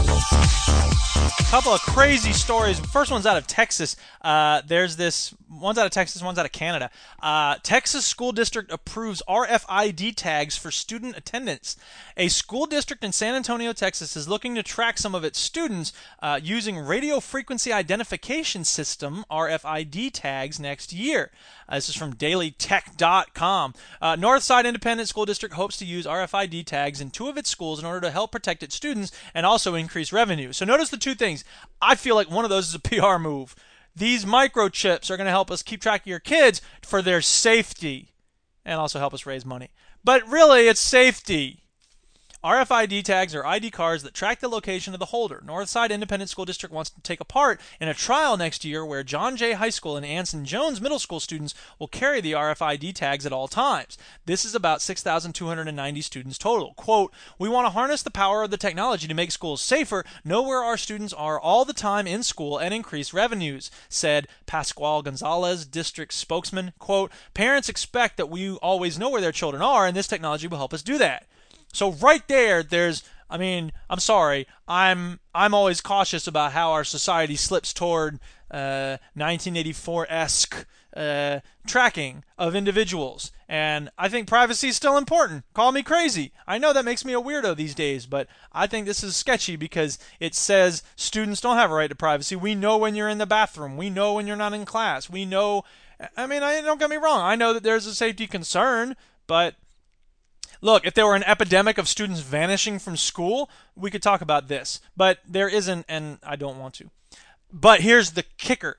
couple 1.53 1.75
of 1.75 1.83
crazy 1.83 2.33
stories. 2.33 2.81
First 2.81 3.11
one's 3.11 3.27
out 3.27 3.37
of 3.37 3.47
Texas. 3.47 3.95
Uh, 4.23 4.63
there's 4.67 4.97
this 4.97 5.35
one's 5.51 5.77
out 5.77 5.85
of 5.85 5.93
Texas, 5.93 6.23
one's 6.23 6.39
out 6.39 6.47
of 6.47 6.53
Canada. 6.53 6.91
Uh, 7.23 7.57
Texas 7.63 8.07
school 8.07 8.33
district 8.33 8.73
approves 8.73 9.23
RFID 9.29 10.15
tags 10.17 10.57
for 10.57 10.71
student 10.71 11.15
attendance. 11.15 11.77
A 12.17 12.29
school 12.29 12.65
district 12.65 13.05
in 13.05 13.13
San 13.13 13.35
Antonio, 13.35 13.75
Texas, 13.75 14.17
is 14.17 14.29
looking 14.29 14.55
to 14.55 14.63
track 14.63 14.97
some 14.97 15.15
of 15.15 15.25
its 15.25 15.39
students 15.39 15.93
uh, 16.23 16.41
using 16.43 16.79
radio 16.79 17.21
frequency 17.21 17.71
identification 17.71 18.65
system 18.65 19.25
RFID 19.31 20.11
tags 20.15 20.59
next 20.59 20.91
year. 20.93 21.31
Uh, 21.69 21.77
this 21.77 21.89
is 21.89 21.95
from 21.95 22.15
DailyTech.com. 22.15 23.75
Uh, 24.01 24.17
Northside 24.17 24.65
Independent 24.65 25.09
School 25.09 25.25
District 25.25 25.55
hopes 25.55 25.77
to 25.79 25.85
use 25.85 26.07
RFID 26.07 26.67
tags 26.67 27.01
in 27.01 27.11
two 27.11 27.29
of 27.29 27.37
its 27.37 27.51
schools 27.51 27.79
in 27.79 27.87
order 27.87 28.01
to 28.01 28.11
help 28.11 28.33
protect 28.33 28.63
its 28.63 28.75
students 28.75 29.13
and 29.35 29.47
also 29.47 29.75
increase 29.75 30.12
revenue. 30.13 30.53
So 30.53 30.65
notice 30.65 30.91
the 30.91 30.97
two 30.97 31.15
things. 31.15 31.45
I 31.81 31.95
feel 31.95 32.15
like 32.15 32.31
one 32.31 32.45
of 32.45 32.51
those 32.51 32.69
is 32.69 32.75
a 32.75 32.81
PR 32.81 33.19
move. 33.19 33.55
These 33.95 34.25
microchips 34.25 35.11
are 35.11 35.17
going 35.17 35.27
to 35.27 35.31
help 35.31 35.51
us 35.51 35.63
keep 35.63 35.81
track 35.81 36.03
of 36.03 36.07
your 36.07 36.19
kids 36.19 36.63
for 36.83 37.03
their 37.03 37.21
safety 37.21 38.13
and 38.65 38.79
also 38.79 38.99
help 38.99 39.13
us 39.13 39.27
raise 39.27 39.45
money. 39.45 39.71
But 40.05 40.27
really, 40.29 40.69
it's 40.69 40.81
safety. 40.81 41.62
RFID 42.45 43.05
tags 43.05 43.37
are 43.37 43.47
ID 43.47 43.71
cards 43.71 44.03
that 44.03 44.15
track 44.15 44.41
the 44.41 44.49
location 44.49 44.93
of 44.95 44.99
the 44.99 45.07
holder. 45.07 45.41
Northside 45.47 45.91
Independent 45.91 46.29
School 46.29 46.45
District 46.45 46.75
wants 46.75 46.91
to 46.91 47.01
take 47.03 47.21
a 47.21 47.25
part 47.25 47.61
in 47.81 47.87
a 47.87 47.95
trial 47.95 48.37
next 48.37 48.65
year 48.65 48.85
where 48.85 49.05
John 49.05 49.37
Jay 49.37 49.53
High 49.53 49.71
School 49.71 49.97
and 49.97 50.05
Anson 50.05 50.45
Jones 50.45 50.81
Middle 50.81 50.99
School 50.99 51.21
students 51.21 51.55
will 51.79 51.87
carry 51.87 52.21
the 52.21 52.33
RFID 52.33 52.97
tags 52.97 53.25
at 53.25 53.33
all 53.33 53.47
times. 53.47 53.97
This 54.27 54.45
is 54.45 54.57
about 54.57 54.83
6,290 54.83 56.01
students 56.01 56.37
total. 56.37 56.75
Quote, 56.75 57.13
We 57.39 57.49
want 57.49 57.67
to 57.67 57.71
harness 57.71 58.03
the 58.03 58.11
power 58.11 58.43
of 58.43 58.51
the 58.51 58.57
technology 58.57 59.07
to 59.07 59.15
make 59.15 59.31
schools 59.31 59.61
safer, 59.61 60.05
know 60.25 60.43
where 60.43 60.65
our 60.65 60.77
students 60.77 61.13
are 61.13 61.39
all 61.39 61.65
the 61.65 61.73
time 61.73 62.09
in 62.09 62.25
school, 62.25 62.59
and 62.59 62.75
increase 62.75 63.15
revenues, 63.15 63.71
said 63.89 64.27
Pascual 64.47 65.03
Gonzalez, 65.03 65.65
district 65.65 66.13
spokesman. 66.13 66.73
Quote, 66.81 67.13
Parents 67.35 67.69
expect 67.69 68.17
that 68.17 68.29
we 68.29 68.51
always 68.57 68.99
know 68.99 69.11
where 69.11 69.21
their 69.21 69.31
children 69.31 69.63
are, 69.63 69.87
and 69.87 69.97
this 69.97 70.09
technology 70.09 70.49
will 70.49 70.59
help 70.59 70.75
us 70.75 70.83
do 70.83 70.99
that. 70.99 71.29
So 71.73 71.93
right 71.93 72.27
there, 72.29 72.63
there's 72.63 73.03
I 73.33 73.39
mean, 73.39 73.73
I'm 73.89 73.99
sorry. 73.99 74.47
I'm 74.69 75.19
I'm 75.35 75.55
always 75.55 75.81
cautious 75.81 76.27
about 76.27 76.53
how 76.53 76.73
our 76.73 76.85
society 76.85 77.35
slips 77.35 77.73
toward 77.73 78.21
uh, 78.51 78.99
1984-esque 79.17 80.67
uh, 80.95 81.41
tracking 81.67 82.25
of 82.37 82.55
individuals, 82.55 83.33
and 83.49 83.89
I 83.97 84.11
think 84.11 84.29
privacy 84.29 84.69
is 84.69 84.77
still 84.77 84.99
important. 84.99 85.45
Call 85.55 85.73
me 85.73 85.83
crazy. 85.83 86.33
I 86.47 86.59
know 86.59 86.75
that 86.75 86.85
makes 86.85 87.07
me 87.07 87.15
a 87.15 87.21
weirdo 87.23 87.57
these 87.57 87.75
days, 87.75 88.05
but 88.05 88.27
I 88.53 88.67
think 88.67 88.85
this 88.85 89.03
is 89.03 89.17
sketchy 89.17 89.57
because 89.57 89.99
it 90.21 90.35
says 90.35 90.83
students 90.95 91.41
don't 91.41 91.57
have 91.57 91.71
a 91.71 91.75
right 91.75 91.89
to 91.89 91.97
privacy. 91.97 92.37
We 92.37 92.55
know 92.55 92.77
when 92.77 92.95
you're 92.95 93.09
in 93.09 93.17
the 93.17 93.25
bathroom. 93.25 93.79
We 93.79 93.89
know 93.89 94.13
when 94.13 94.27
you're 94.27 94.37
not 94.37 94.53
in 94.53 94.67
class. 94.67 95.09
We 95.09 95.25
know. 95.25 95.65
I 96.19 96.27
mean, 96.27 96.43
I 96.43 96.61
don't 96.61 96.79
get 96.79 96.91
me 96.91 96.97
wrong. 96.97 97.23
I 97.23 97.37
know 97.37 97.55
that 97.55 97.63
there's 97.63 97.87
a 97.87 97.95
safety 97.95 98.27
concern, 98.27 98.95
but 99.27 99.55
Look, 100.63 100.87
if 100.87 100.95
there 100.95 101.07
were 101.07 101.17
an 101.17 101.25
epidemic 101.25 101.77
of 101.77 101.89
students 101.89 102.21
vanishing 102.21 102.79
from 102.79 102.97
school, 102.97 103.51
we 103.77 103.91
could 103.91 104.03
talk 104.03 104.21
about 104.21 104.49
this. 104.49 104.81
But 104.97 105.19
there 105.29 105.49
isn't, 105.49 105.85
and 105.89 106.19
I 106.23 106.37
don't 106.37 106.59
want 106.59 106.75
to. 106.75 106.89
But 107.53 107.81
here's 107.81 108.13
the 108.13 108.23
kicker 108.39 108.79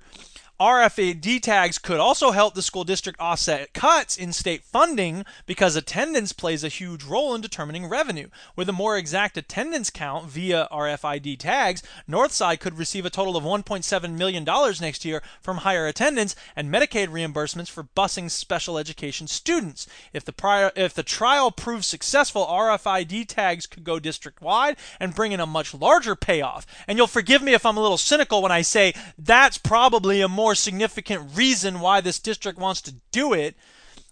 RFID 0.63 1.41
tags 1.41 1.77
could 1.77 1.99
also 1.99 2.31
help 2.31 2.55
the 2.55 2.61
school 2.61 2.85
district 2.85 3.19
offset 3.19 3.73
cuts 3.73 4.15
in 4.15 4.31
state 4.31 4.63
funding 4.63 5.25
because 5.45 5.75
attendance 5.75 6.31
plays 6.31 6.63
a 6.63 6.69
huge 6.69 7.03
role 7.03 7.35
in 7.35 7.41
determining 7.41 7.87
revenue. 7.87 8.29
With 8.55 8.69
a 8.69 8.71
more 8.71 8.95
exact 8.95 9.35
attendance 9.35 9.89
count 9.89 10.29
via 10.29 10.69
RFID 10.71 11.37
tags, 11.37 11.83
Northside 12.09 12.61
could 12.61 12.77
receive 12.77 13.05
a 13.05 13.09
total 13.09 13.35
of 13.35 13.43
$1.7 13.43 14.11
million 14.17 14.45
next 14.79 15.03
year 15.03 15.21
from 15.41 15.57
higher 15.57 15.85
attendance 15.85 16.33
and 16.55 16.73
Medicaid 16.73 17.09
reimbursements 17.09 17.69
for 17.69 17.83
busing 17.83 18.31
special 18.31 18.77
education 18.77 19.27
students. 19.27 19.85
If 20.13 20.23
the, 20.23 20.31
prior, 20.31 20.71
if 20.77 20.93
the 20.93 21.03
trial 21.03 21.51
proves 21.51 21.87
successful, 21.87 22.45
RFID 22.45 23.27
tags 23.27 23.67
could 23.67 23.83
go 23.83 23.99
district 23.99 24.41
wide 24.41 24.77
and 24.97 25.13
bring 25.13 25.33
in 25.33 25.41
a 25.41 25.45
much 25.45 25.73
larger 25.73 26.15
payoff. 26.15 26.65
And 26.87 26.97
you'll 26.97 27.07
forgive 27.07 27.41
me 27.41 27.53
if 27.53 27.65
I'm 27.65 27.75
a 27.75 27.81
little 27.81 27.97
cynical 27.97 28.41
when 28.41 28.53
I 28.53 28.61
say 28.61 28.93
that's 29.17 29.57
probably 29.57 30.21
a 30.21 30.29
more 30.29 30.52
more 30.53 30.55
significant 30.55 31.35
reason 31.35 31.79
why 31.79 31.99
this 31.99 32.19
district 32.19 32.59
wants 32.59 32.79
to 32.79 32.93
do 33.11 33.33
it. 33.33 33.55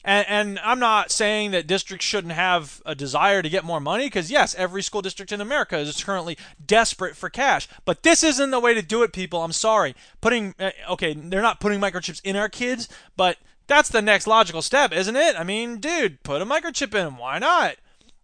And, 0.04 0.26
and, 0.28 0.60
I'm 0.64 0.80
not 0.80 1.12
saying 1.12 1.52
that 1.52 1.68
districts 1.68 2.08
shouldn't 2.08 2.34
have 2.34 2.82
a 2.84 2.96
desire 2.96 3.44
to 3.44 3.50
get 3.50 3.64
more 3.64 3.80
money, 3.80 4.08
because 4.08 4.32
yes, 4.32 4.56
every 4.56 4.82
school 4.82 5.04
district 5.04 5.32
in 5.32 5.40
America 5.40 5.78
is 5.78 6.04
currently 6.04 6.40
desperate 6.66 7.16
for 7.16 7.30
cash. 7.30 7.68
But 7.86 8.02
this 8.02 8.24
isn't 8.24 8.50
the 8.50 8.60
way 8.60 8.74
to 8.74 8.82
do 8.82 9.04
it, 9.04 9.14
people. 9.14 9.44
I'm 9.44 9.52
sorry. 9.52 9.94
Putting 10.20 10.56
uh, 10.58 10.72
okay, 10.90 11.14
they're 11.14 11.44
not 11.44 11.60
putting 11.60 11.80
microchips 11.80 12.22
in 12.24 12.36
our 12.36 12.50
kids, 12.50 12.90
but 13.16 13.38
that's 13.68 13.90
the 13.90 14.02
next 14.02 14.26
logical 14.26 14.64
step, 14.64 14.92
isn't 14.92 15.16
it? 15.16 15.36
I 15.40 15.44
mean, 15.44 15.78
dude, 15.78 16.24
put 16.24 16.42
a 16.42 16.46
microchip 16.48 16.96
in. 16.96 17.18
Why 17.18 17.38
not? 17.38 17.76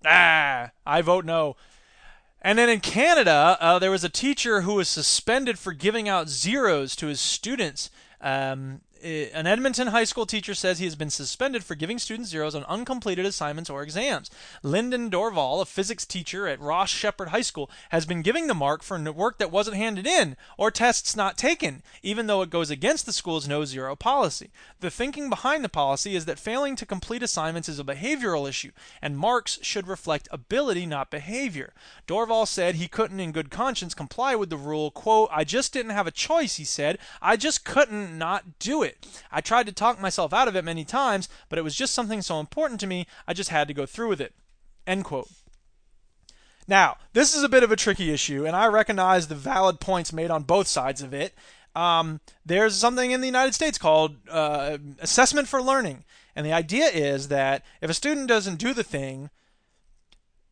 Ah, 0.04 0.72
I 0.84 1.04
vote 1.04 1.26
no. 1.26 1.56
And 2.42 2.58
then 2.58 2.70
in 2.70 2.80
Canada, 2.80 3.58
uh, 3.60 3.78
there 3.78 3.92
was 3.92 4.04
a 4.04 4.10
teacher 4.10 4.62
who 4.62 4.76
was 4.76 4.90
suspended 4.90 5.60
for 5.60 5.74
giving 5.74 6.10
out 6.10 6.30
zeros 6.30 6.96
to 6.96 7.08
his 7.08 7.20
students. 7.20 7.92
Um, 8.22 8.82
Uh, 9.04 9.30
an 9.34 9.48
Edmonton 9.48 9.88
high 9.88 10.04
school 10.04 10.26
teacher 10.26 10.54
says 10.54 10.80
he 10.80 10.86
has 10.86 10.96
been 10.96 11.10
suspended 11.10 11.64
for 11.64 11.76
giving 11.76 12.00
students 12.00 12.30
zeros 12.30 12.56
on 12.56 12.64
uncompleted 12.68 13.26
assignments 13.26 13.70
or 13.70 13.84
exams. 13.84 14.30
Lynden 14.64 15.10
Dorval, 15.10 15.62
a 15.62 15.66
physics 15.66 16.06
teacher 16.06 16.48
at 16.48 16.60
Ross 16.60 16.90
Sheppard 16.90 17.30
High 17.30 17.42
School, 17.42 17.70
has 17.90 18.06
been 18.06 18.22
giving 18.22 18.48
the 18.48 18.54
mark 18.54 18.84
for 18.84 18.98
work 19.12 19.38
that 19.38 19.52
wasn't 19.52 19.78
handed 19.78 20.08
in 20.08 20.36
or 20.58 20.72
tests 20.72 21.16
not 21.16 21.38
taken, 21.38 21.84
even 22.02 22.28
though 22.28 22.42
it 22.42 22.50
goes 22.50 22.70
against 22.70 23.06
the 23.06 23.14
school's 23.14 23.48
no 23.48 23.66
zero 23.66 23.96
policy. 23.96 24.50
The 24.80 24.90
thinking 24.90 25.30
behind 25.30 25.64
the 25.64 25.70
policy 25.70 26.16
is 26.16 26.26
that 26.26 26.40
failing 26.40 26.76
to 26.78 26.86
complete 26.86 27.24
assignments 27.24 27.70
is 27.70 27.80
a 27.80 27.84
behavioral 27.84 28.48
issue, 28.48 28.72
and 29.02 29.18
marks 29.18 29.60
should 29.62 29.88
reflect 29.88 30.28
ability, 30.32 30.86
not 30.86 31.12
behavior. 31.12 31.74
Dorval 32.08 32.48
said 32.48 32.76
he 32.76 32.88
couldn't, 32.88 33.20
in 33.20 33.32
good 33.32 33.52
conscience, 33.52 33.94
comply 33.94 34.36
with 34.36 34.50
the 34.50 34.58
rule. 34.58 34.92
Quote, 34.92 35.30
I 35.32 35.44
just 35.44 35.74
didn't 35.74 35.92
have 35.92 36.08
a 36.08 36.12
choice, 36.12 36.56
he 36.56 36.64
said. 36.64 36.98
I 37.22 37.36
just 37.36 37.66
couldn't 37.66 38.18
not 38.18 38.60
do 38.60 38.84
it. 38.84 38.87
I 39.32 39.42
tried 39.42 39.66
to 39.68 39.72
talk 39.72 40.00
myself 40.00 40.34
out 40.34 40.48
of 40.48 40.56
it 40.56 40.66
many 40.66 40.86
times, 40.86 41.30
but 41.50 41.60
it 41.60 41.64
was 41.64 41.76
just 41.76 41.94
something 41.94 42.22
so 42.22 42.40
important 42.40 42.80
to 42.82 42.88
me, 42.88 43.08
I 43.28 43.34
just 43.34 43.50
had 43.50 43.68
to 43.68 43.74
go 43.74 43.86
through 43.86 44.10
with 44.10 44.22
it. 44.22 44.34
End 44.86 45.04
quote. 45.04 45.30
Now, 46.68 46.98
this 47.14 47.34
is 47.36 47.44
a 47.44 47.50
bit 47.50 47.64
of 47.64 47.72
a 47.72 47.78
tricky 47.78 48.12
issue, 48.12 48.46
and 48.46 48.56
I 48.56 48.68
recognize 48.68 49.28
the 49.28 49.36
valid 49.36 49.80
points 49.80 50.12
made 50.12 50.30
on 50.30 50.44
both 50.44 50.68
sides 50.68 51.02
of 51.02 51.14
it. 51.14 51.34
Um, 51.76 52.20
there's 52.46 52.76
something 52.76 53.12
in 53.12 53.22
the 53.22 53.28
United 53.28 53.54
States 53.54 53.78
called 53.78 54.16
uh, 54.30 54.78
assessment 55.00 55.48
for 55.48 55.62
learning. 55.62 56.04
And 56.36 56.46
the 56.46 56.54
idea 56.54 56.88
is 56.88 57.30
that 57.30 57.64
if 57.82 57.90
a 57.90 57.94
student 57.94 58.28
doesn't 58.28 58.58
do 58.58 58.74
the 58.74 58.84
thing, 58.84 59.30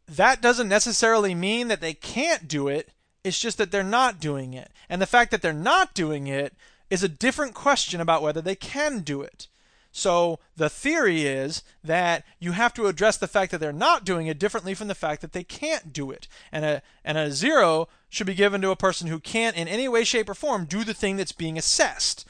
that 0.07 0.41
doesn't 0.41 0.69
necessarily 0.69 1.35
mean 1.35 1.67
that 1.67 1.81
they 1.81 1.93
can't 1.93 2.47
do 2.47 2.67
it. 2.67 2.91
It's 3.23 3.39
just 3.39 3.57
that 3.57 3.71
they're 3.71 3.83
not 3.83 4.19
doing 4.19 4.53
it. 4.53 4.71
And 4.87 5.01
the 5.01 5.07
fact 5.07 5.31
that 5.31 5.41
they're 5.41 5.51
not 5.51 5.93
doing 5.93 6.27
it 6.27 6.53
is 6.89 7.03
a 7.03 7.09
different 7.09 7.53
question 7.53 7.99
about 7.99 8.21
whether 8.21 8.41
they 8.41 8.55
can 8.55 8.99
do 8.99 9.21
it. 9.21 9.47
So 9.91 10.39
the 10.57 10.69
theory 10.69 11.21
is 11.23 11.63
that 11.81 12.25
you 12.37 12.51
have 12.51 12.73
to 12.73 12.87
address 12.87 13.15
the 13.15 13.29
fact 13.29 13.51
that 13.51 13.59
they're 13.59 13.71
not 13.71 14.03
doing 14.03 14.27
it 14.27 14.37
differently 14.37 14.73
from 14.73 14.89
the 14.89 14.93
fact 14.93 15.21
that 15.21 15.31
they 15.31 15.45
can't 15.45 15.93
do 15.93 16.11
it. 16.11 16.27
And 16.51 16.65
a 16.65 16.81
and 17.05 17.17
a 17.17 17.31
zero 17.31 17.87
should 18.09 18.27
be 18.27 18.33
given 18.33 18.61
to 18.61 18.71
a 18.71 18.75
person 18.75 19.07
who 19.07 19.21
can't 19.21 19.55
in 19.55 19.69
any 19.69 19.87
way 19.87 20.03
shape 20.03 20.29
or 20.29 20.33
form 20.33 20.65
do 20.65 20.83
the 20.83 20.93
thing 20.93 21.15
that's 21.15 21.31
being 21.31 21.57
assessed. 21.57 22.27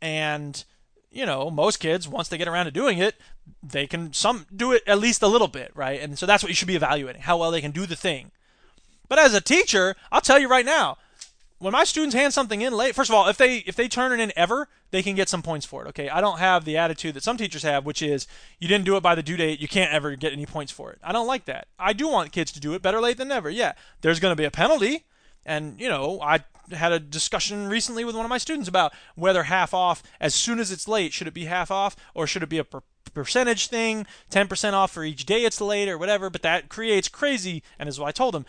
And 0.00 0.64
you 1.10 1.26
know, 1.26 1.50
most 1.50 1.76
kids 1.76 2.08
once 2.08 2.28
they 2.28 2.38
get 2.38 2.48
around 2.48 2.64
to 2.64 2.70
doing 2.70 2.96
it, 2.96 3.16
they 3.62 3.86
can 3.86 4.14
some 4.14 4.46
do 4.56 4.72
it 4.72 4.82
at 4.86 4.98
least 4.98 5.20
a 5.20 5.28
little 5.28 5.46
bit, 5.46 5.72
right? 5.74 6.00
And 6.00 6.18
so 6.18 6.24
that's 6.24 6.42
what 6.42 6.48
you 6.48 6.54
should 6.54 6.68
be 6.68 6.74
evaluating, 6.76 7.20
how 7.20 7.36
well 7.36 7.50
they 7.50 7.60
can 7.60 7.70
do 7.70 7.84
the 7.84 7.96
thing. 7.96 8.30
But 9.08 9.18
as 9.18 9.34
a 9.34 9.42
teacher, 9.42 9.94
I'll 10.10 10.22
tell 10.22 10.38
you 10.38 10.48
right 10.48 10.64
now, 10.64 10.96
when 11.58 11.72
my 11.72 11.84
students 11.84 12.14
hand 12.14 12.34
something 12.34 12.60
in 12.60 12.72
late, 12.72 12.94
first 12.94 13.10
of 13.10 13.14
all, 13.14 13.28
if 13.28 13.36
they 13.36 13.58
if 13.58 13.76
they 13.76 13.88
turn 13.88 14.12
it 14.12 14.22
in 14.22 14.32
ever, 14.36 14.68
they 14.90 15.02
can 15.02 15.14
get 15.14 15.28
some 15.28 15.42
points 15.42 15.64
for 15.64 15.84
it. 15.84 15.88
Okay, 15.88 16.08
I 16.08 16.20
don't 16.20 16.38
have 16.38 16.64
the 16.64 16.76
attitude 16.76 17.14
that 17.14 17.22
some 17.22 17.36
teachers 17.36 17.62
have, 17.62 17.84
which 17.84 18.02
is 18.02 18.26
you 18.58 18.68
didn't 18.68 18.84
do 18.84 18.96
it 18.96 19.02
by 19.02 19.14
the 19.14 19.22
due 19.22 19.36
date, 19.36 19.60
you 19.60 19.68
can't 19.68 19.92
ever 19.92 20.14
get 20.16 20.32
any 20.32 20.46
points 20.46 20.72
for 20.72 20.90
it. 20.90 20.98
I 21.02 21.12
don't 21.12 21.26
like 21.26 21.44
that. 21.46 21.68
I 21.78 21.92
do 21.92 22.08
want 22.08 22.32
kids 22.32 22.52
to 22.52 22.60
do 22.60 22.74
it 22.74 22.82
better 22.82 23.00
late 23.00 23.16
than 23.16 23.28
never. 23.28 23.48
Yeah, 23.50 23.72
there's 24.00 24.20
going 24.20 24.32
to 24.32 24.40
be 24.40 24.44
a 24.44 24.50
penalty, 24.50 25.04
and 25.46 25.80
you 25.80 25.88
know 25.88 26.20
I 26.20 26.40
had 26.72 26.92
a 26.92 26.98
discussion 26.98 27.68
recently 27.68 28.04
with 28.04 28.16
one 28.16 28.24
of 28.24 28.30
my 28.30 28.38
students 28.38 28.68
about 28.68 28.92
whether 29.14 29.44
half 29.44 29.74
off 29.74 30.02
as 30.20 30.34
soon 30.34 30.58
as 30.58 30.72
it's 30.72 30.88
late 30.88 31.12
should 31.12 31.26
it 31.26 31.34
be 31.34 31.44
half 31.44 31.70
off 31.70 31.96
or 32.14 32.26
should 32.26 32.42
it 32.42 32.48
be 32.48 32.58
a 32.58 32.64
per- 32.64 32.82
percentage 33.12 33.68
thing 33.68 34.06
10% 34.30 34.72
off 34.72 34.90
for 34.90 35.04
each 35.04 35.26
day 35.26 35.44
it's 35.44 35.60
late 35.60 35.88
or 35.88 35.98
whatever 35.98 36.30
but 36.30 36.42
that 36.42 36.68
creates 36.68 37.08
crazy 37.08 37.62
and 37.78 37.88
as 37.88 38.00
I 38.00 38.12
told 38.12 38.34
him 38.34 38.46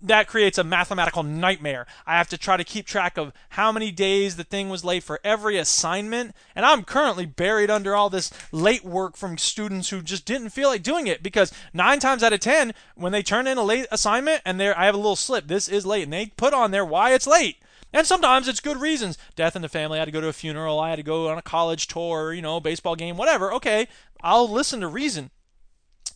that 0.00 0.26
creates 0.26 0.56
a 0.56 0.64
mathematical 0.64 1.22
nightmare. 1.22 1.86
I 2.06 2.16
have 2.16 2.28
to 2.28 2.38
try 2.38 2.56
to 2.56 2.64
keep 2.64 2.86
track 2.86 3.18
of 3.18 3.32
how 3.50 3.70
many 3.70 3.90
days 3.90 4.36
the 4.36 4.44
thing 4.44 4.68
was 4.68 4.84
late 4.84 5.02
for 5.02 5.20
every 5.22 5.58
assignment. 5.58 6.34
And 6.54 6.64
I'm 6.64 6.84
currently 6.84 7.26
buried 7.26 7.70
under 7.70 7.94
all 7.94 8.08
this 8.08 8.30
late 8.50 8.84
work 8.84 9.16
from 9.16 9.36
students 9.36 9.90
who 9.90 10.00
just 10.00 10.24
didn't 10.24 10.50
feel 10.50 10.68
like 10.68 10.82
doing 10.82 11.06
it 11.06 11.22
because 11.22 11.52
nine 11.72 12.00
times 12.00 12.22
out 12.22 12.32
of 12.32 12.40
ten, 12.40 12.72
when 12.94 13.12
they 13.12 13.22
turn 13.22 13.46
in 13.46 13.58
a 13.58 13.62
late 13.62 13.86
assignment 13.90 14.42
and 14.44 14.58
there 14.58 14.78
I 14.78 14.86
have 14.86 14.94
a 14.94 14.98
little 14.98 15.16
slip, 15.16 15.48
this 15.48 15.68
is 15.68 15.84
late, 15.84 16.04
and 16.04 16.12
they 16.12 16.26
put 16.26 16.54
on 16.54 16.70
there 16.70 16.84
why 16.84 17.12
it's 17.12 17.26
late. 17.26 17.56
And 17.92 18.06
sometimes 18.06 18.48
it's 18.48 18.60
good 18.60 18.78
reasons. 18.78 19.16
Death 19.36 19.54
in 19.54 19.62
the 19.62 19.68
family, 19.68 19.98
I 19.98 20.00
had 20.00 20.06
to 20.06 20.10
go 20.10 20.20
to 20.20 20.28
a 20.28 20.32
funeral, 20.32 20.80
I 20.80 20.90
had 20.90 20.96
to 20.96 21.02
go 21.02 21.28
on 21.28 21.38
a 21.38 21.42
college 21.42 21.86
tour, 21.86 22.32
you 22.32 22.42
know, 22.42 22.58
baseball 22.58 22.96
game, 22.96 23.16
whatever. 23.16 23.52
Okay, 23.52 23.86
I'll 24.20 24.48
listen 24.50 24.80
to 24.80 24.88
reason. 24.88 25.30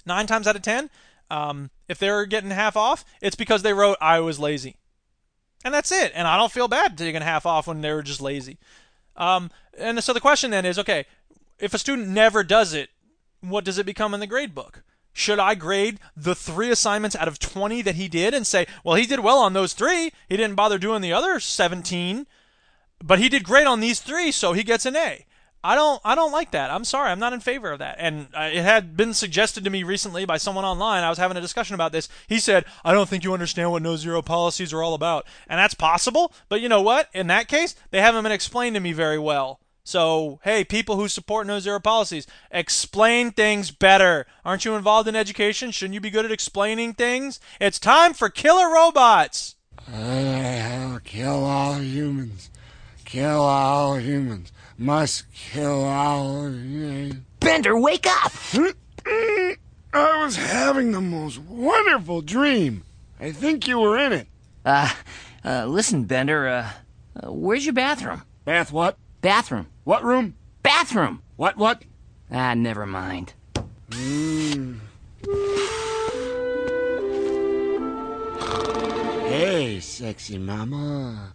Nine 0.05 0.27
times 0.27 0.47
out 0.47 0.57
of 0.57 0.63
ten, 0.63 0.91
um, 1.31 1.71
if 1.89 1.99
they're 1.99 2.27
getting 2.27 2.51
half 2.51 2.77
off, 2.77 3.05
it's 3.21 3.37
because 3.37 3.63
they 3.63 3.73
wrote 3.73 3.97
I 4.01 4.21
was 4.21 4.39
lazy, 4.39 4.77
and 5.65 5.73
that's 5.73 5.93
it. 5.93 6.13
And 6.15 6.29
I 6.29 6.37
don't 6.37 6.53
feel 6.53 6.69
bad 6.69 6.97
taking 6.97 7.23
half 7.23 7.47
off 7.47 7.67
when 7.67 7.81
they 7.81 7.93
were 7.93 8.03
just 8.03 8.21
lazy. 8.21 8.59
Um, 9.17 9.51
and 9.77 10.03
so 10.03 10.13
the 10.13 10.21
question 10.21 10.51
then 10.51 10.65
is, 10.65 10.79
okay, 10.79 11.07
if 11.59 11.75
a 11.75 11.79
student 11.79 12.09
never 12.09 12.45
does 12.45 12.73
it, 12.73 12.91
what 13.41 13.65
does 13.65 13.79
it 13.79 13.87
become 13.87 14.15
in 14.15 14.21
the 14.21 14.27
grade 14.27 14.55
book? 14.55 14.83
Should 15.13 15.41
I 15.41 15.57
grade 15.57 15.99
the 16.17 16.35
three 16.35 16.71
assignments 16.71 17.17
out 17.17 17.27
of 17.27 17.41
20 17.41 17.83
that 17.83 17.97
he 17.97 18.07
did 18.07 18.35
and 18.35 18.47
say, 18.47 18.67
well, 18.85 18.95
he 18.95 19.07
did 19.07 19.21
well 19.21 19.39
on 19.39 19.53
those 19.53 19.73
three. 19.73 20.13
He 20.29 20.37
didn't 20.37 20.55
bother 20.55 20.79
doing 20.79 21.03
the 21.03 21.13
other 21.13 21.41
17, 21.41 22.27
but 23.03 23.19
he 23.19 23.29
did 23.29 23.43
great 23.43 23.67
on 23.67 23.81
these 23.81 24.01
three, 24.01 24.31
so 24.31 24.53
he 24.53 24.63
gets 24.63 24.87
an 24.87 24.95
A. 24.95 25.27
I 25.63 25.75
don't 25.75 26.01
I 26.05 26.15
don't 26.15 26.33
like 26.33 26.53
that. 26.53 26.71
I'm 26.71 26.85
sorry. 26.85 27.11
I'm 27.11 27.19
not 27.19 27.33
in 27.33 27.41
favor 27.41 27.73
of 27.73 27.81
that. 27.81 27.97
And 27.99 28.29
uh, 28.35 28.49
it 28.53 28.63
had 28.63 28.97
been 28.97 29.13
suggested 29.13 29.65
to 29.65 29.71
me 29.71 29.83
recently 29.83 30.25
by 30.25 30.37
someone 30.37 30.65
online. 30.65 31.03
I 31.03 31.09
was 31.09 31.19
having 31.19 31.37
a 31.37 31.41
discussion 31.41 31.75
about 31.75 31.93
this. 31.93 32.09
He 32.29 32.39
said, 32.39 32.65
"I 32.85 32.93
don't 32.93 33.09
think 33.09 33.25
you 33.25 33.33
understand 33.33 33.71
what 33.73 33.83
no 33.83 33.97
zero 33.97 34.23
policies 34.23 34.73
are 34.73 34.83
all 34.83 34.95
about." 34.95 35.27
And 35.49 35.59
that's 35.59 35.75
possible, 35.75 36.33
but 36.49 36.61
you 36.61 36.69
know 36.69 36.83
what? 36.83 37.09
In 37.13 37.27
that 37.27 37.49
case, 37.49 37.75
they 37.91 38.01
haven't 38.01 38.23
been 38.23 38.33
explained 38.33 38.75
to 38.77 38.81
me 38.81 38.93
very 38.93 39.19
well. 39.19 39.61
So, 39.89 40.39
hey, 40.45 40.65
people 40.65 40.97
who 40.97 41.09
support 41.09 41.47
no 41.47 41.61
zero 41.61 41.81
policies, 41.81 42.27
explain 42.51 43.31
things 43.31 43.71
better. 43.71 44.27
Aren't 44.45 44.67
you 44.67 44.75
involved 44.75 45.09
in 45.09 45.17
education? 45.17 45.71
Shouldn't 45.71 45.95
you 45.95 46.01
be 46.03 46.11
good 46.11 46.27
at 46.27 46.31
explaining 46.31 46.93
things? 46.93 47.41
It's 47.59 47.79
time 47.79 48.13
for 48.13 48.29
killer 48.29 48.71
robots. 48.71 49.57
Uh, 49.91 50.99
kill 51.05 51.43
all 51.43 51.77
humans. 51.77 52.51
Kill 53.07 53.41
all 53.41 53.97
humans. 53.97 54.53
Must 54.81 55.25
kill 55.33 55.85
all. 55.85 56.53
Bender, 57.41 57.77
wake 57.77 58.07
up! 58.07 58.33
I 59.05 59.57
was 59.93 60.37
having 60.37 60.93
the 60.93 61.01
most 61.01 61.41
wonderful 61.41 62.23
dream. 62.23 62.85
I 63.19 63.33
think 63.33 63.67
you 63.67 63.81
were 63.81 63.99
in 63.99 64.13
it. 64.13 64.29
Uh, 64.65 64.93
uh 65.45 65.67
listen, 65.67 66.05
Bender, 66.05 66.47
uh, 66.47 66.71
uh 67.21 67.33
where's 67.33 67.67
your 67.67 67.75
bathroom? 67.75 68.23
Bath 68.45 68.71
what? 68.71 68.97
Bathroom. 69.21 69.67
What 69.83 70.05
room? 70.05 70.37
Bathroom. 70.63 71.23
What, 71.35 71.57
what? 71.57 71.83
Ah, 72.31 72.55
never 72.55 72.87
mind. 72.87 73.33
Mm. 73.91 74.79
Hey, 79.29 79.81
sexy 79.81 80.39
mama. 80.39 81.33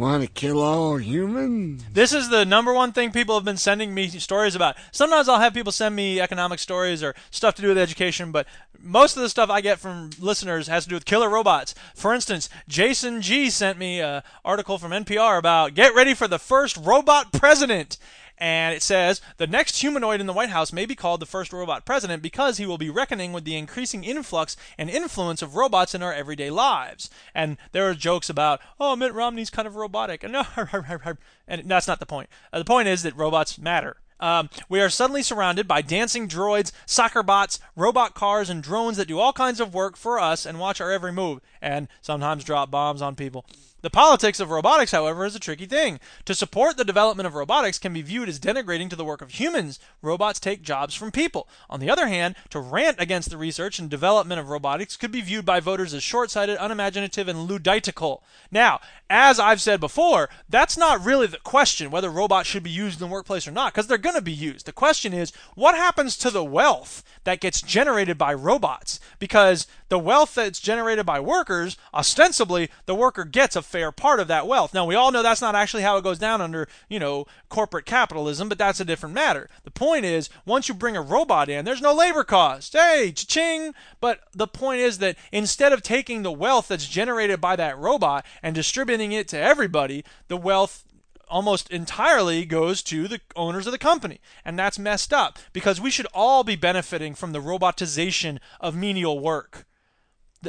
Want 0.00 0.22
to 0.22 0.30
kill 0.30 0.62
all 0.62 0.96
humans? 0.96 1.84
This 1.92 2.14
is 2.14 2.30
the 2.30 2.46
number 2.46 2.72
one 2.72 2.92
thing 2.92 3.12
people 3.12 3.34
have 3.34 3.44
been 3.44 3.58
sending 3.58 3.92
me 3.92 4.08
stories 4.08 4.54
about. 4.54 4.76
Sometimes 4.92 5.28
I'll 5.28 5.40
have 5.40 5.52
people 5.52 5.72
send 5.72 5.94
me 5.94 6.22
economic 6.22 6.58
stories 6.58 7.02
or 7.02 7.14
stuff 7.30 7.54
to 7.56 7.60
do 7.60 7.68
with 7.68 7.76
education, 7.76 8.32
but 8.32 8.46
most 8.80 9.18
of 9.18 9.22
the 9.22 9.28
stuff 9.28 9.50
I 9.50 9.60
get 9.60 9.78
from 9.78 10.08
listeners 10.18 10.68
has 10.68 10.84
to 10.84 10.88
do 10.88 10.96
with 10.96 11.04
killer 11.04 11.28
robots. 11.28 11.74
For 11.94 12.14
instance, 12.14 12.48
Jason 12.66 13.20
G 13.20 13.50
sent 13.50 13.78
me 13.78 14.00
an 14.00 14.22
article 14.42 14.78
from 14.78 14.92
NPR 14.92 15.36
about 15.36 15.74
get 15.74 15.94
ready 15.94 16.14
for 16.14 16.26
the 16.26 16.38
first 16.38 16.78
robot 16.78 17.30
president 17.34 17.98
and 18.40 18.74
it 18.74 18.82
says 18.82 19.20
the 19.36 19.46
next 19.46 19.80
humanoid 19.80 20.20
in 20.20 20.26
the 20.26 20.32
White 20.32 20.48
House 20.48 20.72
may 20.72 20.86
be 20.86 20.94
called 20.94 21.20
the 21.20 21.26
first 21.26 21.52
robot 21.52 21.84
president 21.84 22.22
because 22.22 22.56
he 22.56 22.64
will 22.64 22.78
be 22.78 22.88
reckoning 22.88 23.32
with 23.32 23.44
the 23.44 23.56
increasing 23.56 24.02
influx 24.02 24.56
and 24.78 24.88
influence 24.88 25.42
of 25.42 25.56
robots 25.56 25.94
in 25.94 26.02
our 26.02 26.14
everyday 26.14 26.50
lives. 26.50 27.10
And 27.34 27.58
there 27.72 27.88
are 27.88 27.94
jokes 27.94 28.30
about, 28.30 28.60
oh, 28.80 28.96
Mitt 28.96 29.12
Romney's 29.12 29.50
kind 29.50 29.68
of 29.68 29.76
robotic, 29.76 30.24
and 30.24 30.34
and 31.48 31.70
that's 31.70 31.86
not 31.86 32.00
the 32.00 32.06
point. 32.06 32.30
Uh, 32.52 32.58
the 32.58 32.64
point 32.64 32.88
is 32.88 33.02
that 33.02 33.14
robots 33.16 33.58
matter. 33.58 33.98
Um, 34.20 34.50
we 34.68 34.80
are 34.80 34.90
suddenly 34.90 35.22
surrounded 35.22 35.66
by 35.66 35.82
dancing 35.82 36.28
droids, 36.28 36.72
soccer 36.84 37.22
bots, 37.22 37.58
robot 37.74 38.14
cars, 38.14 38.50
and 38.50 38.62
drones 38.62 38.98
that 38.98 39.08
do 39.08 39.18
all 39.18 39.32
kinds 39.32 39.60
of 39.60 39.74
work 39.74 39.96
for 39.96 40.20
us 40.20 40.44
and 40.44 40.60
watch 40.60 40.80
our 40.80 40.90
every 40.90 41.12
move, 41.12 41.40
and 41.60 41.88
sometimes 42.02 42.44
drop 42.44 42.70
bombs 42.70 43.00
on 43.02 43.16
people. 43.16 43.46
The 43.82 43.90
politics 43.90 44.40
of 44.40 44.50
robotics, 44.50 44.92
however, 44.92 45.24
is 45.24 45.34
a 45.34 45.40
tricky 45.40 45.64
thing. 45.64 46.00
To 46.26 46.34
support 46.34 46.76
the 46.76 46.84
development 46.84 47.26
of 47.26 47.34
robotics 47.34 47.78
can 47.78 47.94
be 47.94 48.02
viewed 48.02 48.28
as 48.28 48.38
denigrating 48.38 48.90
to 48.90 48.96
the 48.96 49.04
work 49.04 49.22
of 49.22 49.30
humans. 49.30 49.80
Robots 50.02 50.38
take 50.38 50.62
jobs 50.62 50.94
from 50.94 51.10
people. 51.10 51.48
On 51.70 51.80
the 51.80 51.88
other 51.88 52.06
hand, 52.06 52.34
to 52.50 52.60
rant 52.60 53.00
against 53.00 53.30
the 53.30 53.38
research 53.38 53.78
and 53.78 53.88
development 53.88 54.38
of 54.38 54.50
robotics 54.50 54.98
could 54.98 55.10
be 55.10 55.22
viewed 55.22 55.46
by 55.46 55.60
voters 55.60 55.94
as 55.94 56.02
short 56.02 56.30
sighted, 56.30 56.58
unimaginative, 56.60 57.26
and 57.26 57.48
luditical. 57.48 58.20
Now, 58.50 58.80
as 59.08 59.40
I've 59.40 59.62
said 59.62 59.80
before, 59.80 60.28
that's 60.48 60.76
not 60.76 61.04
really 61.04 61.26
the 61.26 61.38
question 61.38 61.90
whether 61.90 62.10
robots 62.10 62.48
should 62.48 62.62
be 62.62 62.70
used 62.70 63.00
in 63.00 63.08
the 63.08 63.12
workplace 63.12 63.48
or 63.48 63.52
not, 63.52 63.72
because 63.72 63.86
they're 63.86 63.96
going 63.96 64.14
to 64.14 64.20
be 64.20 64.30
used. 64.30 64.66
The 64.66 64.72
question 64.72 65.14
is, 65.14 65.32
what 65.54 65.74
happens 65.74 66.18
to 66.18 66.30
the 66.30 66.44
wealth 66.44 67.02
that 67.24 67.40
gets 67.40 67.62
generated 67.62 68.18
by 68.18 68.34
robots? 68.34 69.00
Because 69.18 69.66
the 69.90 69.98
wealth 69.98 70.36
that's 70.36 70.60
generated 70.60 71.04
by 71.04 71.20
workers, 71.20 71.76
ostensibly, 71.92 72.70
the 72.86 72.94
worker 72.94 73.24
gets 73.24 73.56
a 73.56 73.62
fair 73.62 73.92
part 73.92 74.20
of 74.20 74.28
that 74.28 74.46
wealth. 74.46 74.72
Now, 74.72 74.86
we 74.86 74.94
all 74.94 75.10
know 75.10 75.22
that's 75.22 75.40
not 75.40 75.56
actually 75.56 75.82
how 75.82 75.96
it 75.96 76.04
goes 76.04 76.18
down 76.18 76.40
under, 76.40 76.68
you 76.88 76.98
know, 76.98 77.26
corporate 77.48 77.86
capitalism, 77.86 78.48
but 78.48 78.56
that's 78.56 78.80
a 78.80 78.84
different 78.84 79.14
matter. 79.14 79.50
The 79.64 79.70
point 79.70 80.04
is, 80.04 80.30
once 80.46 80.68
you 80.68 80.74
bring 80.74 80.96
a 80.96 81.02
robot 81.02 81.48
in, 81.48 81.64
there's 81.64 81.82
no 81.82 81.92
labor 81.92 82.24
cost. 82.24 82.72
Hey, 82.72 83.12
cha-ching! 83.12 83.74
But 84.00 84.20
the 84.32 84.46
point 84.46 84.80
is 84.80 84.98
that 84.98 85.16
instead 85.32 85.72
of 85.72 85.82
taking 85.82 86.22
the 86.22 86.32
wealth 86.32 86.68
that's 86.68 86.86
generated 86.86 87.40
by 87.40 87.56
that 87.56 87.76
robot 87.76 88.24
and 88.42 88.54
distributing 88.54 89.10
it 89.10 89.26
to 89.28 89.38
everybody, 89.38 90.04
the 90.28 90.36
wealth 90.36 90.84
almost 91.28 91.68
entirely 91.70 92.44
goes 92.44 92.82
to 92.82 93.08
the 93.08 93.20
owners 93.34 93.66
of 93.66 93.72
the 93.72 93.78
company. 93.78 94.20
And 94.44 94.58
that's 94.58 94.78
messed 94.78 95.12
up 95.12 95.38
because 95.52 95.80
we 95.80 95.90
should 95.90 96.06
all 96.14 96.44
be 96.44 96.56
benefiting 96.56 97.14
from 97.14 97.32
the 97.32 97.40
robotization 97.40 98.38
of 98.60 98.76
menial 98.76 99.18
work. 99.18 99.66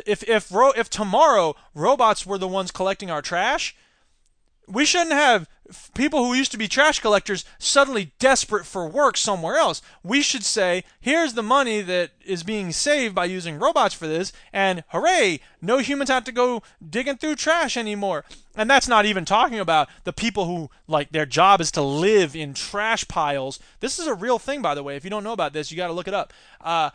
If 0.06 0.24
if 0.24 0.52
if 0.52 0.90
tomorrow 0.90 1.56
robots 1.74 2.26
were 2.26 2.38
the 2.38 2.48
ones 2.48 2.72
collecting 2.72 3.12
our 3.12 3.22
trash, 3.22 3.76
we 4.68 4.86
shouldn't 4.86 5.12
have 5.12 5.48
people 5.96 6.26
who 6.26 6.34
used 6.34 6.52
to 6.52 6.58
be 6.58 6.68
trash 6.68 7.00
collectors 7.00 7.46
suddenly 7.58 8.12
desperate 8.20 8.66
for 8.66 8.88
work 8.88 9.18
somewhere 9.18 9.56
else. 9.56 9.82
We 10.04 10.22
should 10.22 10.44
say, 10.44 10.84
here's 11.00 11.34
the 11.34 11.44
money 11.44 11.82
that 11.82 12.12
is 12.26 12.44
being 12.44 12.72
saved 12.72 13.16
by 13.16 13.26
using 13.26 13.60
robots 13.60 13.94
for 13.94 14.08
this, 14.08 14.34
and 14.52 14.84
hooray, 14.90 15.40
no 15.62 15.78
humans 15.78 16.10
have 16.10 16.26
to 16.26 16.32
go 16.32 16.62
digging 16.88 17.18
through 17.18 17.36
trash 17.36 17.78
anymore. 17.78 18.26
And 18.56 18.70
that's 18.70 18.88
not 18.88 19.06
even 19.06 19.24
talking 19.24 19.60
about 19.60 19.88
the 20.04 20.12
people 20.14 20.46
who, 20.46 20.70
like, 20.88 21.12
their 21.12 21.26
job 21.26 21.62
is 21.62 21.72
to 21.72 21.82
live 21.82 22.36
in 22.36 22.54
trash 22.54 23.08
piles. 23.08 23.60
This 23.80 23.98
is 23.98 24.08
a 24.08 24.14
real 24.14 24.40
thing, 24.40 24.62
by 24.62 24.76
the 24.76 24.84
way. 24.84 24.98
If 24.98 25.06
you 25.06 25.10
don't 25.10 25.24
know 25.24 25.32
about 25.32 25.54
this, 25.54 25.72
you 25.72 25.78
got 25.78 25.88
to 25.88 25.94
look 25.94 26.10
it 26.10 26.14
up. 26.14 26.34
Uh, 26.60 26.90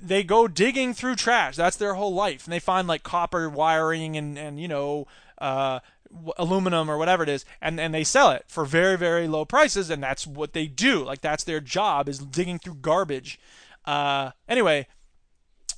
they 0.00 0.22
go 0.22 0.48
digging 0.48 0.94
through 0.94 1.16
trash. 1.16 1.56
That's 1.56 1.76
their 1.76 1.94
whole 1.94 2.14
life. 2.14 2.44
And 2.44 2.52
they 2.52 2.60
find, 2.60 2.86
like, 2.86 3.02
copper 3.02 3.48
wiring 3.48 4.16
and, 4.16 4.38
and 4.38 4.60
you 4.60 4.68
know, 4.68 5.06
uh, 5.38 5.80
aluminum 6.38 6.90
or 6.90 6.96
whatever 6.96 7.22
it 7.22 7.28
is 7.28 7.44
and 7.60 7.78
and 7.78 7.92
they 7.92 8.04
sell 8.04 8.30
it 8.30 8.44
for 8.48 8.64
very 8.64 8.96
very 8.96 9.28
low 9.28 9.44
prices 9.44 9.90
and 9.90 10.02
that's 10.02 10.26
what 10.26 10.52
they 10.52 10.66
do 10.66 11.04
like 11.04 11.20
that's 11.20 11.44
their 11.44 11.60
job 11.60 12.08
is 12.08 12.18
digging 12.18 12.58
through 12.58 12.74
garbage 12.74 13.38
uh, 13.84 14.30
anyway 14.48 14.86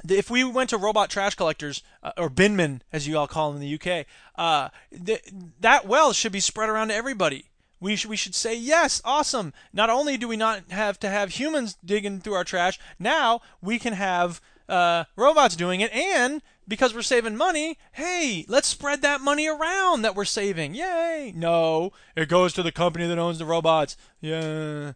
if 0.09 0.31
we 0.31 0.45
went 0.45 0.71
to 0.71 0.79
robot 0.79 1.11
trash 1.11 1.35
collectors 1.35 1.83
uh, 2.03 2.13
or 2.17 2.31
binmen 2.31 2.81
as 2.93 3.09
you 3.09 3.19
all 3.19 3.27
call 3.27 3.53
them 3.53 3.61
in 3.61 3.69
the 3.69 3.75
UK 3.75 4.07
uh, 4.37 4.69
th- 5.05 5.29
that 5.59 5.87
wealth 5.87 6.15
should 6.15 6.33
be 6.33 6.41
spread 6.41 6.69
around 6.69 6.89
to 6.89 6.95
everybody 6.95 7.50
we 7.81 7.97
should, 7.97 8.11
we 8.11 8.17
should 8.17 8.35
say 8.35 8.57
yes 8.57 9.01
awesome 9.05 9.53
not 9.73 9.91
only 9.91 10.17
do 10.17 10.29
we 10.29 10.37
not 10.37 10.71
have 10.71 10.99
to 10.99 11.09
have 11.09 11.31
humans 11.31 11.77
digging 11.85 12.21
through 12.21 12.35
our 12.35 12.45
trash 12.45 12.79
now 12.99 13.41
we 13.61 13.79
can 13.79 13.93
have 13.93 14.41
uh, 14.69 15.05
robots 15.17 15.57
doing 15.57 15.81
it 15.81 15.93
and 15.93 16.43
because 16.71 16.95
we're 16.95 17.03
saving 17.03 17.37
money, 17.37 17.77
hey, 17.93 18.47
let's 18.49 18.69
spread 18.69 19.03
that 19.03 19.21
money 19.21 19.47
around 19.49 20.03
that 20.03 20.15
we're 20.15 20.25
saving. 20.25 20.73
Yay! 20.73 21.33
No, 21.37 21.93
it 22.17 22.29
goes 22.29 22.55
to 22.55 22.63
the 22.63 22.73
company 22.73 23.07
that 23.09 23.19
owns 23.19 23.39
the 23.39 23.45
robots. 23.45 23.97
Yeah. 24.21 24.93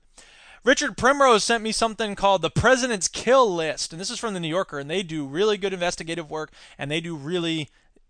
Richard 0.65 0.97
Primrose 0.97 1.45
sent 1.45 1.63
me 1.63 1.73
something 1.73 2.15
called 2.15 2.41
the 2.41 2.49
President's 2.49 3.09
Kill 3.09 3.53
List, 3.55 3.93
and 3.93 4.01
this 4.01 4.09
is 4.09 4.19
from 4.19 4.33
the 4.33 4.41
New 4.41 4.49
Yorker, 4.49 4.79
and 4.79 4.89
they 4.89 5.03
do 5.03 5.27
really 5.27 5.59
good 5.59 5.75
investigative 5.75 6.31
work, 6.31 6.53
and 6.79 6.91
they 6.91 7.03
do 7.03 7.17
really 7.17 7.69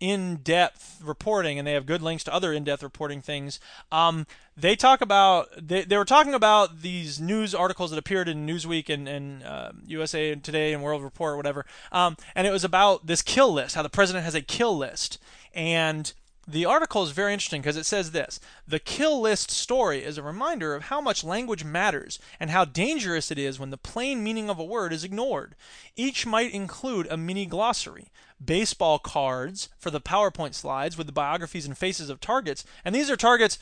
in-depth 0.09 1.01
reporting, 1.03 1.57
and 1.57 1.67
they 1.67 1.73
have 1.73 1.85
good 1.85 2.01
links 2.01 2.23
to 2.25 2.33
other 2.33 2.53
in-depth 2.53 2.83
reporting 2.83 3.21
things. 3.21 3.59
Um, 3.91 4.27
they 4.57 4.75
talk 4.75 5.01
about 5.01 5.47
they, 5.61 5.83
they 5.83 5.97
were 5.97 6.05
talking 6.05 6.33
about 6.33 6.81
these 6.81 7.19
news 7.19 7.53
articles 7.53 7.91
that 7.91 7.97
appeared 7.97 8.29
in 8.29 8.45
Newsweek 8.45 8.89
and, 8.89 9.07
and 9.07 9.43
uh, 9.43 9.71
USA 9.85 10.35
Today 10.35 10.73
and 10.73 10.83
World 10.83 11.03
Report 11.03 11.33
or 11.33 11.37
whatever, 11.37 11.65
um, 11.91 12.17
and 12.35 12.47
it 12.47 12.51
was 12.51 12.63
about 12.63 13.07
this 13.07 13.21
kill 13.21 13.51
list, 13.53 13.75
how 13.75 13.81
the 13.81 13.89
president 13.89 14.25
has 14.25 14.35
a 14.35 14.41
kill 14.41 14.77
list, 14.77 15.19
and 15.53 16.13
the 16.47 16.65
article 16.65 17.03
is 17.03 17.11
very 17.11 17.33
interesting 17.33 17.61
because 17.61 17.77
it 17.77 17.85
says 17.85 18.11
this 18.11 18.39
The 18.67 18.79
kill 18.79 19.19
list 19.19 19.49
story 19.49 20.03
is 20.03 20.17
a 20.17 20.23
reminder 20.23 20.75
of 20.75 20.83
how 20.83 21.01
much 21.01 21.23
language 21.23 21.63
matters 21.63 22.19
and 22.39 22.51
how 22.51 22.65
dangerous 22.65 23.31
it 23.31 23.39
is 23.39 23.59
when 23.59 23.71
the 23.71 23.77
plain 23.77 24.23
meaning 24.23 24.49
of 24.49 24.59
a 24.59 24.63
word 24.63 24.93
is 24.93 25.03
ignored. 25.03 25.55
Each 25.95 26.25
might 26.25 26.53
include 26.53 27.07
a 27.07 27.17
mini 27.17 27.45
glossary, 27.45 28.11
baseball 28.43 28.99
cards 28.99 29.69
for 29.77 29.91
the 29.91 30.01
PowerPoint 30.01 30.53
slides 30.53 30.97
with 30.97 31.07
the 31.07 31.13
biographies 31.13 31.65
and 31.65 31.77
faces 31.77 32.09
of 32.09 32.19
targets, 32.19 32.63
and 32.83 32.93
these 32.93 33.09
are 33.09 33.15
targets 33.15 33.59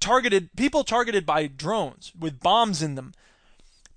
targeted 0.00 0.50
people 0.54 0.84
targeted 0.84 1.24
by 1.24 1.46
drones 1.46 2.12
with 2.18 2.40
bombs 2.40 2.82
in 2.82 2.94
them 2.94 3.12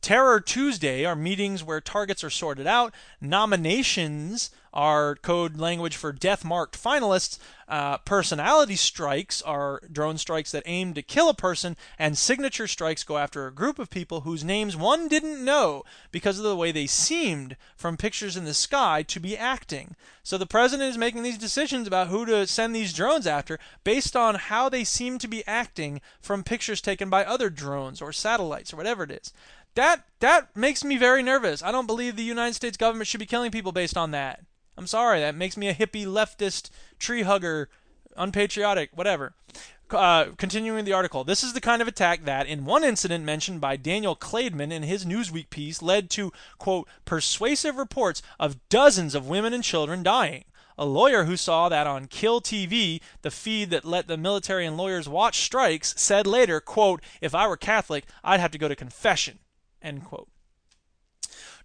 Terror 0.02 0.40
Tuesday 0.40 1.06
are 1.06 1.16
meetings 1.16 1.64
where 1.64 1.80
targets 1.80 2.24
are 2.24 2.32
sorted 2.32 2.66
out. 2.66 2.92
Nominations 3.22 4.50
are 4.74 5.16
code 5.16 5.58
language 5.58 5.96
for 5.96 6.12
death 6.12 6.44
marked 6.44 6.82
finalists. 6.82 7.38
Uh, 7.68 7.98
personality 8.00 8.76
strikes 8.76 9.42
are 9.44 9.82
drone 9.92 10.18
strikes 10.18 10.52
that 10.52 10.64
aim 10.66 10.94
to 10.94 11.02
kill 11.02 11.30
a 11.30 11.34
person, 11.34 11.78
and 12.00 12.18
signature 12.18 12.68
strikes 12.68 13.04
go 13.04 13.18
after 13.18 13.46
a 13.46 13.54
group 13.54 13.80
of 13.80 13.90
people 13.90 14.22
whose 14.22 14.44
names 14.44 14.76
one 14.76 15.08
didn't 15.08 15.44
know 15.44 15.84
because 16.12 16.38
of 16.38 16.44
the 16.44 16.56
way 16.56 16.72
they 16.72 16.88
seemed 16.88 17.56
from 17.76 17.96
pictures 17.96 18.36
in 18.36 18.46
the 18.46 18.54
sky 18.54 19.04
to 19.04 19.20
be 19.20 19.38
acting. 19.38 19.96
So 20.24 20.38
the 20.38 20.46
president 20.46 20.90
is 20.90 20.98
making 20.98 21.24
these 21.24 21.38
decisions 21.38 21.88
about 21.88 22.08
who 22.08 22.26
to 22.26 22.48
send 22.48 22.76
these 22.76 22.94
drones 22.94 23.28
after 23.28 23.60
based 23.84 24.16
on 24.16 24.36
how 24.36 24.68
they 24.68 24.84
seem 24.84 25.18
to 25.20 25.28
be 25.28 25.46
acting 25.48 26.02
from 26.20 26.44
pictures 26.44 26.82
taken 26.82 27.10
by 27.10 27.24
other 27.24 27.50
drones 27.50 28.02
or 28.02 28.12
satellites 28.12 28.74
or 28.74 28.78
whatever 28.78 29.04
it 29.04 29.12
is. 29.12 29.34
That 29.76 30.04
that 30.20 30.56
makes 30.56 30.84
me 30.84 30.98
very 30.98 31.24
nervous. 31.24 31.64
I 31.64 31.72
don't 31.72 31.88
believe 31.88 32.16
the 32.16 32.24
United 32.24 32.56
States 32.56 32.78
government 32.78 33.08
should 33.08 33.20
be 33.20 33.26
killing 33.26 33.52
people 33.52 33.72
based 33.72 33.98
on 33.98 34.12
that. 34.12 34.42
I'm 34.78 34.88
sorry, 34.88 35.20
that 35.20 35.36
makes 35.36 35.58
me 35.58 35.68
a 35.70 35.74
hippie 35.74 36.06
leftist 36.06 36.70
tree 37.00 37.24
hugger, 37.24 37.70
unpatriotic, 38.18 38.90
whatever. 38.94 39.34
Uh, 39.90 40.28
continuing 40.38 40.86
the 40.86 40.94
article, 40.94 41.26
this 41.26 41.44
is 41.44 41.52
the 41.54 41.62
kind 41.62 41.82
of 41.82 41.88
attack 41.88 42.24
that, 42.24 42.48
in 42.48 42.64
one 42.64 42.84
incident 42.84 43.26
mentioned 43.26 43.60
by 43.60 43.76
Daniel 43.76 44.16
Klaidman 44.16 44.72
in 44.72 44.84
his 44.84 45.06
Newsweek 45.06 45.50
piece, 45.50 45.82
led 45.82 46.10
to, 46.12 46.32
quote, 46.58 46.88
persuasive 47.04 47.76
reports 47.76 48.22
of 48.40 48.58
dozens 48.70 49.14
of 49.14 49.28
women 49.28 49.54
and 49.54 49.64
children 49.64 50.02
dying. 50.02 50.46
A 50.78 50.86
lawyer 50.86 51.26
who 51.26 51.36
saw 51.36 51.68
that 51.68 51.88
on 51.88 52.08
Kill 52.08 52.40
TV, 52.40 53.02
the 53.22 53.32
feed 53.32 53.70
that 53.72 53.84
let 53.84 54.08
the 54.08 54.18
military 54.18 54.66
and 54.66 54.78
lawyers 54.78 55.10
watch 55.10 55.42
strikes, 55.42 55.94
said 55.98 56.26
later, 56.26 56.62
quote, 56.62 57.04
if 57.20 57.36
I 57.36 57.48
were 57.48 57.58
Catholic, 57.58 58.06
I'd 58.24 58.40
have 58.40 58.52
to 58.52 58.58
go 58.58 58.70
to 58.70 58.76
confession, 58.76 59.40
end 59.82 60.06
quote. 60.06 60.30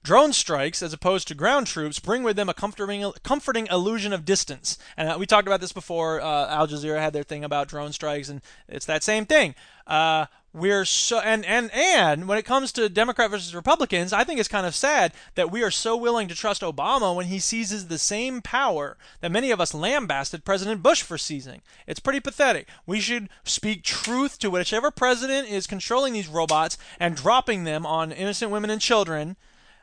Drone 0.03 0.33
strikes, 0.33 0.83
as 0.83 0.93
opposed 0.93 1.27
to 1.29 1.35
ground 1.35 1.67
troops, 1.67 1.99
bring 1.99 2.23
with 2.23 2.37
them 2.37 2.49
a 2.49 2.55
comforting, 2.55 3.11
comforting 3.25 3.67
illusion 3.67 4.13
of 4.13 4.25
distance. 4.25 4.79
And 4.97 5.09
uh, 5.09 5.17
we 5.19 5.27
talked 5.27 5.49
about 5.49 5.61
this 5.61 5.73
before. 5.73 6.21
Uh, 6.21 6.47
Al 6.49 6.69
Jazeera 6.69 7.01
had 7.01 7.13
their 7.13 7.25
thing 7.25 7.43
about 7.43 7.67
drone 7.67 7.93
strikes, 7.93 8.29
and 8.29 8.41
it's 8.69 8.87
that 8.87 9.03
same 9.03 9.27
thing. 9.27 9.57
Uh, 9.85 10.27
we're 10.57 10.87
so 10.87 11.21
and 11.21 11.45
and 11.45 11.71
and 11.73 12.27
when 12.27 12.39
it 12.39 12.45
comes 12.45 12.73
to 12.73 12.89
Democrat 12.89 13.31
versus 13.31 13.55
Republicans, 13.55 14.13
I 14.13 14.25
think 14.25 14.41
it's 14.41 14.49
kind 14.49 14.67
of 14.67 14.75
sad 14.75 15.13
that 15.35 15.51
we 15.51 15.63
are 15.63 15.71
so 15.71 15.97
willing 15.97 16.29
to 16.29 16.35
trust 16.35 16.63
Obama 16.63 17.15
when 17.15 17.27
he 17.27 17.39
seizes 17.39 17.89
the 17.89 17.99
same 17.99 18.41
power 18.41 18.97
that 19.21 19.31
many 19.31 19.51
of 19.51 19.61
us 19.61 19.75
lambasted 19.75 20.45
President 20.45 20.83
Bush 20.83 21.03
for 21.03 21.19
seizing. 21.19 21.61
It's 21.87 22.01
pretty 22.01 22.21
pathetic. 22.21 22.69
We 22.87 23.01
should 23.01 23.29
speak 23.45 23.83
truth 23.83 24.39
to 24.39 24.51
whichever 24.51 24.91
president 24.91 25.49
is 25.49 25.67
controlling 25.67 26.15
these 26.15 26.29
robots 26.29 26.79
and 26.99 27.15
dropping 27.15 27.65
them 27.65 27.85
on 27.85 28.11
innocent 28.11 28.51
women 28.51 28.71
and 28.71 28.81
children 28.81 29.37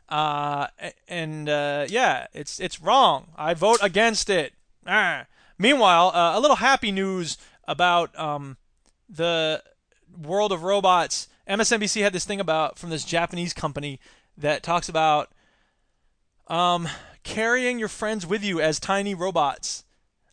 uh, 0.09 0.67
and 1.07 1.47
uh, 1.49 1.85
yeah, 1.89 2.27
it's 2.33 2.59
it's 2.59 2.81
wrong. 2.81 3.27
I 3.37 3.53
vote 3.53 3.79
against 3.81 4.29
it. 4.29 4.53
Ah. 4.85 5.25
Meanwhile, 5.57 6.11
uh, 6.13 6.37
a 6.37 6.39
little 6.39 6.57
happy 6.57 6.91
news 6.91 7.37
about 7.67 8.17
um, 8.19 8.57
the 9.07 9.63
world 10.21 10.51
of 10.51 10.63
robots. 10.63 11.27
MSNBC 11.47 12.01
had 12.01 12.13
this 12.13 12.25
thing 12.25 12.39
about 12.39 12.77
from 12.77 12.89
this 12.89 13.03
Japanese 13.03 13.53
company 13.53 13.99
that 14.37 14.63
talks 14.63 14.89
about 14.89 15.31
um, 16.47 16.87
carrying 17.23 17.79
your 17.79 17.87
friends 17.87 18.25
with 18.25 18.43
you 18.43 18.61
as 18.61 18.79
tiny 18.79 19.13
robots. 19.13 19.83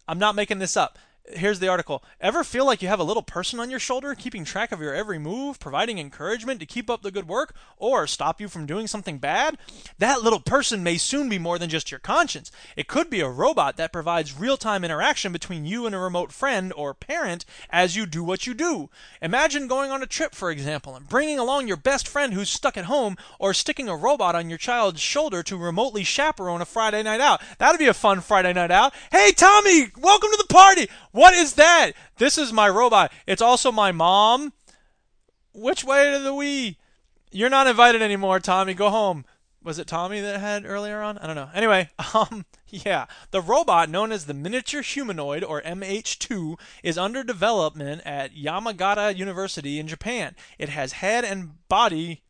I'm 0.09 0.19
not 0.19 0.35
making 0.35 0.59
this 0.59 0.77
up 0.77 0.99
here's 1.35 1.59
the 1.59 1.69
article. 1.69 2.03
Ever 2.21 2.45
feel 2.45 2.65
like 2.65 2.83
you 2.83 2.89
have 2.89 3.01
a 3.01 3.05
little 3.05 3.23
person 3.23 3.61
on 3.61 3.71
your 3.71 3.79
shoulder 3.79 4.15
keeping 4.15 4.45
track 4.45 4.73
of 4.73 4.81
your 4.81 4.95
every 4.95 5.19
move, 5.19 5.59
providing 5.59 5.99
encouragement 5.99 6.61
to 6.61 6.67
keep 6.67 6.89
up 6.91 7.03
the 7.03 7.11
good 7.11 7.29
work, 7.29 7.55
or 7.77 8.07
stop 8.07 8.41
you 8.41 8.49
from 8.49 8.67
doing 8.67 8.87
something 8.87 9.19
bad? 9.19 9.59
That 9.99 10.23
little 10.23 10.41
person 10.41 10.83
may 10.83 10.97
soon 10.97 11.29
be 11.29 11.39
more 11.39 11.59
than 11.59 11.71
just 11.71 11.91
your 11.91 12.01
conscience. 12.01 12.51
It 12.77 12.89
could 12.89 13.11
be 13.11 13.21
a 13.21 13.29
robot 13.29 13.77
that 13.77 13.93
provides 13.93 14.39
real 14.39 14.57
time 14.57 14.85
interaction 14.85 15.33
between 15.33 15.65
you 15.65 15.87
and 15.87 15.95
a 15.95 15.99
remote 15.99 16.33
friend 16.33 16.73
or 16.75 16.95
parent 16.95 17.45
as 17.71 17.97
you 17.97 18.07
do 18.07 18.23
what 18.23 18.47
you 18.47 18.55
do. 18.55 18.91
Imagine 19.23 19.69
going 19.69 19.91
on 19.91 20.03
a 20.03 20.07
trip, 20.07 20.35
for 20.35 20.51
example, 20.51 20.95
and 20.95 21.09
bringing 21.09 21.39
along 21.39 21.69
your 21.69 21.77
best 21.77 22.09
friend 22.09 22.35
who's 22.35 22.51
stuck 22.51 22.77
at 22.77 22.85
home, 22.87 23.17
or 23.39 23.55
sticking 23.55 23.89
a 23.89 23.97
robot 23.97 24.35
on 24.35 24.49
your 24.49 24.59
child's 24.59 25.01
shoulder 25.01 25.43
to 25.43 25.57
remotely 25.57 26.05
chaperone 26.05 26.61
a 26.61 26.65
Friday 26.65 27.03
night 27.03 27.21
out. 27.21 27.41
That'd 27.59 27.79
be 27.79 27.87
a 27.87 27.95
fun 27.95 28.21
Friday 28.21 28.53
night 28.53 28.71
out. 28.71 28.93
Hey, 29.11 29.33
Tommy, 29.33 29.91
welcome 29.97 30.31
to 30.31 30.37
the 30.37 30.53
party. 30.53 30.89
What 31.21 31.35
is 31.35 31.53
that? 31.53 31.93
This 32.17 32.39
is 32.39 32.51
my 32.51 32.67
robot. 32.67 33.13
It's 33.27 33.43
also 33.43 33.71
my 33.71 33.93
mom. 33.93 34.55
Which 35.53 35.85
way 35.85 36.11
to 36.13 36.19
the 36.19 36.33
we? 36.33 36.79
You're 37.31 37.51
not 37.51 37.67
invited 37.67 38.01
anymore, 38.01 38.41
Tommy. 38.41 38.73
Go 38.73 38.89
home. 38.89 39.27
Was 39.63 39.79
it 39.79 39.87
Tommy 39.87 40.23
that 40.23 40.41
had 40.41 40.65
earlier 40.65 41.03
on? 41.03 41.19
I 41.19 41.27
don't 41.27 41.37
know. 41.37 41.51
Anyway, 41.53 41.91
um, 42.15 42.47
yeah, 42.69 43.05
the 43.33 43.43
robot 43.43 43.91
known 43.91 44.13
as 44.13 44.25
the 44.25 44.33
miniature 44.33 44.81
humanoid 44.81 45.45
or 45.45 45.61
MH2 45.61 46.59
is 46.83 46.97
under 46.97 47.23
development 47.23 48.01
at 48.07 48.35
Yamagata 48.35 49.15
University 49.15 49.79
in 49.79 49.89
Japan. 49.89 50.35
It 50.59 50.71
has 50.71 50.93
head 50.93 51.27
and 51.27 51.69
body 51.69 52.23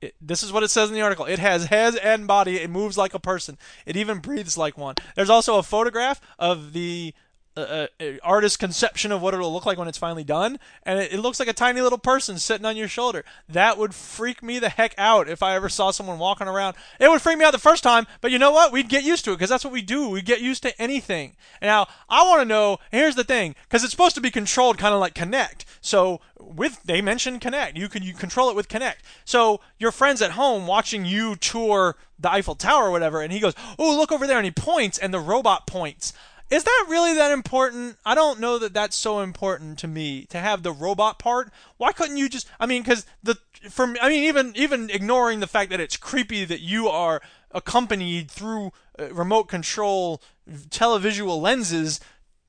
it, 0.00 0.14
this 0.20 0.42
is 0.42 0.52
what 0.52 0.62
it 0.62 0.68
says 0.68 0.88
in 0.88 0.94
the 0.94 1.00
article. 1.00 1.24
It 1.24 1.38
has 1.38 1.66
head 1.66 1.96
and 1.96 2.26
body. 2.26 2.56
It 2.56 2.70
moves 2.70 2.98
like 2.98 3.14
a 3.14 3.18
person. 3.18 3.58
It 3.86 3.96
even 3.96 4.18
breathes 4.18 4.58
like 4.58 4.76
one. 4.76 4.94
There's 5.14 5.30
also 5.30 5.58
a 5.58 5.62
photograph 5.62 6.20
of 6.38 6.72
the 6.72 7.14
uh, 7.56 7.86
artist's 8.22 8.56
conception 8.56 9.12
of 9.12 9.22
what 9.22 9.34
it'll 9.34 9.52
look 9.52 9.66
like 9.66 9.78
when 9.78 9.88
it's 9.88 9.98
finally 9.98 10.24
done, 10.24 10.58
and 10.82 10.98
it, 10.98 11.12
it, 11.12 11.20
looks 11.20 11.40
like 11.40 11.48
a 11.48 11.52
tiny 11.52 11.80
little 11.80 11.98
person 11.98 12.38
sitting 12.38 12.66
on 12.66 12.76
your 12.76 12.88
shoulder. 12.88 13.24
That 13.48 13.78
would 13.78 13.94
freak 13.94 14.42
me 14.42 14.58
the 14.58 14.68
heck 14.68 14.94
out 14.98 15.28
if 15.28 15.42
I 15.42 15.54
ever 15.54 15.68
saw 15.68 15.90
someone 15.90 16.18
walking 16.18 16.48
around. 16.48 16.76
It 17.00 17.08
would 17.08 17.22
freak 17.22 17.38
me 17.38 17.44
out 17.44 17.52
the 17.52 17.58
first 17.58 17.82
time, 17.82 18.06
but 18.20 18.30
you 18.30 18.38
know 18.38 18.50
what? 18.50 18.72
We'd 18.72 18.88
get 18.88 19.04
used 19.04 19.24
to 19.24 19.32
it 19.32 19.36
because 19.36 19.50
that's 19.50 19.64
what 19.64 19.72
we 19.72 19.82
do. 19.82 20.10
We 20.10 20.22
get 20.22 20.40
used 20.40 20.62
to 20.64 20.80
anything. 20.80 21.36
Now, 21.62 21.86
I 22.08 22.22
want 22.22 22.42
to 22.42 22.44
know. 22.44 22.78
Here's 22.90 23.14
the 23.14 23.24
thing, 23.24 23.54
because 23.64 23.82
it's 23.82 23.92
supposed 23.92 24.14
to 24.16 24.20
be 24.20 24.30
controlled 24.30 24.78
kind 24.78 24.94
of 24.94 25.00
like 25.00 25.14
Kinect. 25.14 25.64
So 25.80 26.20
with 26.38 26.82
they 26.84 27.00
mentioned 27.00 27.40
Kinect, 27.40 27.76
you 27.76 27.88
can 27.88 28.02
you 28.02 28.14
control 28.14 28.50
it 28.50 28.56
with 28.56 28.68
Kinect. 28.68 28.96
So 29.24 29.60
your 29.78 29.92
friends 29.92 30.20
at 30.20 30.32
home 30.32 30.66
watching 30.66 31.04
you 31.04 31.36
tour 31.36 31.96
the 32.18 32.30
Eiffel 32.30 32.54
Tower 32.54 32.88
or 32.88 32.90
whatever, 32.90 33.20
and 33.20 33.32
he 33.32 33.40
goes, 33.40 33.54
"Oh, 33.78 33.96
look 33.96 34.12
over 34.12 34.26
there," 34.26 34.38
and 34.38 34.44
he 34.44 34.50
points, 34.50 34.98
and 34.98 35.12
the 35.12 35.20
robot 35.20 35.66
points. 35.66 36.12
Is 36.48 36.62
that 36.62 36.86
really 36.88 37.14
that 37.14 37.32
important? 37.32 37.96
I 38.04 38.14
don't 38.14 38.38
know 38.38 38.58
that 38.58 38.72
that's 38.72 38.94
so 38.94 39.20
important 39.20 39.78
to 39.80 39.88
me 39.88 40.26
to 40.26 40.38
have 40.38 40.62
the 40.62 40.72
robot 40.72 41.18
part. 41.18 41.50
Why 41.76 41.92
couldn't 41.92 42.18
you 42.18 42.28
just? 42.28 42.46
I 42.60 42.66
mean, 42.66 42.82
because 42.82 43.04
the 43.22 43.36
for 43.68 43.94
I 44.00 44.08
mean, 44.08 44.24
even 44.24 44.52
even 44.54 44.88
ignoring 44.90 45.40
the 45.40 45.48
fact 45.48 45.70
that 45.70 45.80
it's 45.80 45.96
creepy 45.96 46.44
that 46.44 46.60
you 46.60 46.88
are 46.88 47.20
accompanied 47.50 48.30
through 48.30 48.72
uh, 48.98 49.12
remote 49.12 49.44
control 49.44 50.22
televisual 50.48 51.40
lenses 51.40 52.00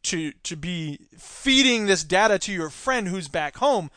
to 0.03 0.31
to 0.43 0.55
be 0.55 0.99
feeding 1.17 1.87
this 1.87 2.03
data 2.03 2.37
to 2.37 2.53
your 2.53 2.69
friend 2.69 3.07
who's 3.07 3.27
back 3.27 3.57
home. 3.57 3.89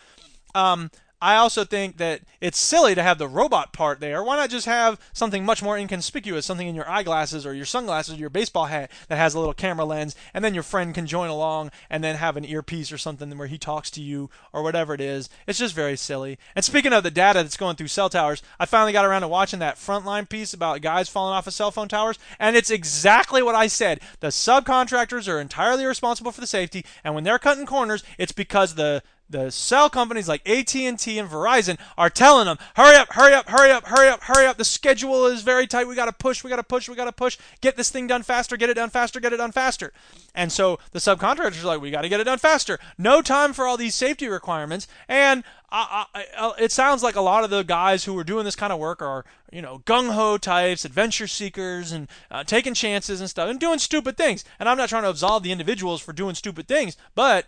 Um, 0.54 0.90
I 1.22 1.36
also 1.36 1.64
think 1.64 1.98
that 1.98 2.22
it's 2.40 2.58
silly 2.58 2.94
to 2.94 3.02
have 3.02 3.18
the 3.18 3.28
robot 3.28 3.72
part 3.72 4.00
there. 4.00 4.22
Why 4.22 4.36
not 4.36 4.48
just 4.48 4.66
have 4.66 4.98
something 5.12 5.44
much 5.44 5.62
more 5.62 5.76
inconspicuous, 5.76 6.46
something 6.46 6.66
in 6.66 6.74
your 6.74 6.88
eyeglasses 6.88 7.44
or 7.44 7.52
your 7.52 7.66
sunglasses 7.66 8.14
or 8.14 8.18
your 8.18 8.30
baseball 8.30 8.66
hat 8.66 8.90
that 9.08 9.18
has 9.18 9.34
a 9.34 9.38
little 9.38 9.52
camera 9.52 9.84
lens, 9.84 10.16
and 10.32 10.42
then 10.42 10.54
your 10.54 10.62
friend 10.62 10.94
can 10.94 11.06
join 11.06 11.28
along 11.28 11.70
and 11.90 12.02
then 12.02 12.16
have 12.16 12.36
an 12.36 12.44
earpiece 12.44 12.90
or 12.90 12.98
something 12.98 13.36
where 13.36 13.48
he 13.48 13.58
talks 13.58 13.90
to 13.90 14.00
you 14.00 14.30
or 14.52 14.62
whatever 14.62 14.94
it 14.94 15.00
is. 15.00 15.28
It's 15.46 15.58
just 15.58 15.74
very 15.74 15.96
silly. 15.96 16.38
And 16.56 16.64
speaking 16.64 16.92
of 16.92 17.02
the 17.02 17.10
data 17.10 17.42
that's 17.42 17.56
going 17.56 17.76
through 17.76 17.88
cell 17.88 18.08
towers, 18.08 18.42
I 18.58 18.64
finally 18.64 18.92
got 18.92 19.04
around 19.04 19.22
to 19.22 19.28
watching 19.28 19.58
that 19.58 19.76
frontline 19.76 20.28
piece 20.28 20.54
about 20.54 20.80
guys 20.80 21.10
falling 21.10 21.34
off 21.34 21.46
of 21.46 21.52
cell 21.52 21.70
phone 21.70 21.88
towers, 21.88 22.18
and 22.38 22.56
it's 22.56 22.70
exactly 22.70 23.42
what 23.42 23.54
I 23.54 23.66
said. 23.66 24.00
The 24.20 24.28
subcontractors 24.28 25.28
are 25.28 25.40
entirely 25.40 25.84
responsible 25.84 26.32
for 26.32 26.40
the 26.40 26.46
safety, 26.46 26.84
and 27.04 27.14
when 27.14 27.24
they're 27.24 27.38
cutting 27.38 27.66
corners, 27.66 28.02
it's 28.16 28.32
because 28.32 28.74
the 28.74 29.02
the 29.30 29.50
cell 29.50 29.88
companies 29.88 30.28
like 30.28 30.46
AT&T 30.48 30.84
and 30.84 30.98
Verizon 30.98 31.78
are 31.96 32.10
telling 32.10 32.46
them, 32.46 32.58
"Hurry 32.74 32.96
up, 32.96 33.12
hurry 33.12 33.32
up, 33.32 33.48
hurry 33.48 33.70
up, 33.70 33.86
hurry 33.86 34.08
up, 34.08 34.22
hurry 34.24 34.46
up. 34.46 34.56
The 34.56 34.64
schedule 34.64 35.26
is 35.26 35.42
very 35.42 35.66
tight. 35.66 35.86
We 35.86 35.94
got 35.94 36.06
to 36.06 36.12
push, 36.12 36.42
we 36.42 36.50
got 36.50 36.56
to 36.56 36.62
push, 36.62 36.88
we 36.88 36.96
got 36.96 37.04
to 37.04 37.12
push. 37.12 37.38
Get 37.60 37.76
this 37.76 37.90
thing 37.90 38.06
done 38.06 38.22
faster, 38.22 38.56
get 38.56 38.70
it 38.70 38.74
done 38.74 38.90
faster, 38.90 39.20
get 39.20 39.32
it 39.32 39.38
done 39.38 39.52
faster." 39.52 39.92
And 40.34 40.50
so 40.50 40.78
the 40.92 40.98
subcontractors 40.98 41.62
are 41.62 41.68
like, 41.68 41.80
"We 41.80 41.90
got 41.90 42.02
to 42.02 42.08
get 42.08 42.20
it 42.20 42.24
done 42.24 42.38
faster. 42.38 42.78
No 42.98 43.22
time 43.22 43.52
for 43.52 43.66
all 43.66 43.76
these 43.76 43.94
safety 43.94 44.28
requirements." 44.28 44.88
And 45.08 45.44
I, 45.72 46.06
I, 46.14 46.24
I, 46.36 46.52
it 46.58 46.72
sounds 46.72 47.02
like 47.02 47.14
a 47.14 47.20
lot 47.20 47.44
of 47.44 47.50
the 47.50 47.62
guys 47.62 48.04
who 48.04 48.18
are 48.18 48.24
doing 48.24 48.44
this 48.44 48.56
kind 48.56 48.72
of 48.72 48.80
work 48.80 49.00
are, 49.00 49.24
you 49.52 49.62
know, 49.62 49.82
gung 49.86 50.12
ho 50.12 50.36
types, 50.36 50.84
adventure 50.84 51.28
seekers, 51.28 51.92
and 51.92 52.08
uh, 52.30 52.42
taking 52.42 52.74
chances 52.74 53.20
and 53.20 53.30
stuff, 53.30 53.48
and 53.48 53.60
doing 53.60 53.78
stupid 53.78 54.16
things. 54.16 54.44
And 54.58 54.68
I'm 54.68 54.76
not 54.76 54.88
trying 54.88 55.04
to 55.04 55.10
absolve 55.10 55.44
the 55.44 55.52
individuals 55.52 56.00
for 56.00 56.12
doing 56.12 56.34
stupid 56.34 56.66
things, 56.66 56.96
but 57.14 57.46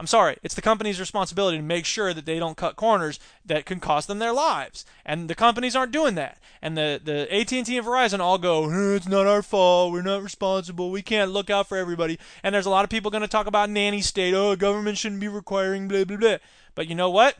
I'm 0.00 0.06
sorry, 0.06 0.38
it's 0.42 0.54
the 0.54 0.62
company's 0.62 0.98
responsibility 0.98 1.58
to 1.58 1.62
make 1.62 1.84
sure 1.84 2.14
that 2.14 2.24
they 2.24 2.38
don't 2.38 2.56
cut 2.56 2.74
corners 2.74 3.20
that 3.44 3.66
can 3.66 3.80
cost 3.80 4.08
them 4.08 4.18
their 4.18 4.32
lives. 4.32 4.86
And 5.04 5.28
the 5.28 5.34
companies 5.34 5.76
aren't 5.76 5.92
doing 5.92 6.14
that. 6.14 6.38
And 6.62 6.74
the, 6.74 6.98
the 7.04 7.30
AT&T 7.30 7.76
and 7.76 7.86
Verizon 7.86 8.18
all 8.18 8.38
go, 8.38 8.94
it's 8.94 9.06
not 9.06 9.26
our 9.26 9.42
fault, 9.42 9.92
we're 9.92 10.00
not 10.00 10.22
responsible, 10.22 10.90
we 10.90 11.02
can't 11.02 11.32
look 11.32 11.50
out 11.50 11.68
for 11.68 11.76
everybody. 11.76 12.18
And 12.42 12.54
there's 12.54 12.64
a 12.64 12.70
lot 12.70 12.82
of 12.82 12.88
people 12.88 13.10
going 13.10 13.20
to 13.20 13.28
talk 13.28 13.46
about 13.46 13.68
nanny 13.68 14.00
state, 14.00 14.32
oh, 14.32 14.56
government 14.56 14.96
shouldn't 14.96 15.20
be 15.20 15.28
requiring 15.28 15.86
blah, 15.86 16.04
blah, 16.04 16.16
blah. 16.16 16.38
But 16.74 16.88
you 16.88 16.94
know 16.94 17.10
what? 17.10 17.36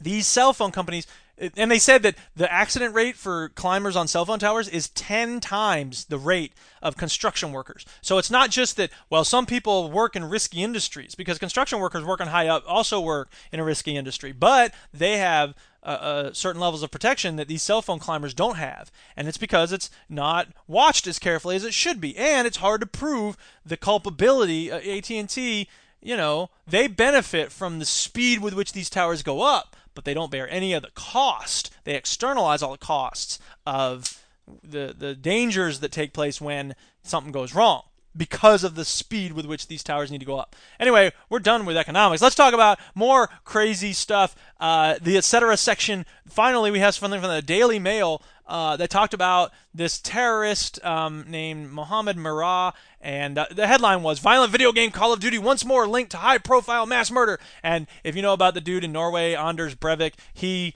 These 0.00 0.26
cell 0.26 0.54
phone 0.54 0.72
companies, 0.72 1.06
and 1.38 1.70
they 1.70 1.78
said 1.78 2.02
that 2.02 2.16
the 2.34 2.50
accident 2.50 2.94
rate 2.94 3.16
for 3.16 3.50
climbers 3.50 3.94
on 3.94 4.08
cell 4.08 4.24
phone 4.24 4.38
towers 4.38 4.68
is 4.68 4.88
10 4.90 5.40
times 5.40 6.06
the 6.06 6.18
rate 6.18 6.52
of 6.80 6.96
construction 6.96 7.52
workers. 7.52 7.84
So 8.00 8.16
it's 8.16 8.30
not 8.30 8.50
just 8.50 8.76
that, 8.78 8.90
well, 9.10 9.24
some 9.24 9.44
people 9.44 9.90
work 9.90 10.16
in 10.16 10.24
risky 10.24 10.62
industries 10.62 11.14
because 11.14 11.38
construction 11.38 11.78
workers 11.78 12.04
working 12.04 12.28
high 12.28 12.48
up 12.48 12.64
also 12.66 13.00
work 13.00 13.30
in 13.52 13.60
a 13.60 13.64
risky 13.64 13.96
industry, 13.96 14.32
but 14.32 14.72
they 14.94 15.18
have 15.18 15.54
uh, 15.82 15.88
uh, 15.88 16.32
certain 16.32 16.60
levels 16.60 16.82
of 16.82 16.90
protection 16.90 17.36
that 17.36 17.48
these 17.48 17.62
cell 17.62 17.80
phone 17.80 17.98
climbers 17.98 18.34
don't 18.34 18.56
have, 18.56 18.90
and 19.16 19.28
it's 19.28 19.38
because 19.38 19.72
it's 19.72 19.88
not 20.08 20.48
watched 20.66 21.06
as 21.06 21.18
carefully 21.18 21.54
as 21.54 21.64
it 21.64 21.74
should 21.74 22.00
be, 22.00 22.16
and 22.16 22.46
it's 22.46 22.56
hard 22.56 22.80
to 22.80 22.86
prove 22.86 23.36
the 23.64 23.76
culpability. 23.76 24.72
Uh, 24.72 24.78
AT&T, 24.78 25.68
you 26.02 26.16
know, 26.16 26.50
they 26.66 26.88
benefit 26.88 27.52
from 27.52 27.78
the 27.78 27.84
speed 27.84 28.40
with 28.40 28.52
which 28.52 28.72
these 28.72 28.90
towers 28.90 29.22
go 29.22 29.42
up, 29.42 29.76
but 29.96 30.04
they 30.04 30.14
don't 30.14 30.30
bear 30.30 30.48
any 30.48 30.72
of 30.74 30.82
the 30.82 30.90
cost. 30.94 31.74
They 31.82 31.96
externalize 31.96 32.62
all 32.62 32.72
the 32.72 32.78
costs 32.78 33.40
of 33.66 34.22
the 34.62 34.94
the 34.96 35.16
dangers 35.16 35.80
that 35.80 35.90
take 35.90 36.12
place 36.12 36.40
when 36.40 36.76
something 37.02 37.32
goes 37.32 37.52
wrong 37.52 37.82
because 38.16 38.64
of 38.64 38.74
the 38.74 38.84
speed 38.84 39.32
with 39.32 39.46
which 39.46 39.66
these 39.66 39.82
towers 39.82 40.10
need 40.10 40.20
to 40.20 40.26
go 40.26 40.38
up. 40.38 40.56
Anyway, 40.80 41.12
we're 41.28 41.38
done 41.38 41.66
with 41.66 41.76
economics. 41.76 42.22
Let's 42.22 42.34
talk 42.34 42.54
about 42.54 42.78
more 42.94 43.28
crazy 43.44 43.92
stuff. 43.92 44.34
Uh, 44.58 44.96
the 45.02 45.18
etc. 45.18 45.56
section. 45.56 46.06
Finally, 46.28 46.70
we 46.70 46.78
have 46.78 46.94
something 46.94 47.20
from 47.20 47.30
the 47.30 47.42
Daily 47.42 47.78
Mail 47.78 48.22
uh, 48.46 48.76
that 48.76 48.90
talked 48.90 49.14
about 49.14 49.52
this 49.74 50.00
terrorist 50.00 50.84
um, 50.84 51.24
named 51.28 51.70
Mohammed 51.70 52.16
Merah, 52.16 52.72
and 53.00 53.38
uh, 53.38 53.46
the 53.50 53.66
headline 53.66 54.02
was 54.02 54.18
"Violent 54.18 54.52
Video 54.52 54.72
Game 54.72 54.90
Call 54.90 55.12
of 55.12 55.20
Duty 55.20 55.38
Once 55.38 55.64
More 55.64 55.86
Linked 55.86 56.12
to 56.12 56.18
High-Profile 56.18 56.86
Mass 56.86 57.10
Murder." 57.10 57.40
And 57.62 57.86
if 58.04 58.14
you 58.14 58.22
know 58.22 58.32
about 58.32 58.54
the 58.54 58.60
dude 58.60 58.84
in 58.84 58.92
Norway, 58.92 59.34
Anders 59.34 59.74
Breivik, 59.74 60.14
he 60.32 60.74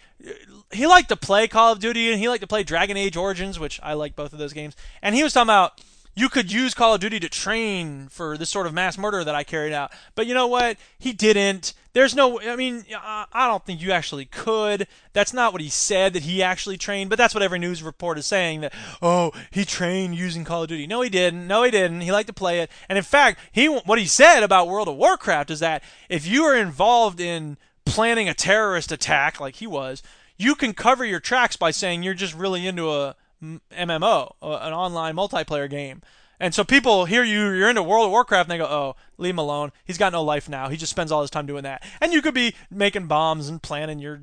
he 0.73 0.87
liked 0.87 1.09
to 1.09 1.17
play 1.17 1.49
Call 1.49 1.73
of 1.73 1.81
Duty 1.81 2.11
and 2.11 2.21
he 2.21 2.29
liked 2.29 2.43
to 2.43 2.47
play 2.47 2.63
Dragon 2.63 2.97
Age 2.97 3.17
Origins, 3.17 3.59
which 3.59 3.81
I 3.83 3.95
like 3.95 4.17
both 4.17 4.33
of 4.33 4.39
those 4.39 4.53
games. 4.53 4.77
And 5.03 5.15
he 5.15 5.23
was 5.23 5.33
talking 5.33 5.47
about 5.47 5.81
you 6.15 6.29
could 6.29 6.53
use 6.53 6.75
Call 6.75 6.95
of 6.95 7.01
Duty 7.01 7.21
to 7.21 7.29
train 7.29 8.09
for 8.09 8.37
this 8.37 8.51
sort 8.51 8.67
of 8.67 8.75
mass 8.75 8.99
murder 8.99 9.25
that 9.25 9.35
I 9.35 9.45
carried 9.45 9.73
out. 9.73 9.93
But 10.15 10.27
you 10.27 10.35
know 10.35 10.47
what? 10.47 10.77
He 10.99 11.13
didn't. 11.13 11.73
There's 11.93 12.15
no, 12.15 12.41
I 12.41 12.55
mean, 12.55 12.85
I 12.95 13.49
don't 13.49 13.65
think 13.65 13.83
you 13.83 13.91
actually 13.91 14.27
could. 14.27 14.87
That's 15.13 15.35
not 15.35 15.53
what 15.53 15.61
he 15.61 15.69
said 15.69 16.13
that 16.13 16.23
he 16.23 16.43
actually 16.43 16.77
trained, 16.77 17.11
but 17.11 17.19
that's 17.19 17.35
what 17.35 17.43
every 17.43 17.59
news 17.59 17.83
report 17.83 18.17
is 18.17 18.27
saying 18.27 18.61
that, 18.61 18.73
oh, 19.03 19.33
he 19.51 19.65
trained 19.65 20.15
using 20.15 20.45
Call 20.45 20.63
of 20.63 20.69
Duty. 20.69 20.87
No, 20.87 21.01
he 21.01 21.11
didn't. 21.11 21.49
No, 21.49 21.65
he 21.65 21.71
didn't. 21.71 22.03
He 22.03 22.13
liked 22.13 22.29
to 22.29 22.33
play 22.33 22.61
it. 22.61 22.71
And 22.89 22.97
in 22.97 23.03
fact, 23.03 23.41
he 23.51 23.67
what 23.67 23.99
he 23.99 24.07
said 24.07 24.43
about 24.43 24.69
World 24.69 24.87
of 24.87 24.97
Warcraft 24.97 25.51
is 25.51 25.59
that 25.61 25.83
if 26.09 26.27
you 26.27 26.45
are 26.45 26.57
involved 26.57 27.21
in 27.21 27.59
planning 27.85 28.29
a 28.29 28.35
terrorist 28.35 28.93
attack 28.93 29.41
like 29.41 29.57
he 29.57 29.67
was, 29.67 30.01
you 30.37 30.55
can 30.55 30.75
cover 30.75 31.05
your 31.05 31.21
tracks 31.21 31.57
by 31.57 31.73
saying 31.73 32.05
you're 32.05 32.15
just 32.15 32.35
really 32.35 32.67
into 32.69 32.91
a 32.91 33.17
MMO, 33.43 34.35
an 34.43 34.73
online 34.73 35.17
multiplayer 35.17 35.69
game. 35.69 36.03
And 36.41 36.55
so 36.55 36.65
people 36.65 37.05
hear 37.05 37.23
you, 37.23 37.51
you're 37.51 37.69
into 37.69 37.83
World 37.83 38.07
of 38.07 38.11
Warcraft, 38.11 38.49
and 38.49 38.53
they 38.53 38.65
go, 38.65 38.71
oh, 38.71 38.97
leave 39.19 39.35
him 39.35 39.39
alone. 39.39 39.73
He's 39.85 39.99
got 39.99 40.13
no 40.13 40.25
life 40.25 40.49
now. 40.49 40.71
He 40.71 40.79
just 40.79 40.91
spends 40.91 41.13
all 41.13 41.21
his 41.21 41.31
time 41.31 41.47
doing 41.47 41.65
that. 41.65 41.85
And 42.01 42.15
you 42.15 42.23
could 42.23 42.33
be 42.33 42.55
making 42.71 43.07
bombs 43.07 43.49
and 43.49 43.63
planning 43.63 43.99
your 43.99 44.23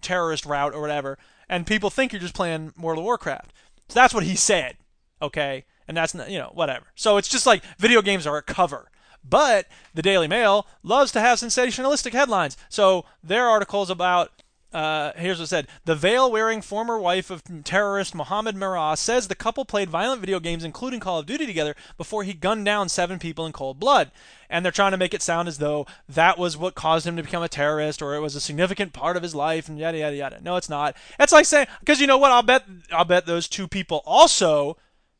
terrorist 0.00 0.46
route 0.46 0.72
or 0.72 0.80
whatever, 0.80 1.18
and 1.48 1.66
people 1.66 1.90
think 1.90 2.12
you're 2.12 2.20
just 2.20 2.34
playing 2.34 2.72
World 2.78 2.98
of 2.98 3.04
Warcraft. 3.04 3.52
So 3.88 3.98
that's 3.98 4.14
what 4.14 4.22
he 4.22 4.36
said, 4.36 4.76
okay? 5.20 5.64
And 5.88 5.96
that's, 5.96 6.14
not, 6.14 6.30
you 6.30 6.38
know, 6.38 6.52
whatever. 6.54 6.86
So 6.94 7.16
it's 7.16 7.28
just 7.28 7.46
like 7.46 7.64
video 7.78 8.02
games 8.02 8.26
are 8.26 8.36
a 8.36 8.42
cover. 8.42 8.90
But 9.28 9.66
the 9.94 10.02
Daily 10.02 10.28
Mail 10.28 10.66
loves 10.82 11.10
to 11.12 11.20
have 11.20 11.38
sensationalistic 11.38 12.12
headlines. 12.12 12.56
So 12.68 13.04
their 13.22 13.46
articles 13.46 13.90
about 13.90 14.30
uh, 14.72 15.12
here's 15.16 15.38
what 15.38 15.44
it 15.44 15.48
said. 15.48 15.68
The 15.86 15.94
veil 15.94 16.30
wearing 16.30 16.60
former 16.60 16.98
wife 16.98 17.30
of 17.30 17.42
terrorist 17.64 18.14
Mohammed 18.14 18.54
Merah 18.54 18.98
says 18.98 19.26
the 19.26 19.34
couple 19.34 19.64
played 19.64 19.88
violent 19.88 20.20
video 20.20 20.40
games, 20.40 20.62
including 20.62 21.00
Call 21.00 21.18
of 21.18 21.26
Duty, 21.26 21.46
together 21.46 21.74
before 21.96 22.22
he 22.22 22.34
gunned 22.34 22.66
down 22.66 22.90
seven 22.90 23.18
people 23.18 23.46
in 23.46 23.52
cold 23.52 23.80
blood. 23.80 24.10
And 24.50 24.64
they're 24.64 24.72
trying 24.72 24.90
to 24.92 24.98
make 24.98 25.14
it 25.14 25.22
sound 25.22 25.48
as 25.48 25.58
though 25.58 25.86
that 26.08 26.38
was 26.38 26.56
what 26.56 26.74
caused 26.74 27.06
him 27.06 27.16
to 27.16 27.22
become 27.22 27.42
a 27.42 27.48
terrorist 27.48 28.02
or 28.02 28.14
it 28.14 28.20
was 28.20 28.34
a 28.34 28.40
significant 28.40 28.92
part 28.92 29.16
of 29.16 29.22
his 29.22 29.34
life 29.34 29.68
and 29.68 29.78
yada, 29.78 29.98
yada, 29.98 30.16
yada. 30.16 30.40
No, 30.42 30.56
it's 30.56 30.68
not. 30.68 30.96
It's 31.18 31.32
like 31.32 31.46
saying, 31.46 31.66
because 31.80 32.00
you 32.00 32.06
know 32.06 32.18
what? 32.18 32.32
I'll 32.32 32.42
bet, 32.42 32.64
I'll 32.92 33.04
bet 33.04 33.26
those 33.26 33.48
two 33.48 33.68
people 33.68 34.02
also. 34.04 34.76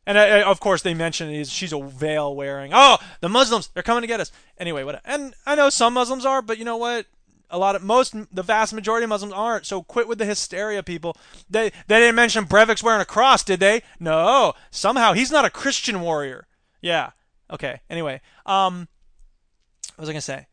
And 0.06 0.16
uh, 0.16 0.44
of 0.46 0.60
course, 0.60 0.82
they 0.82 0.94
mention 0.94 1.30
he's, 1.30 1.50
she's 1.50 1.72
a 1.72 1.82
veil 1.82 2.34
wearing. 2.34 2.72
Oh, 2.74 2.98
the 3.20 3.28
Muslims, 3.28 3.68
they're 3.68 3.82
coming 3.82 4.02
to 4.02 4.06
get 4.06 4.20
us. 4.20 4.32
Anyway, 4.58 4.82
what? 4.84 5.00
And 5.04 5.34
I 5.46 5.54
know 5.54 5.70
some 5.70 5.94
Muslims 5.94 6.24
are, 6.26 6.40
but 6.42 6.58
you 6.58 6.64
know 6.64 6.78
what? 6.78 7.06
A 7.50 7.58
lot 7.58 7.76
of 7.76 7.82
most 7.82 8.14
the 8.34 8.42
vast 8.42 8.72
majority 8.74 9.04
of 9.04 9.10
Muslims 9.10 9.32
aren't. 9.32 9.66
So 9.66 9.82
quit 9.82 10.08
with 10.08 10.18
the 10.18 10.24
hysteria, 10.24 10.82
people. 10.82 11.16
They 11.48 11.70
they 11.86 12.00
didn't 12.00 12.14
mention 12.14 12.44
Breivik's 12.44 12.82
wearing 12.82 13.00
a 13.00 13.06
cross, 13.06 13.42
did 13.42 13.60
they? 13.60 13.82
No. 13.98 14.54
Somehow 14.70 15.12
he's 15.12 15.30
not 15.30 15.44
a 15.44 15.50
Christian 15.50 16.00
warrior. 16.00 16.46
Yeah. 16.80 17.10
Okay. 17.50 17.80
Anyway, 17.88 18.20
um, 18.46 18.88
what 19.96 20.02
was 20.02 20.08
I 20.08 20.12
gonna 20.12 20.20
say? 20.20 20.46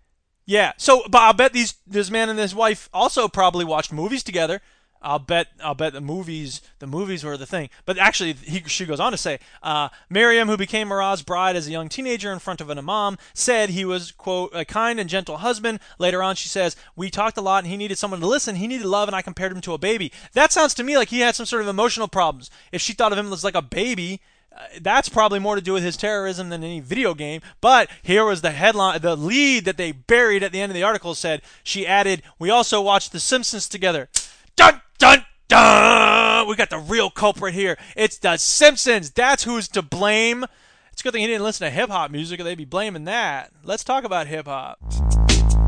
Yeah. 0.45 0.73
So, 0.77 1.03
but 1.09 1.21
I'll 1.21 1.33
bet 1.33 1.53
these 1.53 1.75
this 1.85 2.11
man 2.11 2.29
and 2.29 2.39
his 2.39 2.55
wife 2.55 2.89
also 2.93 3.27
probably 3.27 3.65
watched 3.65 3.91
movies 3.91 4.23
together. 4.23 4.61
I'll 5.05 5.19
bet 5.19 5.47
I'll 5.63 5.75
bet 5.75 5.93
the 5.93 6.01
movies 6.01 6.61
the 6.79 6.87
movies 6.87 7.23
were 7.23 7.37
the 7.37 7.45
thing. 7.45 7.69
But 7.85 7.99
actually, 7.99 8.33
he, 8.33 8.63
she 8.65 8.85
goes 8.85 8.99
on 8.99 9.11
to 9.11 9.17
say, 9.17 9.39
uh, 9.61 9.89
Miriam, 10.09 10.47
who 10.49 10.57
became 10.57 10.89
Merah's 10.89 11.21
bride 11.21 11.55
as 11.55 11.67
a 11.67 11.71
young 11.71 11.89
teenager 11.89 12.33
in 12.33 12.39
front 12.39 12.59
of 12.59 12.71
an 12.71 12.79
imam, 12.79 13.17
said 13.33 13.69
he 13.69 13.85
was 13.85 14.11
quote 14.11 14.49
a 14.53 14.65
kind 14.65 14.99
and 14.99 15.07
gentle 15.07 15.37
husband. 15.37 15.79
Later 15.99 16.23
on, 16.23 16.35
she 16.35 16.49
says 16.49 16.75
we 16.95 17.11
talked 17.11 17.37
a 17.37 17.41
lot 17.41 17.63
and 17.63 17.71
he 17.71 17.77
needed 17.77 17.99
someone 17.99 18.19
to 18.19 18.27
listen. 18.27 18.55
He 18.55 18.67
needed 18.67 18.87
love, 18.87 19.07
and 19.07 19.15
I 19.15 19.21
compared 19.21 19.51
him 19.51 19.61
to 19.61 19.73
a 19.73 19.77
baby. 19.77 20.11
That 20.33 20.51
sounds 20.51 20.73
to 20.73 20.83
me 20.83 20.97
like 20.97 21.09
he 21.09 21.19
had 21.19 21.35
some 21.35 21.45
sort 21.45 21.61
of 21.61 21.67
emotional 21.67 22.07
problems. 22.07 22.49
If 22.71 22.81
she 22.81 22.93
thought 22.93 23.11
of 23.11 23.19
him 23.19 23.31
as 23.31 23.43
like 23.43 23.55
a 23.55 23.61
baby. 23.61 24.21
Uh, 24.57 24.63
that's 24.79 25.09
probably 25.09 25.37
more 25.37 25.55
to 25.55 25.61
do 25.61 25.73
with 25.73 25.83
his 25.83 25.97
terrorism 25.97 26.47
than 26.47 26.63
any 26.63 26.79
video 26.79 27.13
game. 27.13 27.41
But 27.59 27.89
here 28.01 28.23
was 28.23 28.39
the 28.39 28.51
headline, 28.51 29.01
the 29.01 29.17
lead 29.17 29.65
that 29.65 29.75
they 29.75 29.91
buried 29.91 30.43
at 30.43 30.53
the 30.53 30.61
end 30.61 30.69
of 30.69 30.75
the 30.75 30.83
article 30.83 31.13
said 31.13 31.41
she 31.61 31.85
added, 31.85 32.23
"We 32.39 32.49
also 32.49 32.79
watched 32.81 33.11
The 33.11 33.19
Simpsons 33.19 33.67
together." 33.67 34.07
Dun 34.55 34.81
dun 34.97 35.25
dun! 35.47 36.47
We 36.47 36.55
got 36.55 36.69
the 36.69 36.77
real 36.79 37.09
culprit 37.09 37.53
here. 37.53 37.77
It's 37.95 38.17
the 38.17 38.37
Simpsons. 38.37 39.11
That's 39.11 39.43
who's 39.43 39.67
to 39.69 39.81
blame. 39.81 40.45
It's 40.91 41.01
a 41.01 41.03
good 41.03 41.13
thing 41.13 41.21
he 41.21 41.27
didn't 41.27 41.43
listen 41.43 41.65
to 41.65 41.71
hip 41.71 41.89
hop 41.89 42.11
music, 42.11 42.39
or 42.39 42.43
they'd 42.43 42.55
be 42.55 42.65
blaming 42.65 43.05
that. 43.05 43.51
Let's 43.63 43.83
talk 43.83 44.03
about 44.03 44.27
hip 44.27 44.45
hop. 44.45 44.79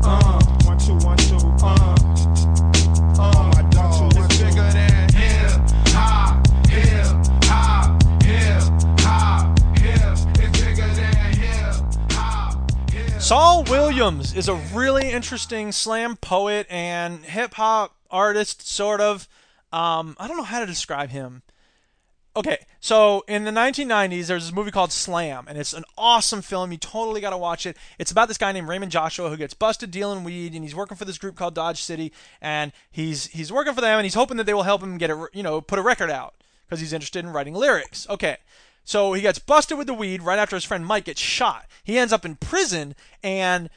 Uh, 0.04 0.42
one, 0.64 0.78
two, 0.78 0.94
one, 1.06 1.16
two, 1.18 1.36
uh. 1.62 1.94
Uh, 3.20 3.50
my 3.54 3.62
dog, 3.70 4.12
it's 4.16 4.38
bigger 4.38 4.70
than 4.70 5.12
hip 5.12 5.50
hop, 5.88 6.46
hip 6.68 7.04
hop, 7.44 8.02
hip 8.22 8.62
hop, 9.00 9.58
hip. 9.78 10.18
It's 10.38 10.60
bigger 10.60 10.86
than 10.94 11.34
hip 11.34 11.74
hop, 12.12 12.90
hip. 12.90 13.20
Saul 13.20 13.64
Williams 13.64 14.34
is 14.34 14.48
a 14.48 14.54
really 14.54 15.10
interesting 15.10 15.72
slam 15.72 16.16
poet 16.16 16.66
and 16.70 17.24
hip 17.24 17.54
hop 17.54 17.97
artist, 18.10 18.68
sort 18.68 19.00
of. 19.00 19.28
Um, 19.72 20.16
I 20.18 20.28
don't 20.28 20.36
know 20.36 20.42
how 20.44 20.60
to 20.60 20.66
describe 20.66 21.10
him. 21.10 21.42
Okay, 22.38 22.58
so 22.78 23.24
in 23.26 23.42
the 23.42 23.50
1990s, 23.50 24.26
there's 24.26 24.44
this 24.44 24.54
movie 24.54 24.70
called 24.70 24.92
Slam, 24.92 25.46
and 25.48 25.58
it's 25.58 25.72
an 25.72 25.82
awesome 25.96 26.40
film. 26.40 26.70
You 26.70 26.78
totally 26.78 27.20
got 27.20 27.30
to 27.30 27.36
watch 27.36 27.66
it. 27.66 27.76
It's 27.98 28.12
about 28.12 28.28
this 28.28 28.38
guy 28.38 28.52
named 28.52 28.68
Raymond 28.68 28.92
Joshua 28.92 29.28
who 29.28 29.36
gets 29.36 29.54
busted 29.54 29.90
dealing 29.90 30.22
weed, 30.22 30.54
and 30.54 30.62
he's 30.62 30.74
working 30.74 30.96
for 30.96 31.04
this 31.04 31.18
group 31.18 31.34
called 31.34 31.54
Dodge 31.54 31.82
City, 31.82 32.12
and 32.40 32.70
he's 32.92 33.26
he's 33.26 33.52
working 33.52 33.74
for 33.74 33.80
them, 33.80 33.98
and 33.98 34.04
he's 34.04 34.14
hoping 34.14 34.36
that 34.36 34.44
they 34.44 34.54
will 34.54 34.62
help 34.62 34.82
him 34.82 34.98
get 34.98 35.10
a 35.10 35.26
you 35.32 35.42
know 35.42 35.60
put 35.60 35.80
a 35.80 35.82
record 35.82 36.10
out 36.10 36.34
because 36.64 36.78
he's 36.78 36.92
interested 36.92 37.24
in 37.24 37.32
writing 37.32 37.54
lyrics. 37.54 38.06
Okay, 38.08 38.36
so 38.84 39.14
he 39.14 39.22
gets 39.22 39.40
busted 39.40 39.76
with 39.76 39.88
the 39.88 39.94
weed 39.94 40.22
right 40.22 40.38
after 40.38 40.54
his 40.54 40.64
friend 40.64 40.86
Mike 40.86 41.06
gets 41.06 41.20
shot. 41.20 41.66
He 41.82 41.98
ends 41.98 42.12
up 42.12 42.24
in 42.24 42.36
prison, 42.36 42.94
and 43.20 43.68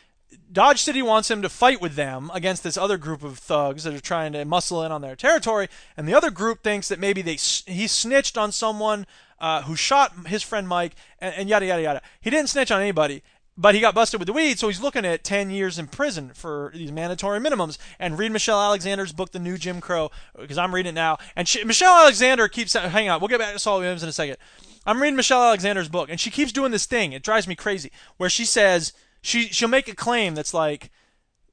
Dodge 0.51 0.81
City 0.81 1.01
wants 1.01 1.31
him 1.31 1.41
to 1.41 1.49
fight 1.49 1.81
with 1.81 1.95
them 1.95 2.29
against 2.33 2.63
this 2.63 2.77
other 2.77 2.97
group 2.97 3.23
of 3.23 3.37
thugs 3.37 3.83
that 3.83 3.93
are 3.93 4.01
trying 4.01 4.33
to 4.33 4.45
muscle 4.45 4.83
in 4.83 4.91
on 4.91 5.01
their 5.01 5.15
territory, 5.15 5.67
and 5.95 6.07
the 6.07 6.13
other 6.13 6.29
group 6.29 6.63
thinks 6.63 6.87
that 6.87 6.99
maybe 6.99 7.21
they 7.21 7.35
he 7.35 7.87
snitched 7.87 8.37
on 8.37 8.51
someone 8.51 9.05
uh, 9.39 9.63
who 9.63 9.75
shot 9.75 10.27
his 10.27 10.43
friend 10.43 10.67
Mike, 10.67 10.95
and, 11.19 11.33
and 11.35 11.49
yada 11.49 11.65
yada 11.65 11.81
yada. 11.81 12.01
He 12.19 12.29
didn't 12.29 12.49
snitch 12.49 12.71
on 12.71 12.81
anybody, 12.81 13.23
but 13.57 13.75
he 13.75 13.81
got 13.81 13.93
busted 13.93 14.19
with 14.19 14.27
the 14.27 14.33
weed, 14.33 14.57
so 14.57 14.67
he's 14.67 14.81
looking 14.81 15.05
at 15.05 15.23
10 15.23 15.51
years 15.51 15.77
in 15.77 15.87
prison 15.87 16.31
for 16.33 16.71
these 16.73 16.91
mandatory 16.91 17.39
minimums. 17.39 17.77
And 17.99 18.17
read 18.17 18.31
Michelle 18.31 18.61
Alexander's 18.61 19.11
book, 19.11 19.31
The 19.31 19.39
New 19.39 19.57
Jim 19.57 19.81
Crow, 19.81 20.09
because 20.39 20.57
I'm 20.57 20.73
reading 20.73 20.91
it 20.91 20.95
now. 20.95 21.17
And 21.35 21.47
she, 21.47 21.63
Michelle 21.63 21.93
Alexander 21.93 22.47
keeps, 22.47 22.73
hang 22.73 23.09
on, 23.09 23.19
we'll 23.19 23.27
get 23.27 23.39
back 23.39 23.53
to 23.53 23.59
Saul 23.59 23.79
Williams 23.79 24.03
in 24.03 24.09
a 24.09 24.13
second. 24.13 24.37
I'm 24.85 25.01
reading 25.01 25.15
Michelle 25.15 25.43
Alexander's 25.43 25.89
book, 25.89 26.09
and 26.09 26.19
she 26.19 26.31
keeps 26.31 26.51
doing 26.51 26.71
this 26.71 26.85
thing. 26.85 27.13
It 27.13 27.23
drives 27.23 27.47
me 27.47 27.55
crazy, 27.55 27.91
where 28.17 28.29
she 28.29 28.45
says, 28.45 28.93
she, 29.21 29.47
she'll 29.47 29.69
make 29.69 29.87
a 29.87 29.95
claim 29.95 30.35
that's 30.35 30.53
like, 30.53 30.91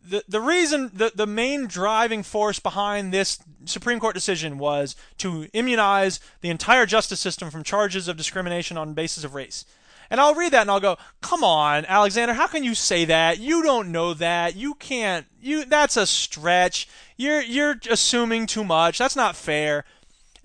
the, 0.02 0.24
the 0.28 0.40
reason, 0.40 0.90
the, 0.94 1.12
the 1.14 1.26
main 1.26 1.66
driving 1.66 2.22
force 2.22 2.58
behind 2.58 3.12
this 3.12 3.38
Supreme 3.64 4.00
Court 4.00 4.14
decision 4.14 4.56
was 4.58 4.96
to 5.18 5.48
immunize 5.52 6.20
the 6.40 6.50
entire 6.50 6.86
justice 6.86 7.20
system 7.20 7.50
from 7.50 7.62
charges 7.62 8.08
of 8.08 8.16
discrimination 8.16 8.78
on 8.78 8.94
basis 8.94 9.24
of 9.24 9.34
race. 9.34 9.64
And 10.10 10.20
I'll 10.20 10.34
read 10.34 10.52
that 10.52 10.62
and 10.62 10.70
I'll 10.70 10.80
go, 10.80 10.96
"Come 11.20 11.44
on, 11.44 11.84
Alexander, 11.84 12.32
how 12.32 12.46
can 12.46 12.64
you 12.64 12.74
say 12.74 13.04
that? 13.04 13.38
You 13.38 13.62
don't 13.62 13.92
know 13.92 14.14
that. 14.14 14.56
You 14.56 14.74
can't. 14.74 15.26
You 15.38 15.66
that's 15.66 15.98
a 15.98 16.06
stretch. 16.06 16.88
You're 17.18 17.42
you're 17.42 17.76
assuming 17.90 18.46
too 18.46 18.64
much. 18.64 18.96
That's 18.96 19.16
not 19.16 19.36
fair." 19.36 19.84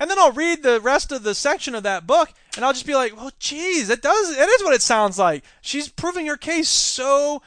And 0.03 0.11
then 0.11 0.19
I'll 0.19 0.33
read 0.33 0.63
the 0.63 0.81
rest 0.81 1.13
of 1.13 1.23
the 1.23 1.33
section 1.33 1.73
of 1.75 1.83
that 1.83 2.05
book, 2.05 2.33
and 2.57 2.65
I'll 2.65 2.73
just 2.73 2.85
be 2.85 2.93
like, 2.93 3.15
"Well, 3.15 3.31
geez, 3.39 3.89
it 3.89 4.01
does. 4.01 4.31
It 4.31 4.49
is 4.49 4.61
what 4.61 4.73
it 4.73 4.81
sounds 4.81 5.17
like. 5.17 5.45
She's 5.61 5.87
proving 5.87 6.27
her 6.27 6.35
case 6.35 6.67
so 6.67 7.41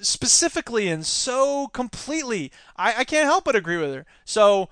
specifically 0.00 0.88
and 0.88 1.06
so 1.06 1.68
completely. 1.68 2.50
I, 2.76 2.94
I 2.98 3.04
can't 3.04 3.26
help 3.26 3.44
but 3.44 3.54
agree 3.54 3.76
with 3.76 3.94
her. 3.94 4.06
So." 4.24 4.70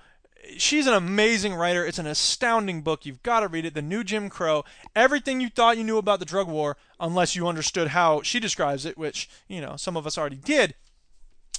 She's 0.57 0.87
an 0.87 0.93
amazing 0.93 1.53
writer. 1.53 1.85
It's 1.85 1.99
an 1.99 2.07
astounding 2.07 2.81
book. 2.81 3.05
You've 3.05 3.21
got 3.21 3.41
to 3.41 3.47
read 3.47 3.65
it. 3.65 3.75
The 3.75 3.83
New 3.83 4.03
Jim 4.03 4.29
Crow. 4.29 4.65
Everything 4.95 5.39
you 5.39 5.49
thought 5.49 5.77
you 5.77 5.83
knew 5.83 5.99
about 5.99 6.19
the 6.19 6.25
drug 6.25 6.47
war, 6.47 6.75
unless 6.99 7.35
you 7.35 7.47
understood 7.47 7.89
how 7.89 8.23
she 8.23 8.39
describes 8.39 8.83
it, 8.83 8.97
which, 8.97 9.29
you 9.47 9.61
know, 9.61 9.75
some 9.75 9.95
of 9.95 10.07
us 10.07 10.17
already 10.17 10.37
did 10.37 10.73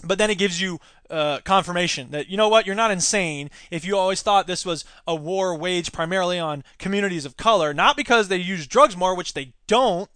but 0.04 0.18
then 0.18 0.30
it 0.30 0.38
gives 0.38 0.60
you 0.60 0.78
uh, 1.08 1.38
confirmation 1.44 2.10
that 2.10 2.28
you 2.28 2.36
know 2.36 2.48
what 2.48 2.66
you're 2.66 2.74
not 2.74 2.90
insane 2.90 3.50
if 3.70 3.84
you 3.84 3.96
always 3.96 4.22
thought 4.22 4.46
this 4.46 4.64
was 4.64 4.84
a 5.06 5.14
war 5.14 5.56
waged 5.56 5.92
primarily 5.92 6.38
on 6.38 6.62
communities 6.78 7.24
of 7.24 7.36
color 7.36 7.74
not 7.74 7.96
because 7.96 8.28
they 8.28 8.36
use 8.36 8.66
drugs 8.66 8.96
more 8.96 9.14
which 9.14 9.34
they 9.34 9.52
don't. 9.66 10.08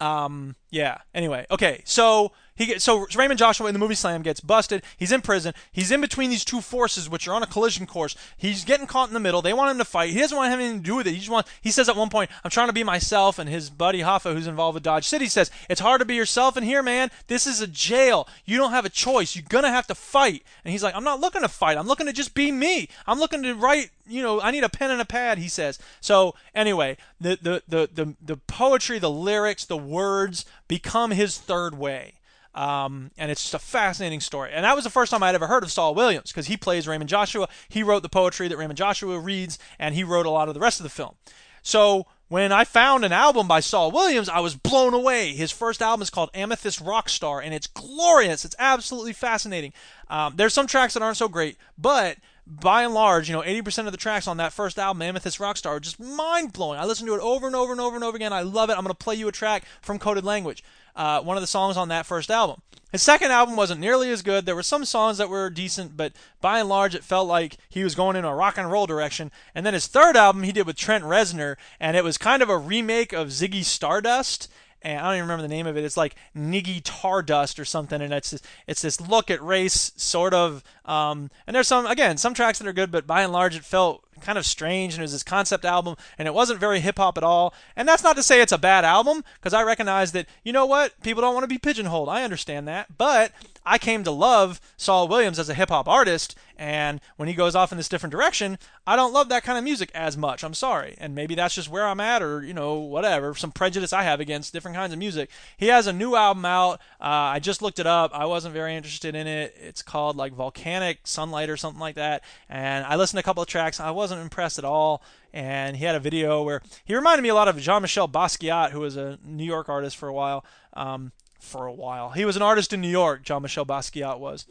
Um, 0.00 0.56
yeah 0.70 0.98
anyway 1.14 1.44
okay 1.50 1.82
so 1.84 2.32
he 2.60 2.66
gets, 2.66 2.84
so 2.84 3.06
Raymond 3.16 3.38
Joshua 3.38 3.68
in 3.68 3.72
the 3.72 3.78
movie 3.78 3.94
Slam 3.94 4.20
gets 4.20 4.40
busted. 4.40 4.82
He's 4.98 5.12
in 5.12 5.22
prison. 5.22 5.54
He's 5.72 5.90
in 5.90 6.02
between 6.02 6.28
these 6.28 6.44
two 6.44 6.60
forces, 6.60 7.08
which 7.08 7.26
are 7.26 7.32
on 7.32 7.42
a 7.42 7.46
collision 7.46 7.86
course. 7.86 8.14
He's 8.36 8.66
getting 8.66 8.86
caught 8.86 9.08
in 9.08 9.14
the 9.14 9.18
middle. 9.18 9.40
They 9.40 9.54
want 9.54 9.70
him 9.70 9.78
to 9.78 9.84
fight. 9.86 10.10
He 10.10 10.18
doesn't 10.18 10.36
want 10.36 10.52
anything 10.52 10.76
to 10.76 10.84
do 10.84 10.96
with 10.96 11.06
it. 11.06 11.12
He 11.12 11.20
just 11.20 11.30
wants. 11.30 11.50
He 11.62 11.70
says 11.70 11.88
at 11.88 11.96
one 11.96 12.10
point, 12.10 12.30
"I'm 12.44 12.50
trying 12.50 12.66
to 12.66 12.74
be 12.74 12.84
myself," 12.84 13.38
and 13.38 13.48
his 13.48 13.70
buddy 13.70 14.00
Hoffa, 14.00 14.34
who's 14.34 14.46
involved 14.46 14.74
with 14.74 14.82
Dodge 14.82 15.08
City, 15.08 15.26
says, 15.26 15.50
"It's 15.70 15.80
hard 15.80 16.00
to 16.00 16.04
be 16.04 16.16
yourself 16.16 16.58
in 16.58 16.62
here, 16.62 16.82
man. 16.82 17.10
This 17.28 17.46
is 17.46 17.62
a 17.62 17.66
jail. 17.66 18.28
You 18.44 18.58
don't 18.58 18.72
have 18.72 18.84
a 18.84 18.90
choice. 18.90 19.34
You're 19.34 19.46
gonna 19.48 19.70
have 19.70 19.86
to 19.86 19.94
fight." 19.94 20.42
And 20.62 20.72
he's 20.72 20.82
like, 20.82 20.94
"I'm 20.94 21.02
not 21.02 21.18
looking 21.18 21.40
to 21.40 21.48
fight. 21.48 21.78
I'm 21.78 21.86
looking 21.86 22.08
to 22.08 22.12
just 22.12 22.34
be 22.34 22.52
me. 22.52 22.90
I'm 23.06 23.18
looking 23.18 23.42
to 23.42 23.54
write. 23.54 23.90
You 24.06 24.20
know, 24.20 24.38
I 24.38 24.50
need 24.50 24.64
a 24.64 24.68
pen 24.68 24.90
and 24.90 25.00
a 25.00 25.06
pad." 25.06 25.38
He 25.38 25.48
says. 25.48 25.78
So 26.02 26.34
anyway, 26.54 26.98
the 27.18 27.38
the 27.40 27.62
the 27.66 27.88
the, 27.90 28.14
the 28.20 28.36
poetry, 28.36 28.98
the 28.98 29.08
lyrics, 29.08 29.64
the 29.64 29.78
words 29.78 30.44
become 30.68 31.12
his 31.12 31.38
third 31.38 31.78
way. 31.78 32.16
Um, 32.54 33.10
and 33.16 33.30
it's 33.30 33.42
just 33.42 33.54
a 33.54 33.58
fascinating 33.58 34.20
story. 34.20 34.50
And 34.52 34.64
that 34.64 34.74
was 34.74 34.84
the 34.84 34.90
first 34.90 35.10
time 35.10 35.22
I'd 35.22 35.34
ever 35.34 35.46
heard 35.46 35.62
of 35.62 35.70
Saul 35.70 35.94
Williams 35.94 36.32
because 36.32 36.46
he 36.46 36.56
plays 36.56 36.88
Raymond 36.88 37.08
Joshua. 37.08 37.48
He 37.68 37.82
wrote 37.82 38.02
the 38.02 38.08
poetry 38.08 38.48
that 38.48 38.56
Raymond 38.56 38.76
Joshua 38.76 39.18
reads, 39.18 39.58
and 39.78 39.94
he 39.94 40.02
wrote 40.02 40.26
a 40.26 40.30
lot 40.30 40.48
of 40.48 40.54
the 40.54 40.60
rest 40.60 40.80
of 40.80 40.84
the 40.84 40.90
film. 40.90 41.14
So 41.62 42.06
when 42.28 42.52
I 42.52 42.64
found 42.64 43.04
an 43.04 43.12
album 43.12 43.48
by 43.48 43.60
Saul 43.60 43.90
Williams, 43.90 44.28
I 44.28 44.40
was 44.40 44.54
blown 44.54 44.94
away. 44.94 45.32
His 45.32 45.50
first 45.50 45.82
album 45.82 46.02
is 46.02 46.10
called 46.10 46.30
Amethyst 46.34 46.82
Rockstar, 46.82 47.44
and 47.44 47.52
it's 47.52 47.66
glorious. 47.66 48.44
It's 48.44 48.56
absolutely 48.58 49.12
fascinating. 49.12 49.72
Um, 50.08 50.34
there's 50.36 50.54
some 50.54 50.66
tracks 50.66 50.94
that 50.94 51.02
aren't 51.02 51.16
so 51.16 51.28
great, 51.28 51.56
but 51.76 52.18
by 52.46 52.82
and 52.82 52.94
large, 52.94 53.28
you 53.28 53.34
know, 53.34 53.42
80% 53.42 53.86
of 53.86 53.92
the 53.92 53.98
tracks 53.98 54.26
on 54.26 54.36
that 54.38 54.52
first 54.52 54.78
album, 54.78 55.02
Amethyst 55.02 55.38
Rockstar, 55.38 55.70
are 55.70 55.80
just 55.80 56.00
mind 56.00 56.52
blowing. 56.52 56.78
I 56.78 56.84
listen 56.84 57.06
to 57.06 57.14
it 57.14 57.20
over 57.20 57.46
and 57.46 57.54
over 57.54 57.72
and 57.72 57.80
over 57.80 57.94
and 57.94 58.04
over 58.04 58.16
again. 58.16 58.32
I 58.32 58.42
love 58.42 58.70
it. 58.70 58.74
I'm 58.74 58.84
going 58.84 58.88
to 58.88 58.94
play 58.94 59.14
you 59.14 59.28
a 59.28 59.32
track 59.32 59.64
from 59.80 59.98
Coded 59.98 60.24
Language 60.24 60.64
uh, 61.00 61.22
one 61.22 61.38
of 61.38 61.40
the 61.40 61.46
songs 61.46 61.78
on 61.78 61.88
that 61.88 62.04
first 62.04 62.30
album. 62.30 62.60
His 62.92 63.00
second 63.00 63.30
album 63.30 63.56
wasn't 63.56 63.80
nearly 63.80 64.10
as 64.10 64.20
good. 64.20 64.44
There 64.44 64.54
were 64.54 64.62
some 64.62 64.84
songs 64.84 65.16
that 65.16 65.30
were 65.30 65.48
decent, 65.48 65.96
but 65.96 66.12
by 66.42 66.60
and 66.60 66.68
large, 66.68 66.94
it 66.94 67.04
felt 67.04 67.26
like 67.26 67.56
he 67.70 67.82
was 67.82 67.94
going 67.94 68.16
in 68.16 68.26
a 68.26 68.34
rock 68.34 68.58
and 68.58 68.70
roll 68.70 68.86
direction. 68.86 69.32
And 69.54 69.64
then 69.64 69.72
his 69.72 69.86
third 69.86 70.14
album 70.14 70.42
he 70.42 70.52
did 70.52 70.66
with 70.66 70.76
Trent 70.76 71.02
Reznor, 71.04 71.56
and 71.78 71.96
it 71.96 72.04
was 72.04 72.18
kind 72.18 72.42
of 72.42 72.50
a 72.50 72.58
remake 72.58 73.14
of 73.14 73.28
Ziggy 73.28 73.64
Stardust 73.64 74.48
and 74.82 74.98
I 74.98 75.02
don't 75.08 75.16
even 75.16 75.22
remember 75.24 75.42
the 75.42 75.54
name 75.54 75.66
of 75.66 75.76
it. 75.76 75.84
It's 75.84 75.96
like 75.96 76.16
Niggy 76.34 76.82
Tardust 76.82 77.58
or 77.58 77.64
something, 77.64 78.00
and 78.00 78.14
it's 78.14 78.30
this, 78.30 78.42
it's 78.66 78.82
this 78.82 79.00
look 79.00 79.30
at 79.30 79.42
race 79.42 79.92
sort 79.96 80.32
of. 80.32 80.62
Um, 80.86 81.30
and 81.46 81.54
there's 81.54 81.68
some 81.68 81.86
again 81.86 82.16
some 82.16 82.34
tracks 82.34 82.58
that 82.58 82.68
are 82.68 82.72
good, 82.72 82.90
but 82.90 83.06
by 83.06 83.22
and 83.22 83.32
large 83.32 83.56
it 83.56 83.64
felt 83.64 84.04
kind 84.20 84.38
of 84.38 84.46
strange, 84.46 84.94
and 84.94 85.00
it 85.00 85.04
was 85.04 85.12
this 85.12 85.22
concept 85.22 85.64
album, 85.64 85.96
and 86.18 86.28
it 86.28 86.34
wasn't 86.34 86.60
very 86.60 86.80
hip 86.80 86.98
hop 86.98 87.16
at 87.16 87.24
all. 87.24 87.54
And 87.76 87.88
that's 87.88 88.04
not 88.04 88.16
to 88.16 88.22
say 88.22 88.40
it's 88.40 88.52
a 88.52 88.58
bad 88.58 88.84
album, 88.84 89.24
because 89.40 89.54
I 89.54 89.62
recognize 89.62 90.12
that 90.12 90.26
you 90.44 90.52
know 90.52 90.66
what 90.66 91.00
people 91.02 91.20
don't 91.20 91.34
want 91.34 91.44
to 91.44 91.48
be 91.48 91.58
pigeonholed. 91.58 92.08
I 92.08 92.22
understand 92.22 92.68
that, 92.68 92.96
but 92.96 93.32
I 93.64 93.78
came 93.78 94.04
to 94.04 94.10
love 94.10 94.60
Saul 94.76 95.06
Williams 95.08 95.38
as 95.38 95.48
a 95.48 95.54
hip 95.54 95.68
hop 95.68 95.86
artist, 95.86 96.36
and 96.56 97.00
when 97.16 97.28
he 97.28 97.34
goes 97.34 97.54
off 97.54 97.72
in 97.72 97.78
this 97.78 97.88
different 97.88 98.10
direction, 98.10 98.58
I 98.86 98.96
don't 98.96 99.12
love 99.12 99.28
that 99.28 99.42
kind 99.42 99.58
of 99.58 99.64
music 99.64 99.90
as 99.94 100.16
much. 100.16 100.42
I'm 100.42 100.54
sorry, 100.54 100.94
and 100.98 101.14
maybe 101.14 101.34
that's 101.34 101.54
just 101.54 101.68
where 101.68 101.86
I'm 101.86 102.00
at, 102.00 102.22
or 102.22 102.42
you 102.42 102.54
know, 102.54 102.74
whatever, 102.74 103.34
some 103.34 103.52
prejudice 103.52 103.92
I 103.92 104.02
have 104.02 104.20
against 104.20 104.52
different 104.52 104.76
kinds 104.76 104.92
of 104.92 104.98
music. 104.98 105.30
He 105.56 105.66
has 105.66 105.86
a 105.86 105.92
new 105.92 106.16
album 106.16 106.44
out. 106.44 106.80
Uh, 107.00 107.34
I 107.34 107.38
just 107.38 107.62
looked 107.62 107.78
it 107.78 107.86
up. 107.86 108.12
I 108.14 108.24
wasn't 108.24 108.54
very 108.54 108.74
interested 108.74 109.14
in 109.14 109.26
it. 109.26 109.54
It's 109.60 109.82
called 109.82 110.16
like 110.16 110.32
Volcanic 110.32 111.00
Sunlight 111.04 111.50
or 111.50 111.56
something 111.56 111.80
like 111.80 111.96
that, 111.96 112.24
and 112.48 112.84
I 112.86 112.96
listened 112.96 113.18
to 113.18 113.20
a 113.20 113.24
couple 113.24 113.42
of 113.42 113.48
tracks. 113.48 113.78
I 113.78 113.90
wasn't 114.10 114.22
impressed 114.22 114.58
at 114.58 114.64
all 114.64 115.02
and 115.32 115.76
he 115.76 115.84
had 115.84 115.94
a 115.94 116.00
video 116.00 116.42
where 116.42 116.60
he 116.84 116.94
reminded 116.94 117.22
me 117.22 117.28
a 117.28 117.34
lot 117.34 117.46
of 117.46 117.56
Jean-Michel 117.58 118.08
Basquiat, 118.08 118.70
who 118.70 118.80
was 118.80 118.96
a 118.96 119.18
New 119.24 119.44
York 119.44 119.68
artist 119.68 119.96
for 119.96 120.08
a 120.08 120.12
while. 120.12 120.44
Um, 120.74 121.12
for 121.38 121.66
a 121.66 121.72
while. 121.72 122.10
He 122.10 122.24
was 122.24 122.36
an 122.36 122.42
artist 122.42 122.72
in 122.72 122.80
New 122.82 122.88
York, 122.88 123.22
Jean 123.22 123.40
Michel 123.40 123.64
Basquiat 123.64 124.18
was. 124.18 124.46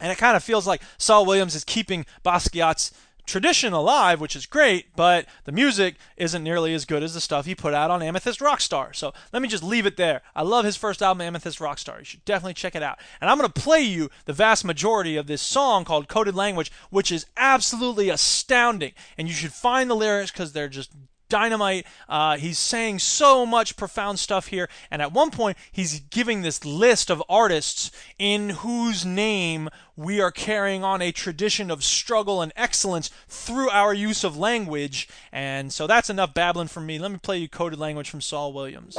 And 0.00 0.12
it 0.12 0.18
kind 0.18 0.36
of 0.36 0.44
feels 0.44 0.66
like 0.66 0.82
Saul 0.96 1.26
Williams 1.26 1.54
is 1.54 1.64
keeping 1.64 2.06
Basquiat's 2.24 2.92
tradition 3.26 3.72
alive, 3.72 4.20
which 4.20 4.36
is 4.36 4.46
great, 4.46 4.94
but 4.96 5.26
the 5.44 5.52
music 5.52 5.96
isn't 6.16 6.42
nearly 6.42 6.74
as 6.74 6.84
good 6.84 7.02
as 7.02 7.14
the 7.14 7.20
stuff 7.20 7.46
he 7.46 7.54
put 7.54 7.74
out 7.74 7.90
on 7.90 8.02
Amethyst 8.02 8.40
Rockstar. 8.40 8.94
So 8.94 9.12
let 9.32 9.42
me 9.42 9.48
just 9.48 9.62
leave 9.62 9.86
it 9.86 9.96
there. 9.96 10.22
I 10.34 10.42
love 10.42 10.64
his 10.64 10.76
first 10.76 11.02
album, 11.02 11.20
Amethyst 11.20 11.58
Rockstar. 11.58 11.98
You 11.98 12.04
should 12.04 12.24
definitely 12.24 12.54
check 12.54 12.74
it 12.74 12.82
out. 12.82 12.98
And 13.20 13.30
I'm 13.30 13.38
going 13.38 13.50
to 13.50 13.60
play 13.60 13.80
you 13.80 14.10
the 14.24 14.32
vast 14.32 14.64
majority 14.64 15.16
of 15.16 15.26
this 15.26 15.42
song 15.42 15.84
called 15.84 16.08
Coded 16.08 16.34
Language, 16.34 16.72
which 16.90 17.12
is 17.12 17.26
absolutely 17.36 18.08
astounding. 18.08 18.92
And 19.16 19.28
you 19.28 19.34
should 19.34 19.52
find 19.52 19.88
the 19.88 19.94
lyrics 19.94 20.30
because 20.30 20.52
they're 20.52 20.68
just 20.68 20.92
dynamite. 21.32 21.86
Uh, 22.10 22.36
he's 22.36 22.58
saying 22.58 22.98
so 22.98 23.46
much 23.46 23.74
profound 23.74 24.18
stuff 24.18 24.48
here. 24.48 24.68
And 24.90 25.00
at 25.00 25.12
one 25.12 25.30
point, 25.30 25.56
he's 25.72 26.00
giving 26.00 26.42
this 26.42 26.64
list 26.64 27.08
of 27.10 27.22
artists 27.28 27.90
in 28.18 28.50
whose 28.50 29.06
name 29.06 29.70
we 29.96 30.20
are 30.20 30.30
carrying 30.30 30.84
on 30.84 31.00
a 31.00 31.10
tradition 31.10 31.70
of 31.70 31.82
struggle 31.82 32.42
and 32.42 32.52
excellence 32.54 33.08
through 33.28 33.70
our 33.70 33.94
use 33.94 34.24
of 34.24 34.36
language. 34.36 35.08
And 35.32 35.72
so 35.72 35.86
that's 35.86 36.10
enough 36.10 36.34
babbling 36.34 36.68
from 36.68 36.84
me. 36.84 36.98
Let 36.98 37.10
me 37.10 37.18
play 37.18 37.38
you 37.38 37.48
coded 37.48 37.78
language 37.78 38.10
from 38.10 38.20
Saul 38.20 38.52
Williams. 38.52 38.96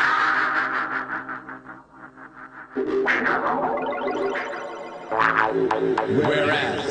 Whereas 5.14 6.86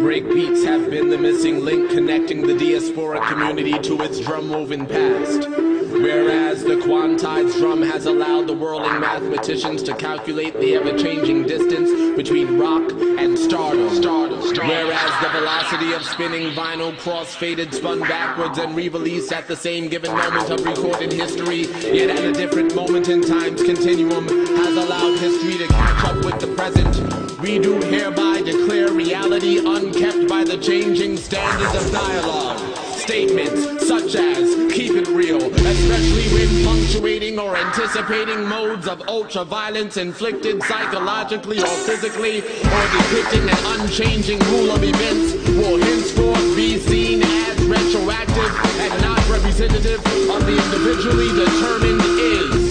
breakbeats 0.00 0.64
have 0.64 0.88
been 0.88 1.08
the 1.08 1.18
missing 1.18 1.64
link 1.64 1.90
connecting 1.90 2.46
the 2.46 2.56
diaspora 2.56 3.20
community 3.26 3.78
to 3.80 4.00
its 4.02 4.20
drum 4.20 4.50
woven 4.50 4.86
past. 4.86 5.48
Whereas 5.48 6.62
the 6.62 6.76
quantized 6.76 7.58
drum 7.58 7.82
has 7.82 8.06
allowed 8.06 8.46
the 8.46 8.54
whirling 8.54 9.00
mathematicians 9.00 9.82
to 9.82 9.94
calculate 9.96 10.54
the 10.60 10.76
ever 10.76 10.96
changing 10.96 11.42
distance 11.42 12.16
between 12.16 12.58
rock 12.58 12.92
and 12.92 13.36
stardom. 13.36 13.90
stardom. 13.90 14.40
Whereas 14.40 15.22
the 15.22 15.28
velocity 15.30 15.92
of 15.92 16.04
spinning 16.04 16.52
vinyl 16.54 16.96
cross 16.98 17.34
faded, 17.34 17.74
spun 17.74 18.00
backwards, 18.00 18.58
and 18.58 18.76
re 18.76 18.88
released 18.88 19.32
at 19.32 19.48
the 19.48 19.56
same 19.56 19.88
given 19.88 20.12
moment 20.12 20.50
of 20.50 20.64
recorded 20.64 21.12
history, 21.12 21.66
yet 21.92 22.10
at 22.10 22.24
a 22.24 22.32
different 22.32 22.74
moment 22.74 23.08
in 23.08 23.20
time's 23.22 23.62
continuum, 23.62 24.28
has 24.28 24.76
allowed 24.76 25.18
history 25.18 25.58
to 25.58 25.66
catch 25.66 26.04
up 26.04 26.24
with 26.24 26.40
the 26.40 26.54
present. 26.54 27.19
We 27.42 27.58
do 27.58 27.80
hereby 27.80 28.42
declare 28.42 28.92
reality 28.92 29.58
unkept 29.58 30.28
by 30.28 30.44
the 30.44 30.58
changing 30.58 31.16
standards 31.16 31.74
of 31.74 31.90
dialogue. 31.90 32.58
Statements 32.98 33.88
such 33.88 34.14
as 34.14 34.72
keep 34.72 34.92
it 34.92 35.08
real, 35.08 35.38
especially 35.38 36.28
when 36.34 36.64
punctuating 36.66 37.38
or 37.38 37.56
anticipating 37.56 38.44
modes 38.44 38.86
of 38.86 39.08
ultra 39.08 39.44
violence 39.44 39.96
inflicted 39.96 40.62
psychologically 40.64 41.60
or 41.60 41.76
physically, 41.88 42.40
or 42.40 42.82
depicting 42.92 43.48
an 43.48 43.80
unchanging 43.80 44.38
rule 44.50 44.70
of 44.70 44.84
events, 44.84 45.32
will 45.56 45.78
henceforth 45.78 46.56
be 46.56 46.76
seen 46.76 47.22
as 47.22 47.58
retroactive 47.64 48.52
and 48.80 49.02
not 49.02 49.26
representative 49.30 49.98
of 50.28 50.44
the 50.44 50.56
individually 50.62 51.28
determined 51.28 52.02
is. 52.20 52.69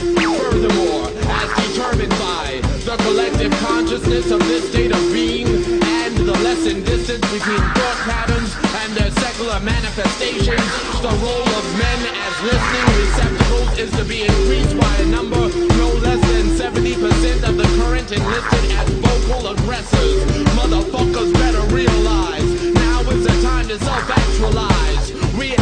Collective 3.04 3.52
consciousness 3.60 4.32
of 4.32 4.40
this 4.48 4.70
state 4.70 4.92
of 4.92 5.02
being 5.14 5.48
and 5.48 6.18
the 6.18 6.38
lessened 6.44 6.86
distance 6.86 7.26
between 7.32 7.62
thought 7.76 8.00
patterns 8.06 8.52
and 8.82 8.90
their 8.98 9.12
secular 9.12 9.60
manifestations, 9.60 10.68
the 11.02 11.14
role 11.24 11.50
of 11.60 11.66
men 11.78 12.00
as 12.10 12.34
listening 12.44 12.88
receptacles 13.00 13.70
is 13.78 13.92
to 13.92 14.04
be 14.06 14.24
increased 14.24 14.78
by 14.80 14.96
a 14.98 15.06
number 15.06 15.40
no 15.78 15.90
less 16.06 16.22
than 16.32 16.48
70% 16.58 17.48
of 17.48 17.58
the 17.58 17.68
current 17.80 18.12
enlisted 18.12 18.66
as 18.80 18.90
vocal 19.06 19.48
aggressors. 19.48 20.24
Motherfuckers 20.60 21.34
better 21.34 21.64
realize 21.74 22.50
now 22.74 23.02
is 23.02 23.24
the 23.24 23.36
time 23.42 23.68
to 23.68 23.78
self-actualize. 23.80 25.14
We 25.38 25.56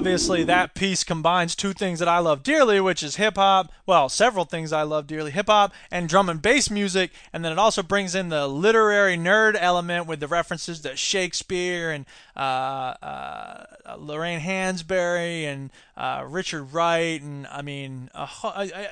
obviously, 0.00 0.42
that 0.44 0.74
piece 0.74 1.04
combines 1.04 1.54
two 1.54 1.74
things 1.74 1.98
that 1.98 2.08
I 2.08 2.20
love 2.20 2.42
dearly, 2.42 2.80
which 2.80 3.02
is 3.02 3.16
hip 3.16 3.36
hop. 3.36 3.70
Well, 3.84 4.08
several 4.08 4.46
things 4.46 4.72
I 4.72 4.80
love 4.80 5.06
dearly 5.06 5.30
hip 5.30 5.48
hop 5.48 5.74
and 5.90 6.08
drum 6.08 6.30
and 6.30 6.40
bass 6.40 6.70
music. 6.70 7.10
And 7.34 7.44
then 7.44 7.52
it 7.52 7.58
also 7.58 7.82
brings 7.82 8.14
in 8.14 8.30
the 8.30 8.48
literary 8.48 9.18
nerd 9.18 9.58
element 9.60 10.06
with 10.06 10.20
the 10.20 10.26
references 10.26 10.80
to 10.80 10.96
Shakespeare 10.96 11.90
and 11.90 12.06
uh, 12.34 12.94
uh, 13.02 13.66
Lorraine 13.98 14.40
Hansberry 14.40 15.42
and 15.42 15.70
uh, 15.98 16.24
Richard 16.26 16.72
Wright. 16.72 17.20
And 17.20 17.46
I 17.48 17.60
mean, 17.60 18.08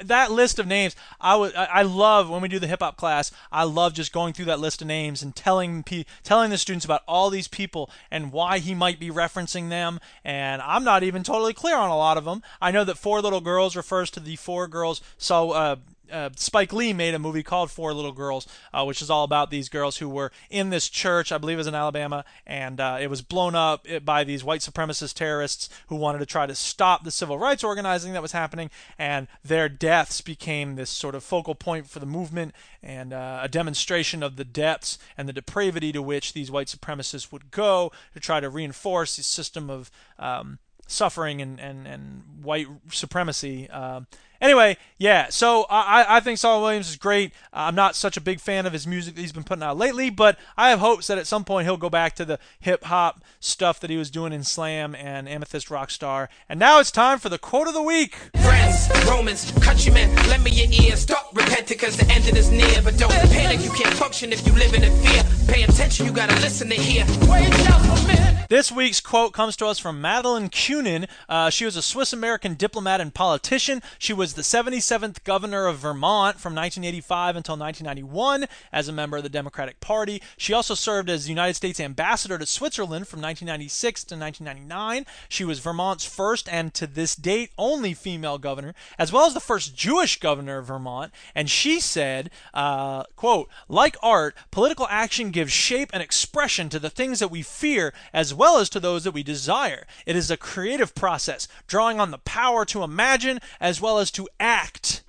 that 0.03 0.31
list 0.31 0.59
of 0.59 0.67
names, 0.67 0.95
I, 1.19 1.37
would, 1.37 1.55
I, 1.55 1.81
love 1.81 2.29
when 2.29 2.43
we 2.43 2.49
do 2.49 2.59
the 2.59 2.67
hip 2.67 2.81
hop 2.81 2.99
class, 2.99 3.33
I 3.51 3.65
love 3.65 3.95
just 3.95 4.13
going 4.13 4.35
through 4.35 4.45
that 4.47 4.61
list 4.61 4.83
of 4.83 4.89
names 4.89 5.23
and 5.23 5.35
telling, 5.35 5.83
telling 6.23 6.51
the 6.51 6.59
students 6.59 6.85
about 6.85 7.03
all 7.09 7.31
these 7.31 7.49
people 7.49 7.89
and 8.11 8.31
why 8.31 8.59
he 8.59 8.75
might 8.75 9.01
be 9.01 9.09
referencing 9.09 9.71
them. 9.71 10.01
And 10.23 10.61
I'm 10.61 10.85
not 10.85 10.97
even 11.03 11.22
totally 11.22 11.55
clear 11.55 11.76
on 11.76 11.90
a 11.90 11.96
lot 11.96 12.16
of 12.16 12.24
them. 12.24 12.42
I 12.61 12.70
know 12.70 12.84
that 12.84 12.99
Four 12.99 13.20
Little 13.20 13.40
Girls 13.40 13.76
refers 13.76 14.11
to 14.11 14.20
the 14.20 14.36
four 14.36 14.68
girls. 14.68 15.01
So 15.16 15.53
uh, 15.53 15.76
uh, 16.11 16.30
Spike 16.36 16.72
Lee 16.72 16.92
made 16.92 17.14
a 17.14 17.18
movie 17.18 17.42
called 17.42 17.70
Four 17.70 17.92
Little 17.92 18.12
Girls, 18.12 18.46
uh, 18.72 18.84
which 18.84 19.03
is 19.03 19.11
all 19.11 19.24
about 19.24 19.51
these 19.51 19.68
girls 19.68 19.99
who 19.99 20.09
were 20.09 20.32
in 20.51 20.70
this 20.70 20.88
church, 20.88 21.32
I 21.32 21.38
believe 21.38 21.57
it 21.57 21.59
was 21.59 21.66
in 21.66 21.74
Alabama, 21.74 22.24
and 22.46 22.80
uh, 22.80 22.99
it 23.01 23.09
was 23.09 23.22
blown 23.22 23.55
up 23.55 23.86
by 24.05 24.24
these 24.24 24.44
white 24.44 24.61
supremacist 24.61 25.14
terrorists 25.14 25.68
who 25.88 25.96
wanted 25.96 26.18
to 26.18 26.26
try 26.26 26.46
to 26.46 26.55
stop 26.55 27.05
the 27.05 27.11
civil 27.11 27.38
rights 27.38 27.64
organizing 27.64 28.12
that 28.12 28.22
was 28.22 28.32
happening, 28.32 28.70
and 28.99 29.28
their 29.44 29.68
deaths 29.68 30.20
became 30.20 30.74
this 30.74 30.90
sort 30.90 31.14
of 31.14 31.22
focal 31.22 31.55
point 31.55 31.88
for 31.88 31.99
the 31.99 32.07
movement 32.07 32.55
and 32.82 33.12
uh, 33.12 33.40
a 33.42 33.49
demonstration 33.49 34.22
of 34.22 34.36
the 34.36 34.44
depths 34.44 34.99
and 35.16 35.28
the 35.28 35.32
depravity 35.32 35.92
to 35.92 36.03
which 36.03 36.32
these 36.32 36.51
white 36.51 36.68
supremacists 36.68 37.32
would 37.32 37.51
go 37.51 37.90
to 38.14 38.20
try 38.20 38.40
to 38.40 38.49
reinforce 38.49 39.16
the 39.16 39.22
system 39.22 39.68
of 39.68 39.90
um, 40.18 40.59
suffering 40.89 41.41
and, 41.41 41.61
and, 41.61 41.86
and 41.86 42.24
white 42.43 42.66
supremacy. 42.91 43.68
Uh, 43.70 44.01
Anyway, 44.41 44.76
yeah, 44.99 45.28
so 45.30 45.66
I, 45.68 46.16
I 46.16 46.20
think 46.20 46.39
Saul 46.39 46.62
Williams 46.62 46.89
is 46.89 46.97
great. 46.97 47.32
I'm 47.53 47.74
not 47.74 47.97
such 47.97 48.16
a 48.16 48.20
big 48.20 48.41
fan 48.41 48.66
of 48.66 48.72
his 48.72 48.86
music 48.86 49.16
that 49.16 49.20
he's 49.20 49.32
been 49.32 49.45
putting 49.45 49.62
out 49.62 49.76
lately, 49.76 50.11
but 50.11 50.39
I 50.57 50.70
have 50.70 50.78
hopes 50.78 51.09
that 51.09 51.18
at 51.18 51.26
some 51.26 51.45
point 51.45 51.66
he'll 51.66 51.76
go 51.76 51.91
back 51.91 52.14
to 52.16 52.24
the 52.24 52.39
hip 52.61 52.84
hop 52.84 53.22
stuff 53.41 53.80
that 53.80 53.91
he 53.91 53.97
was 53.97 54.11
doing 54.11 54.32
in 54.32 54.45
Slam 54.45 54.95
and 54.95 55.28
Amethyst 55.28 55.68
Rockstar. 55.68 56.28
And 56.49 56.61
now 56.61 56.78
it's 56.78 56.93
time 56.93 57.18
for 57.18 57.28
the 57.28 57.39
quote 57.39 57.66
of 57.66 57.74
the 57.74 57.82
week. 57.82 58.14
Friends, 58.43 58.89
Romans, 59.09 59.53
countrymen, 59.61 60.14
lend 60.28 60.45
me 60.45 60.51
your 60.53 60.89
ear. 60.89 60.97
Stop 60.97 61.34
repenting 61.34 61.76
because 61.76 61.97
the 61.97 62.09
ending 62.12 62.36
is 62.36 62.51
near. 62.51 62.82
But 62.82 62.97
don't 62.97 63.11
panic, 63.11 63.64
you 63.64 63.70
can't 63.70 63.95
function 63.95 64.32
if 64.32 64.47
you 64.47 64.53
live 64.53 64.72
in 64.74 64.82
fear. 64.82 65.22
Pay 65.49 65.64
attention, 65.64 66.07
you 66.07 66.12
gotta 66.12 66.34
listen 66.36 66.68
to 66.68 66.74
hear. 66.76 67.05
Wait 67.28 67.51
just 67.51 68.05
a 68.05 68.07
minute. 68.07 68.28
This 68.49 68.72
week's 68.72 69.01
quote 69.01 69.34
comes 69.34 69.57
to 69.57 69.66
us 69.66 69.78
from 69.78 70.01
Madeleine 70.01 70.49
Kunin. 70.49 71.07
Uh, 71.28 71.51
she 71.51 71.66
was 71.66 71.76
a 71.76 71.82
Swiss 71.82 72.14
American 72.14 72.55
diplomat 72.55 72.99
and 72.99 73.12
politician. 73.12 73.82
She 73.99 74.14
was 74.14 74.28
the 74.35 74.43
77th 74.43 75.24
governor 75.24 75.66
of 75.66 75.79
Vermont 75.79 76.41
from 76.41 76.55
1985 76.55 77.37
until 77.37 77.57
1991 77.57 78.47
as 78.72 78.89
a 78.89 78.93
member 78.93 79.16
of 79.16 79.22
the 79.22 79.29
Democratic 79.29 79.81
Party. 79.81 80.22
She 80.37 80.53
also 80.53 80.74
served 80.74 81.11
as 81.11 81.29
United 81.29 81.55
States 81.55 81.81
ambassador 81.81 82.39
to 82.39 82.47
Switzerland 82.47 83.09
from 83.09 83.20
1996 83.20 84.05
to 84.05 84.16
1999. 84.16 85.07
She 85.29 85.45
was 85.45 85.59
Vermont's 85.59 86.05
first 86.05 86.49
and 86.49 86.74
to 86.74 86.87
this 86.87 87.14
date 87.14 87.51
only 87.59 87.95
female 87.95 88.39
governor, 88.39 88.74
as 88.99 89.12
well 89.12 89.26
as 89.26 89.35
the 89.35 89.41
first 89.41 89.76
Jewish 89.76 90.18
governor 90.20 90.59
of 90.59 90.66
Vermont. 90.66 91.12
And 91.35 91.49
she 91.49 91.81
said, 91.81 92.31
uh, 92.55 93.05
quote, 93.16 93.49
like 93.68 93.97
art, 94.03 94.35
political 94.51 94.87
action 94.91 95.31
gives 95.31 95.53
shape 95.53 95.91
and 95.93 96.03
expression 96.03 96.68
to 96.68 96.79
the 96.79 96.91
things 96.91 97.18
that 97.18 97.31
we 97.31 97.43
fear 97.43 97.93
as 98.12 98.35
well 98.35 98.59
as 98.59 98.68
to 98.70 98.81
those 98.81 99.05
that 99.05 99.14
we 99.14 99.22
desire. 99.22 99.87
It 100.07 100.16
is 100.16 100.31
a 100.31 100.37
creative 100.37 100.95
process, 100.95 101.49
drawing 101.66 102.01
on 102.01 102.11
the 102.11 102.18
power 102.18 102.64
to 102.66 102.83
imagine 102.83 103.41
as 103.61 103.81
well 103.81 103.99
as 103.99 104.11
to 104.19 104.29
act. 104.41 105.05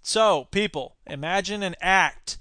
So, 0.00 0.44
people, 0.52 0.94
imagine 1.08 1.64
and 1.64 1.74
act 1.80 2.38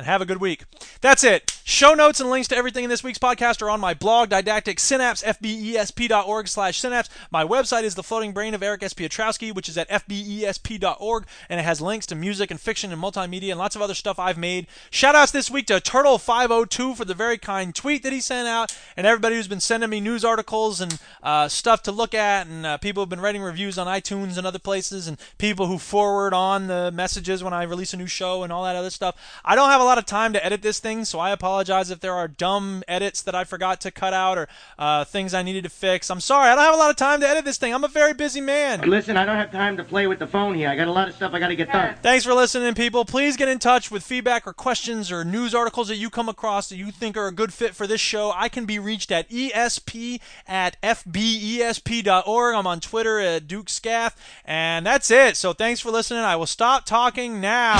and 0.00 0.06
have 0.06 0.22
a 0.22 0.26
good 0.26 0.40
week. 0.40 0.64
That's 1.02 1.22
it. 1.22 1.60
Show 1.62 1.94
notes 1.94 2.20
and 2.20 2.30
links 2.30 2.48
to 2.48 2.56
everything 2.56 2.84
in 2.84 2.90
this 2.90 3.04
week's 3.04 3.18
podcast 3.18 3.62
are 3.62 3.70
on 3.70 3.80
my 3.80 3.94
blog, 3.94 4.30
Didactic 4.30 4.80
Synapse, 4.80 5.22
fbesp.org 5.22 6.48
slash 6.48 6.80
synapse. 6.80 7.10
My 7.30 7.44
website 7.44 7.84
is 7.84 7.94
The 7.94 8.02
Floating 8.02 8.32
Brain 8.32 8.54
of 8.54 8.62
Eric 8.62 8.82
S. 8.82 8.94
Piotrowski, 8.94 9.54
which 9.54 9.68
is 9.68 9.78
at 9.78 9.88
fbesp.org, 9.88 11.26
and 11.48 11.60
it 11.60 11.62
has 11.62 11.80
links 11.80 12.06
to 12.06 12.14
music 12.14 12.50
and 12.50 12.60
fiction 12.60 12.92
and 12.92 13.00
multimedia 13.00 13.50
and 13.50 13.58
lots 13.58 13.76
of 13.76 13.82
other 13.82 13.94
stuff 13.94 14.18
I've 14.18 14.38
made. 14.38 14.66
Shoutouts 14.90 15.32
this 15.32 15.50
week 15.50 15.66
to 15.66 15.74
Turtle502 15.74 16.96
for 16.96 17.04
the 17.04 17.14
very 17.14 17.38
kind 17.38 17.74
tweet 17.74 18.02
that 18.02 18.12
he 18.12 18.20
sent 18.20 18.48
out, 18.48 18.76
and 18.96 19.06
everybody 19.06 19.36
who's 19.36 19.48
been 19.48 19.60
sending 19.60 19.90
me 19.90 20.00
news 20.00 20.24
articles 20.24 20.80
and 20.80 20.98
uh, 21.22 21.46
stuff 21.46 21.82
to 21.82 21.92
look 21.92 22.14
at, 22.14 22.46
and 22.46 22.66
uh, 22.66 22.78
people 22.78 23.02
who've 23.02 23.10
been 23.10 23.20
writing 23.20 23.42
reviews 23.42 23.78
on 23.78 23.86
iTunes 23.86 24.38
and 24.38 24.46
other 24.46 24.58
places, 24.58 25.06
and 25.06 25.18
people 25.38 25.66
who 25.66 25.78
forward 25.78 26.32
on 26.34 26.66
the 26.66 26.90
messages 26.90 27.44
when 27.44 27.52
I 27.52 27.62
release 27.64 27.92
a 27.92 27.96
new 27.96 28.06
show 28.06 28.42
and 28.42 28.52
all 28.52 28.64
that 28.64 28.76
other 28.76 28.90
stuff. 28.90 29.14
I 29.44 29.54
don't 29.54 29.68
have 29.68 29.80
a 29.80 29.84
lot 29.90 29.98
of 29.98 30.06
time 30.06 30.32
to 30.32 30.44
edit 30.44 30.62
this 30.62 30.78
thing, 30.78 31.04
so 31.04 31.18
I 31.18 31.30
apologize 31.30 31.50
apologize 31.50 31.90
if 31.90 32.00
there 32.00 32.14
are 32.14 32.28
dumb 32.28 32.82
edits 32.88 33.22
that 33.22 33.34
I 33.34 33.44
forgot 33.44 33.80
to 33.82 33.90
cut 33.90 34.14
out 34.14 34.38
or 34.38 34.48
uh, 34.78 35.04
things 35.04 35.34
I 35.34 35.42
needed 35.42 35.64
to 35.64 35.70
fix. 35.70 36.10
I'm 36.10 36.20
sorry. 36.20 36.48
I 36.48 36.54
don't 36.54 36.64
have 36.64 36.74
a 36.74 36.78
lot 36.78 36.90
of 36.90 36.96
time 36.96 37.20
to 37.20 37.28
edit 37.28 37.44
this 37.44 37.58
thing. 37.58 37.74
I'm 37.74 37.84
a 37.84 37.88
very 37.88 38.14
busy 38.14 38.40
man. 38.40 38.88
Listen, 38.88 39.16
I 39.16 39.24
don't 39.24 39.36
have 39.36 39.50
time 39.50 39.76
to 39.76 39.84
play 39.84 40.06
with 40.06 40.18
the 40.18 40.26
phone 40.26 40.54
here. 40.54 40.68
I 40.68 40.76
got 40.76 40.88
a 40.88 40.92
lot 40.92 41.08
of 41.08 41.14
stuff 41.14 41.34
I 41.34 41.38
got 41.38 41.48
to 41.48 41.56
get 41.56 41.70
done. 41.70 41.96
Thanks 42.02 42.24
for 42.24 42.34
listening, 42.34 42.74
people. 42.74 43.04
Please 43.04 43.36
get 43.36 43.48
in 43.48 43.58
touch 43.58 43.90
with 43.90 44.02
feedback 44.02 44.46
or 44.46 44.52
questions 44.52 45.10
or 45.10 45.24
news 45.24 45.54
articles 45.54 45.88
that 45.88 45.96
you 45.96 46.08
come 46.08 46.28
across 46.28 46.68
that 46.68 46.76
you 46.76 46.90
think 46.90 47.16
are 47.16 47.26
a 47.26 47.32
good 47.32 47.52
fit 47.52 47.74
for 47.74 47.86
this 47.86 48.00
show. 48.00 48.32
I 48.34 48.48
can 48.48 48.64
be 48.64 48.78
reached 48.78 49.10
at 49.10 49.28
esp 49.28 50.20
at 50.46 50.80
fbesp.org. 50.82 52.54
I'm 52.54 52.66
on 52.66 52.80
Twitter 52.80 53.18
at 53.18 53.48
Duke 53.48 53.68
Scath. 53.68 54.16
And 54.44 54.86
that's 54.86 55.10
it. 55.10 55.36
So 55.36 55.52
thanks 55.52 55.80
for 55.80 55.90
listening. 55.90 56.22
I 56.22 56.36
will 56.36 56.46
stop 56.46 56.86
talking 56.86 57.40
now. 57.40 57.76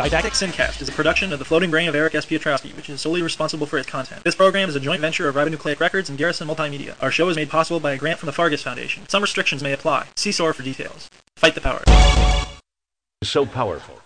Didactic 0.00 0.32
Syncast 0.32 0.80
is 0.80 0.88
a 0.88 0.92
production 0.92 1.30
of 1.30 1.38
the 1.38 1.44
Floating 1.44 1.70
Brain 1.70 1.86
of 1.86 1.94
Eric 1.94 2.14
S. 2.14 2.24
Piotrowski, 2.24 2.74
which 2.74 2.88
is 2.88 3.02
solely 3.02 3.20
responsible 3.20 3.66
for 3.66 3.76
its 3.76 3.86
content. 3.86 4.24
This 4.24 4.34
program 4.34 4.70
is 4.70 4.74
a 4.74 4.80
joint 4.80 5.02
venture 5.02 5.28
of 5.28 5.34
Ribonucleic 5.34 5.78
Records 5.78 6.08
and 6.08 6.16
Garrison 6.16 6.48
Multimedia. 6.48 6.94
Our 7.02 7.10
show 7.10 7.28
is 7.28 7.36
made 7.36 7.50
possible 7.50 7.80
by 7.80 7.92
a 7.92 7.98
grant 7.98 8.18
from 8.18 8.28
the 8.28 8.32
Fargus 8.32 8.62
Foundation. 8.62 9.06
Some 9.10 9.20
restrictions 9.20 9.62
may 9.62 9.74
apply. 9.74 10.06
See 10.16 10.32
SOAR 10.32 10.54
for 10.54 10.62
details. 10.62 11.10
Fight 11.36 11.54
the 11.54 11.60
power. 11.60 11.82
So 13.22 13.44
powerful 13.44 14.00